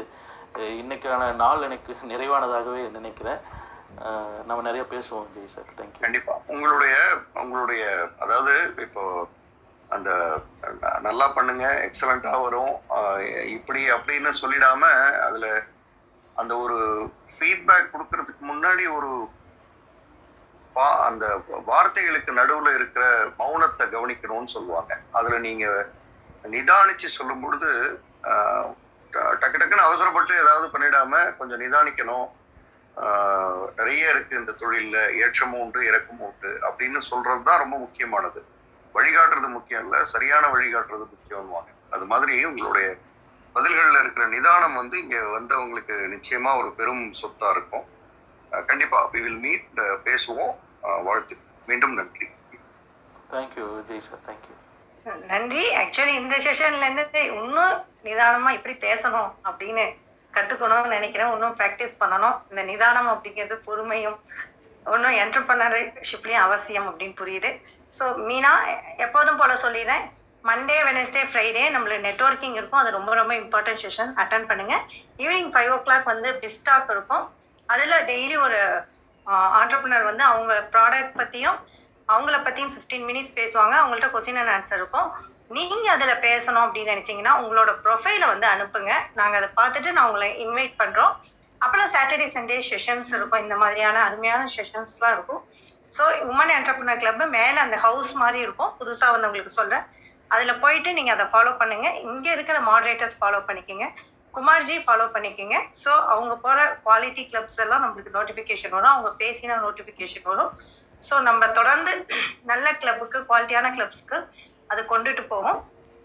இன்னைக்கான 0.80 1.22
நாள் 1.42 1.64
எனக்கு 1.66 1.92
நிறைவானதாகவே 2.12 2.82
நினைக்கிறேன். 2.90 3.40
நம்ம 4.44 4.62
நிறைய 4.62 4.84
பேசுவோம் 4.90 5.26
ஜெய் 5.36 5.54
சார். 5.54 5.64
தேங்க்யூ 5.76 6.00
கண்டிப்பா. 6.00 6.40
உங்களுடைய 6.46 6.96
உங்களுடைய 7.34 8.08
அதாவது 8.18 8.74
இப்போ 8.76 9.28
அந்த 9.88 10.40
நல்லா 11.02 11.28
பண்ணுங்க 11.28 11.90
எக்ஸலண்டா 11.90 12.42
வரும். 12.42 12.74
இப்படி 13.46 13.90
அப்படின்னு 13.90 14.34
சொல்லிடாம 14.42 14.80
அதுல 15.20 15.62
அந்த 16.34 16.56
ஒரு 16.56 17.10
ஃபீட்பேக் 17.38 17.90
கொடுக்கறதுக்கு 17.92 18.52
முன்னாடி 18.52 18.96
ஒரு 18.96 19.28
பா 20.72 21.04
அந்த 21.04 21.42
வார்த்தைகளுக்கு 21.66 22.30
நடுவுல 22.32 22.74
இருக்கிற 22.74 23.26
மௌனத்தை 23.38 23.82
கவனிக்கணும்னு 23.82 24.46
சொல்லுவாங்க. 24.46 24.98
அதுல 25.12 25.38
நீங்க 25.38 25.86
நிதானிச்சு 26.42 27.06
சொல்லும் 27.06 27.40
பொழுது 27.40 28.00
ட- 28.22 28.74
டக்கு 29.12 29.58
டக்குன்னு 29.58 29.84
அவசரப்பட்டு 29.88 30.34
ஏதாவது 30.34 30.78
பண்ணிடாம 30.78 31.36
கொஞ்சம் 31.36 31.60
நிதானிக்கணும். 31.60 32.28
நிறைய 33.78 34.12
இருக்கு 34.12 34.34
இந்த 34.40 34.52
தொழில்ல 34.60 34.98
ஏற்றமும் 35.22 35.62
உண்டு 35.64 35.80
இறக்கமும் 35.90 36.26
உண்டு 36.28 36.50
அப்படின்னு 36.66 37.00
சொல்றது 37.10 37.42
தான் 37.48 37.62
ரொம்ப 37.62 37.76
முக்கியமானது. 37.82 38.40
வழிகாட்டுறது 38.94 39.48
முக்கியம் 39.56 39.82
இல்ல 39.84 39.96
சரியான 40.12 40.44
வழிகாட்டுறது 40.54 41.04
முக்கியம்வாங்க 41.14 41.70
அது 41.94 42.04
மாதிரி 42.12 42.34
உங்களுடைய 42.50 42.86
பதில்கள்ல 43.56 44.00
இருக்கிற 44.00 44.24
நிதானம் 44.26 44.78
வந்து 44.80 44.96
இங்க 45.02 45.18
வந்தவங்களுக்கு 45.34 45.94
நிச்சயமா 46.14 46.50
ஒரு 46.60 46.70
பெரும் 46.78 47.04
சொத்தா 47.20 47.50
இருக்கும். 47.54 47.86
கண்டிப்பா 48.70 48.98
வி 49.12 49.20
வில் 49.26 49.42
மீட் 49.44 49.68
பேசுவோம். 50.08 50.54
வாழ்த்து. 51.06 51.36
மீண்டும் 51.68 51.94
நன்றி. 52.00 52.26
Thank you 53.32 53.66
Jay 53.88 54.02
sir 54.08 54.24
thank you 54.28 54.54
நன்றி. 55.32 55.62
ஆக்சுவலி 55.82 56.14
இந்த 56.22 56.36
செஷன்ல 56.46 56.88
இருந்து 56.90 57.22
இன்னும் 57.40 57.76
நிதானமா 58.06 58.50
இப்படி 58.58 58.76
பேசணும் 58.86 59.30
அப்படின்னு 59.48 59.86
கத்துக்கணும்னு 60.36 60.96
நினைக்கிறேன். 60.96 61.32
இன்னும் 61.36 61.56
ப்ராக்டிஸ் 61.60 62.00
பண்ணணும். 62.02 62.36
இந்த 62.50 62.62
நிதானம் 62.72 63.10
அப்படிங்கிறது 63.14 63.56
பொறுமையும் 63.68 64.18
ஒன்றும் 64.94 65.16
என்டர்பிரினர்ஷிப்லயும் 65.22 66.44
அவசியம் 66.46 66.88
அப்படின்னு 66.90 67.16
புரியுது. 67.22 67.50
ஸோ 67.96 68.04
மீனா 68.28 68.52
எப்போதும் 69.04 69.40
போல 69.40 69.52
சொல்லிடுறேன். 69.64 70.04
மண்டே 70.48 70.76
வெனஸ்டே 70.88 71.22
ஃப்ரைடே 71.28 71.62
நம்மளுக்கு 71.74 72.06
நெட்ஒர்க்கிங் 72.08 72.56
இருக்கும். 72.58 72.80
அது 72.80 72.90
ரொம்ப 72.96 73.12
ரொம்ப 73.20 73.32
இம்பார்ட்டன்ட் 73.42 73.82
செஷன் 73.84 74.12
அட்டன் 74.22 74.48
பண்ணுங்க. 74.50 74.74
ஈவினிங் 75.22 75.50
ஃபைவ் 75.54 75.70
ஓ 75.76 75.78
கிளாக் 75.86 76.10
வந்து 76.12 76.28
பிஸ்டாக் 76.42 76.92
இருக்கும். 76.94 77.24
அதுல 77.68 77.96
டெய்லி 78.10 78.36
ஒரு 78.46 78.60
ஆண்டர்பிரினர் 79.60 80.10
வந்து 80.10 80.24
அவங்க 80.32 80.54
ப்ராடக்ட் 80.74 81.16
பத்தியும் 81.20 81.58
அவங்கள 82.08 82.36
பற்றியும் 82.46 82.72
ஃபிஃப்டீன் 82.74 83.06
மினிட்ஸ் 83.08 83.36
பேசுவாங்க. 83.38 83.74
அவங்கள்ட்ட 83.80 84.10
கொஸ்டின் 84.12 84.40
அண்ட் 84.42 84.54
ஆன்சர் 84.56 84.80
இருக்கும். 84.82 85.08
நீங்க 85.50 85.88
அதுல 85.94 86.12
பேசணும் 86.26 86.64
அப்படின்னு 86.66 86.92
நினைச்சீங்கன்னா 86.94 87.34
உங்களோட 87.40 87.70
ப்ரொஃபைலை 87.84 88.26
வந்து 88.30 88.46
அனுப்புங்க. 88.52 88.92
நாங்க 89.18 89.34
அதை 89.40 89.48
பார்த்துட்டு 89.58 89.90
நான் 89.96 90.08
உங்களை 90.10 90.28
இன்வைட் 90.44 90.74
பண்றோம். 90.80 91.12
அப்புறம் 91.60 91.90
சாட்டர்டே 91.92 92.26
சண்டே 92.36 92.56
செஷன்ஸ் 92.70 93.10
இருக்கும். 93.16 93.42
இந்த 93.44 93.56
மாதிரியான 93.62 94.00
அருமையான 94.06 94.42
செஷன்ஸ்லாம் 94.56 95.14
இருக்கும். 95.16 95.42
ஸோ 95.96 96.04
உமன் 96.30 96.54
என்டர்பிரினர் 96.56 97.00
கிளப் 97.02 97.22
மேல 97.36 97.60
அந்த 97.66 97.76
ஹவுஸ் 97.84 98.12
மாதிரி 98.22 98.38
இருக்கும். 98.46 98.72
புதுசா 98.80 99.06
வந்தவங்களுக்கு 99.14 99.58
சொல்றேன். 99.60 99.84
அதுல 100.34 100.52
போயிட்டு 100.64 100.90
நீங்க 100.98 101.12
அதை 101.16 101.26
ஃபாலோ 101.32 101.52
பண்ணுங்க. 101.60 101.88
இங்க 102.10 102.26
இருக்கிற 102.36 102.58
மாடரேட்டர்ஸ் 102.70 103.18
ஃபாலோ 103.20 103.40
பண்ணிக்கோங்க. 103.48 103.88
குமார்ஜி 104.34 104.76
ஃபாலோ 104.86 105.04
பண்ணிக்கோங்க. 105.14 105.58
ஸோ 105.82 105.90
அவங்க 106.14 106.34
போற 106.46 106.64
குவாலிட்டி 106.86 107.22
கிளப்ஸ் 107.30 107.60
எல்லாம் 107.64 107.84
நம்மளுக்கு 107.84 108.16
நோட்டிஃபிகேஷன் 108.18 108.74
வரும். 108.78 108.94
அவங்க 108.94 109.12
பேசின 109.22 109.58
நோட்டிஃபிகேஷன் 109.66 110.28
வரும். 110.32 110.50
ஸோ 111.08 111.14
நம்ம 111.28 111.46
தொடர்ந்து 111.60 111.92
நல்ல 112.50 112.66
கிளப்புக்கு 112.82 113.18
குவாலிட்டியான 113.30 113.70
கிளப்ஸ்க்கு 113.78 114.18
அது 114.72 114.82
கொண்டுட்டு 114.92 115.22
போவோம். 115.32 115.58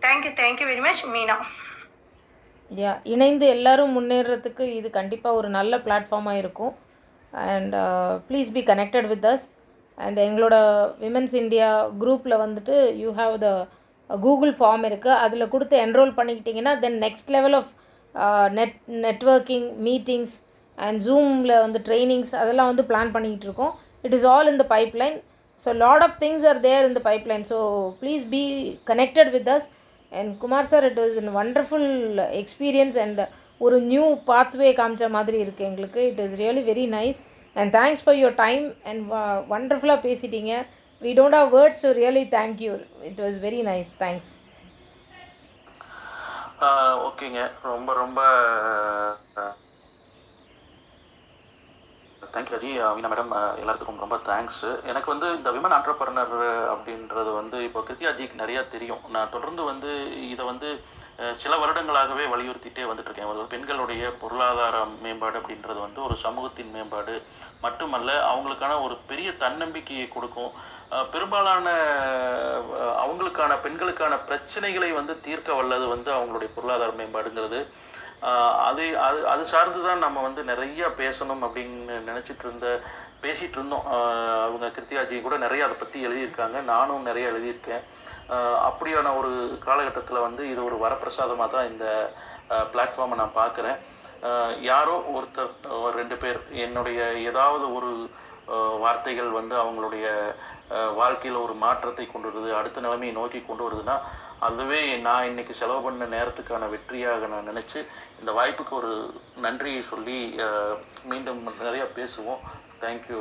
Thank you 0.05 0.32
thank you 0.41 0.68
very 0.72 0.84
much 0.88 1.03
Meena. 1.16 1.36
Yeah 2.82 2.91
இணைந்து 3.14 3.45
எல்லாரும் 3.55 3.95
முன்னேறதுக்கு 3.97 4.66
இது 4.80 4.89
கண்டிப்பாக 4.99 5.39
ஒரு 5.39 5.49
நல்ல 5.57 5.78
பிளாட்ஃபார்மாக 5.86 6.41
இருக்கும். 6.43 6.74
And 7.47 7.76
please 8.28 8.49
be 8.55 8.62
connected 8.72 9.09
with 9.12 9.28
us 9.34 9.45
and 10.05 10.20
எங்களோட 10.28 10.55
விமென்ஸ் 11.03 11.36
இந்தியா 11.41 11.70
குரூப்பில் 12.01 12.41
வந்துட்டு 12.43 12.76
you 13.03 13.09
have 13.20 13.36
the 13.45 13.49
Google 14.09 14.53
form 14.59 14.86
இருக்குது 14.89 15.20
அதில் 15.26 15.51
கொடுத்து 15.53 15.76
enrol 15.86 16.18
பண்ணிக்கிட்டிங்கன்னா 16.20 16.74
then 16.86 16.97
next 17.05 17.34
level 17.36 17.55
of 17.59 17.72
net 18.59 18.78
networking 19.07 19.68
meetings 19.88 20.34
and 20.78 20.99
ஜூமில் 21.07 21.55
வந்து 21.66 21.80
ட்ரைனிங்ஸ் 21.88 22.34
அதெல்லாம் 22.41 22.70
வந்து 22.72 22.86
பிளான் 22.89 23.14
பண்ணிக்கிட்டு 23.16 23.47
இருக்கோம். 23.49 23.74
It 24.05 24.16
is 24.18 24.28
all 24.34 24.49
in 24.51 24.62
the 24.64 24.66
pipeline 24.76 25.18
so 25.66 25.70
lot 25.84 26.03
of 26.07 26.18
things 26.24 26.45
are 26.51 26.59
there 26.68 26.86
in 26.88 26.97
the 26.97 27.03
pipeline 27.12 27.45
so 27.51 27.59
please 28.01 28.24
be 28.36 28.43
connected 28.91 29.32
with 29.36 29.49
us 29.55 29.68
and 30.12 30.32
Kumar 30.43 30.70
sir 30.72 30.86
it 30.89 30.99
is 31.05 31.18
in 31.22 31.32
wonderful 31.39 31.89
experience 32.41 32.97
and 33.05 33.22
ஒரு 33.62 33.78
new 33.91 34.05
pathway 34.30 34.70
காமிச்ச 34.82 35.07
மாதிரி 35.16 35.38
இருக்குது 35.45 35.68
எங்களுக்கு. 35.70 36.01
It 36.12 36.22
is 36.26 36.36
really 36.43 36.64
very 36.72 36.86
nice 36.97 37.20
and 37.55 37.72
thanks 37.78 38.03
for 38.03 38.20
your 38.22 38.38
time 38.45 38.66
and 38.89 39.01
வண்டர்ஃபுல்லாக 39.53 40.01
பேசிட்டீங்க. 40.07 40.53
We 41.01 41.12
don't 41.20 41.38
have 41.39 41.49
words 41.57 41.84
to 41.86 41.91
really 42.01 42.24
thank 42.38 42.59
you 42.66 42.74
it 43.09 43.22
was 43.26 43.38
very 43.47 43.62
nice 43.72 43.91
thanks 44.03 44.32
ஓகேங்க. 47.07 47.41
ரொம்ப 47.70 47.93
ரொம்ப 48.01 48.20
thank you 52.34 52.56
அஜி 52.58 52.72
Meena 52.98 53.10
madam 53.12 53.34
எல்லாத்துக்கும் 53.62 54.02
ரொம்ப 54.04 54.18
தேங்க்ஸ் 54.30 54.64
எனக்கு 54.92 55.10
வந்து 55.14 55.28
இந்த 55.38 55.50
விமன் 55.56 55.76
ஆண்டர்பர்னர் 55.78 56.36
அப்படின்றது 56.74 57.32
வந்து 57.40 57.58
இப்போ 57.68 57.80
கிருத்தியாஜிக்கு 57.88 58.42
நிறையா 58.44 58.62
தெரியும். 58.76 59.04
நான் 59.16 59.34
தொடர்ந்து 59.36 59.64
வந்து 59.72 59.92
இதை 60.34 60.46
வந்து 60.52 60.70
சில 61.42 61.54
வருடங்களாகவே 61.62 62.24
வலியுறுத்திட்டே 62.34 62.86
வந்துட்டு 62.90 63.10
இருக்கேன் 63.10 63.52
பெண்களுடைய 63.54 64.04
பொருளாதார 64.22 64.78
மேம்பாடு 65.04 65.40
அப்படின்றது 65.42 65.80
வந்து 65.88 66.00
ஒரு 66.08 66.16
சமூகத்தின் 66.26 66.74
மேம்பாடு 66.76 67.16
மட்டுமல்ல 67.66 68.12
அவங்களுக்கான 68.32 68.80
ஒரு 68.86 68.96
பெரிய 69.10 69.32
தன்னம்பிக்கையை 69.44 70.08
கொடுக்கும். 70.08 70.52
பெரும்பாலான 71.12 71.68
அவங்களுக்கான 73.04 73.52
பெண்களுக்கான 73.66 74.14
பிரச்சனைகளை 74.30 74.90
வந்து 74.98 75.14
தீர்க்க 75.28 75.60
வல்லது 75.60 75.86
வந்து 75.94 76.10
அவங்களுடைய 76.18 76.50
பொருளாதார 76.56 76.92
மேம்பாடுங்கிறது. 77.02 77.62
அது 78.69 78.84
அது 79.05 79.19
அது 79.34 79.43
சார்ந்து 79.51 79.80
தான் 79.86 80.03
நம்ம 80.05 80.22
வந்து 80.26 80.41
நிறைய 80.49 80.89
பேசணும் 81.01 81.43
அப்படின்னு 81.45 81.95
நினச்சிட்டு 82.09 82.45
இருந்த 82.47 82.67
பேசிகிட்டு 83.24 83.57
இருந்தோம். 83.59 83.88
அவங்க 84.45 84.67
கிருத்திகாஜி 84.76 85.15
கூட 85.22 85.36
நிறைய 85.45 85.65
அதை 85.65 85.76
பற்றி 85.80 85.97
எழுதியிருக்காங்க. 86.07 86.57
நானும் 86.74 87.07
நிறைய 87.09 87.32
எழுதியிருக்கேன். 87.32 87.84
அப்படியான 88.69 89.13
ஒரு 89.19 89.32
காலகட்டத்தில் 89.67 90.26
வந்து 90.28 90.43
இது 90.51 90.61
ஒரு 90.69 90.78
வரப்பிரசாதமாக 90.84 91.49
தான் 91.55 91.69
இந்த 91.72 91.86
பிளாட்ஃபார்மை 92.74 93.17
நான் 93.22 93.39
பார்க்குறேன். 93.41 93.78
யாரோ 94.72 94.95
ஒருத்தர் 95.17 95.53
ஒரு 95.84 95.93
ரெண்டு 96.01 96.15
பேர் 96.24 96.39
என்னுடைய 96.65 97.01
ஏதாவது 97.30 97.65
ஒரு 97.78 97.91
வார்த்தைகள் 98.84 99.30
வந்து 99.39 99.55
அவங்களுடைய 99.63 100.07
வாழ்க்கையில் 100.99 101.43
ஒரு 101.45 101.53
மாற்றத்தை 101.63 102.05
கொண்டு 102.07 102.28
வருது 102.30 102.49
அடுத்த 102.59 102.82
நிலைமையை 102.86 103.13
நோக்கி 103.17 103.39
கொண்டு 103.41 103.63
வருதுன்னா 103.65 103.95
அதுவே 104.48 104.80
நான் 105.08 105.28
இன்னைக்கு 105.30 105.54
செலவு 105.54 105.82
பண்ண 105.86 106.06
நேரத்துக்கான 106.14 106.68
வெற்றியாக 106.74 107.28
நான் 107.34 107.50
நினச்சி 107.50 107.80
இந்த 108.20 108.32
வாய்ப்புக்கு 108.38 108.74
ஒரு 108.80 108.92
நன்றியை 109.46 109.82
சொல்லி 109.89 110.18
மீண்டும் 111.12 111.42
நிறைய 111.66 111.84
பேசுவோம். 111.98 112.42
Thank you 112.84 113.20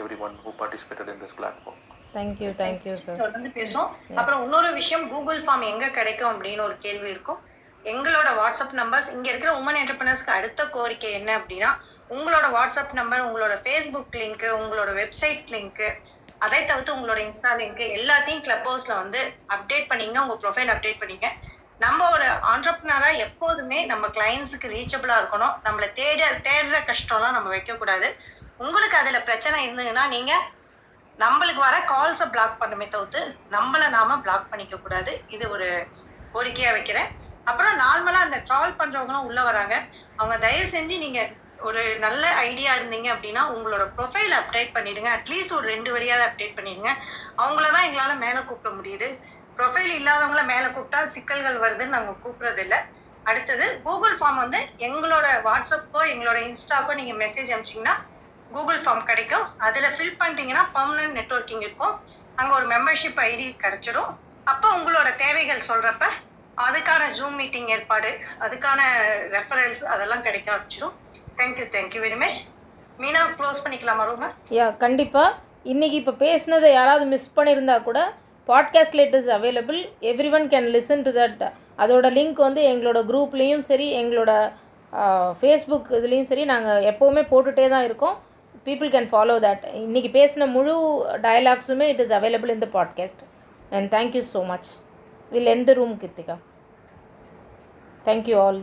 everyone 0.26 0.34
who 0.44 0.50
participated 0.60 1.10
in 1.12 1.22
this 1.24 1.36
platform 1.38 1.78
thank you 2.16 2.50
thank you 2.62 2.94
sir 3.02 3.22
தொடர்ந்து 3.22 3.50
பேசுவோம். 3.58 3.90
அப்புறம் 4.18 4.42
இன்னொரு 4.44 4.70
விஷயம் 4.80 5.06
கூகுள் 5.12 5.40
ஃபார்ம் 5.46 5.64
எங்க 5.72 5.88
கிடைக்கும் 5.98 6.30
அப்படின்னு 6.32 6.66
ஒரு 6.68 6.76
கேள்வி 6.86 7.08
இருக்கும். 7.14 7.40
எங்களோட 7.84 8.28
வாட்ஸ்அப் 8.40 8.76
நம்பர்ஸ் 8.80 9.08
இங்க 9.16 9.26
இருக்கிற 9.32 9.50
உமன் 9.60 9.80
என்டர்பிரினர்ஸ்க்கு 9.80 10.36
அடுத்த 10.38 10.62
கோரிக்கை 10.76 11.10
என்ன 11.18 11.30
அப்படின்னா 11.38 11.70
உங்களோட 12.16 12.46
வாட்ஸ்அப் 12.56 12.94
நம்பர் 13.00 13.26
உங்களோட 13.28 13.54
ஃபேஸ்புக் 13.64 14.16
லிங்க் 14.22 14.46
உங்களோட 14.60 14.90
வெப்சைட் 15.00 15.52
லிங்க் 15.54 15.82
அதை 16.40 16.58
தவிர்த்து 16.64 16.96
உங்களோட 16.96 17.20
இன்ஸ்டா 17.26 17.52
லிங்க் 17.60 17.84
எல்லாத்தையும் 17.98 18.42
கிளப் 18.46 18.66
ஹவுஸ்ல 18.68 18.92
வந்து 19.02 19.20
அப்டேட் 19.54 19.88
பண்ணீங்கன்னா 19.90 20.24
உங்க 20.26 20.36
ப்ரொஃபைல் 20.42 20.72
அப்டேட் 20.74 21.00
பண்ணீங்க. 21.02 21.28
நம்ம 21.80 22.10
ஒரு 22.10 22.26
ஆண்டர்பனரா 22.52 23.10
எப்போதுமே 23.24 23.78
நம்ம 23.90 24.04
கிளைண்ட்ஸுக்கு 24.16 24.68
ரீச்சபிளா 24.76 25.16
இருக்கணும். 25.20 25.56
நம்மளை 25.66 25.88
தேட 25.98 26.30
தேடுற 26.46 26.78
கஷ்டம்லாம் 26.90 27.36
நம்ம 27.36 27.48
வைக்க 27.48 27.74
கூடாது 27.74 28.08
உங்களுக்கு 28.56 28.96
அதுல 28.96 29.18
பிரச்சனை 29.22 29.58
இருந்ததுன்னா 29.66 30.04
நீங்க 30.08 30.32
நம்மளுக்கு 31.18 31.60
வர 31.66 31.76
கால்ஸை 31.92 32.26
பிளாக் 32.34 32.60
பண்ணுமே 32.62 32.86
தவிர்த்து 32.88 33.20
நம்மளை 33.50 33.86
நாம 33.96 34.18
பிளாக் 34.24 34.50
பண்ணிக்க 34.50 34.76
கூடாது 34.76 35.12
இது 35.26 35.44
ஒரு 35.50 35.68
கோரிக்கையா 36.34 36.72
வைக்கிறேன். 36.76 37.08
அப்புறம் 37.46 37.74
நார்மலா 37.80 38.20
அந்த 38.26 38.38
ட்ரால் 38.48 38.78
பண்றவங்களும் 38.80 39.26
உள்ள 39.28 39.40
வராங்க. 39.42 39.74
அவங்க 40.14 40.36
தயவு 40.46 40.66
செஞ்சு 40.74 40.96
நீங்க 41.04 41.20
ஒரு 41.66 41.82
நல்ல 42.04 42.24
ஐடியா 42.48 42.72
இருந்தீங்க 42.78 43.08
அப்படின்னா 43.14 43.42
உங்களோட 43.54 43.84
ப்ரொஃபைல் 43.96 44.34
அப்டேட் 44.38 44.74
பண்ணிடுங்க. 44.76 45.10
அட்லீஸ்ட் 45.18 45.54
ஒரு 45.56 45.66
ரெண்டு 45.72 45.90
வரியாவது 45.94 46.26
அப்டேட் 46.28 46.56
பண்ணிடுங்க. 46.58 46.90
அவங்கள 47.42 47.66
தான் 47.74 47.86
எங்களால 47.88 48.12
மேல 48.24 48.38
கூப்பிட 48.48 48.70
முடியுது. 48.78 49.08
ப்ரொஃபைல் 49.58 49.92
இல்லாதவங்கள 49.98 50.42
மேல 50.52 50.64
கூப்பிட்டா 50.76 51.00
சிக்கல்கள் 51.14 51.62
வருதுன்னு 51.64 51.96
நாங்க 51.96 52.12
கூப்பிடுறது 52.24 52.62
இல்ல 52.66 52.76
அடுத்தது 53.26 53.64
கூகுள் 53.86 54.14
ஃபார்ம் 54.18 54.38
வந்து 54.42 54.60
எங்களோட 54.86 55.26
வாட்ஸ்அப்க்கோ 55.48 56.02
எங்களோட 56.12 56.38
இன்ஸ்டாக்கோ 56.48 56.92
நீங்க 57.00 57.14
மெசேஜ் 57.24 57.50
அனுப்பிச்சீங்கன்னா 57.54 57.96
கூகுள் 58.50 58.80
ஃபார்ம் 58.84 59.02
கிடைக்கும். 59.10 59.46
அதுல 59.66 59.88
ஃபில் 59.96 60.16
பண்ணிட்டீங்கன்னா 60.20 60.64
பர்மனன்ட் 60.76 61.18
நெட்வொர்க்கிங் 61.18 61.64
இருக்கும். 61.66 61.94
அங்க 62.40 62.52
ஒரு 62.58 62.66
மெம்பர்ஷிப் 62.74 63.20
ஐடி 63.30 63.46
கிடைச்சிடும் 63.64 64.10
அப்போ 64.46 64.68
உங்களோட 64.78 65.08
தேவைகள் 65.24 65.68
சொல்றப்ப 65.70 66.04
அதுக்கான 66.66 67.02
ஜூம் 67.18 67.36
மீட்டிங் 67.40 67.68
ஏற்பாடு 67.74 68.10
அதுக்கான 68.44 68.80
ரெஃபரன்ஸ் 69.34 69.82
அதெல்லாம் 69.92 70.24
கிடைக்க 70.26 70.48
ஆரம்பிச்சிடும் 70.54 70.94
thank you 71.38 71.66
thank you 71.72 72.00
very 72.02 72.16
much 72.16 72.38
Meena 72.98 73.20
close 73.38 73.62
பண்ணிக்கலாமா 73.64 74.04
ரூமை 74.04 74.28
யா 74.50 74.76
கண்டிப்பாக 74.76 75.36
இன்றைக்கி 75.64 75.92
இப்போ 75.92 76.14
பேசுனதை 76.18 76.68
யாராவது 76.72 77.04
மிஸ் 77.04 77.34
பண்ணியிருந்தா 77.36 77.82
கூட 77.82 77.98
podcast 78.48 78.94
late 78.94 79.14
is 79.14 79.28
available 79.28 79.78
everyone 80.32 80.46
can 80.48 80.68
listen 80.68 81.02
to 81.02 81.10
that 81.10 81.42
அதோட 81.78 82.06
லிங்க் 82.12 82.36
வந்து 82.36 82.62
எங்களோட 82.62 83.00
குரூப்லேயும் 83.06 83.58
சரி 83.60 83.86
எங்களோட 83.96 84.32
ஃபேஸ்புக் 85.40 85.90
இதுலேயும் 85.90 86.22
சரி 86.22 86.44
நாங்கள் 86.44 86.84
எப்போவுமே 86.84 87.22
போட்டுகிட்டே 87.30 87.68
தான் 87.68 87.84
இருக்கோம். 87.84 88.16
பீப்புள் 88.66 88.90
கேன் 88.90 89.10
ஃபாலோ 89.12 89.36
தட் 89.38 89.64
இன்றைக்கி 89.74 90.10
பேசின 90.12 90.46
முழு 90.46 90.74
டயலாக்ஸுமே 91.22 91.88
it 91.88 92.00
is 92.00 92.12
available 92.12 92.50
in 92.50 92.58
the 92.58 92.68
podcast 92.72 93.22
and 93.70 93.88
thank you 93.92 94.22
so 94.34 94.46
much 94.46 94.70
will 95.32 95.46
எந்த 95.46 95.72
room 95.72 95.94
Kiruthika 96.02 96.36
thank you 98.04 98.36
all 98.40 98.60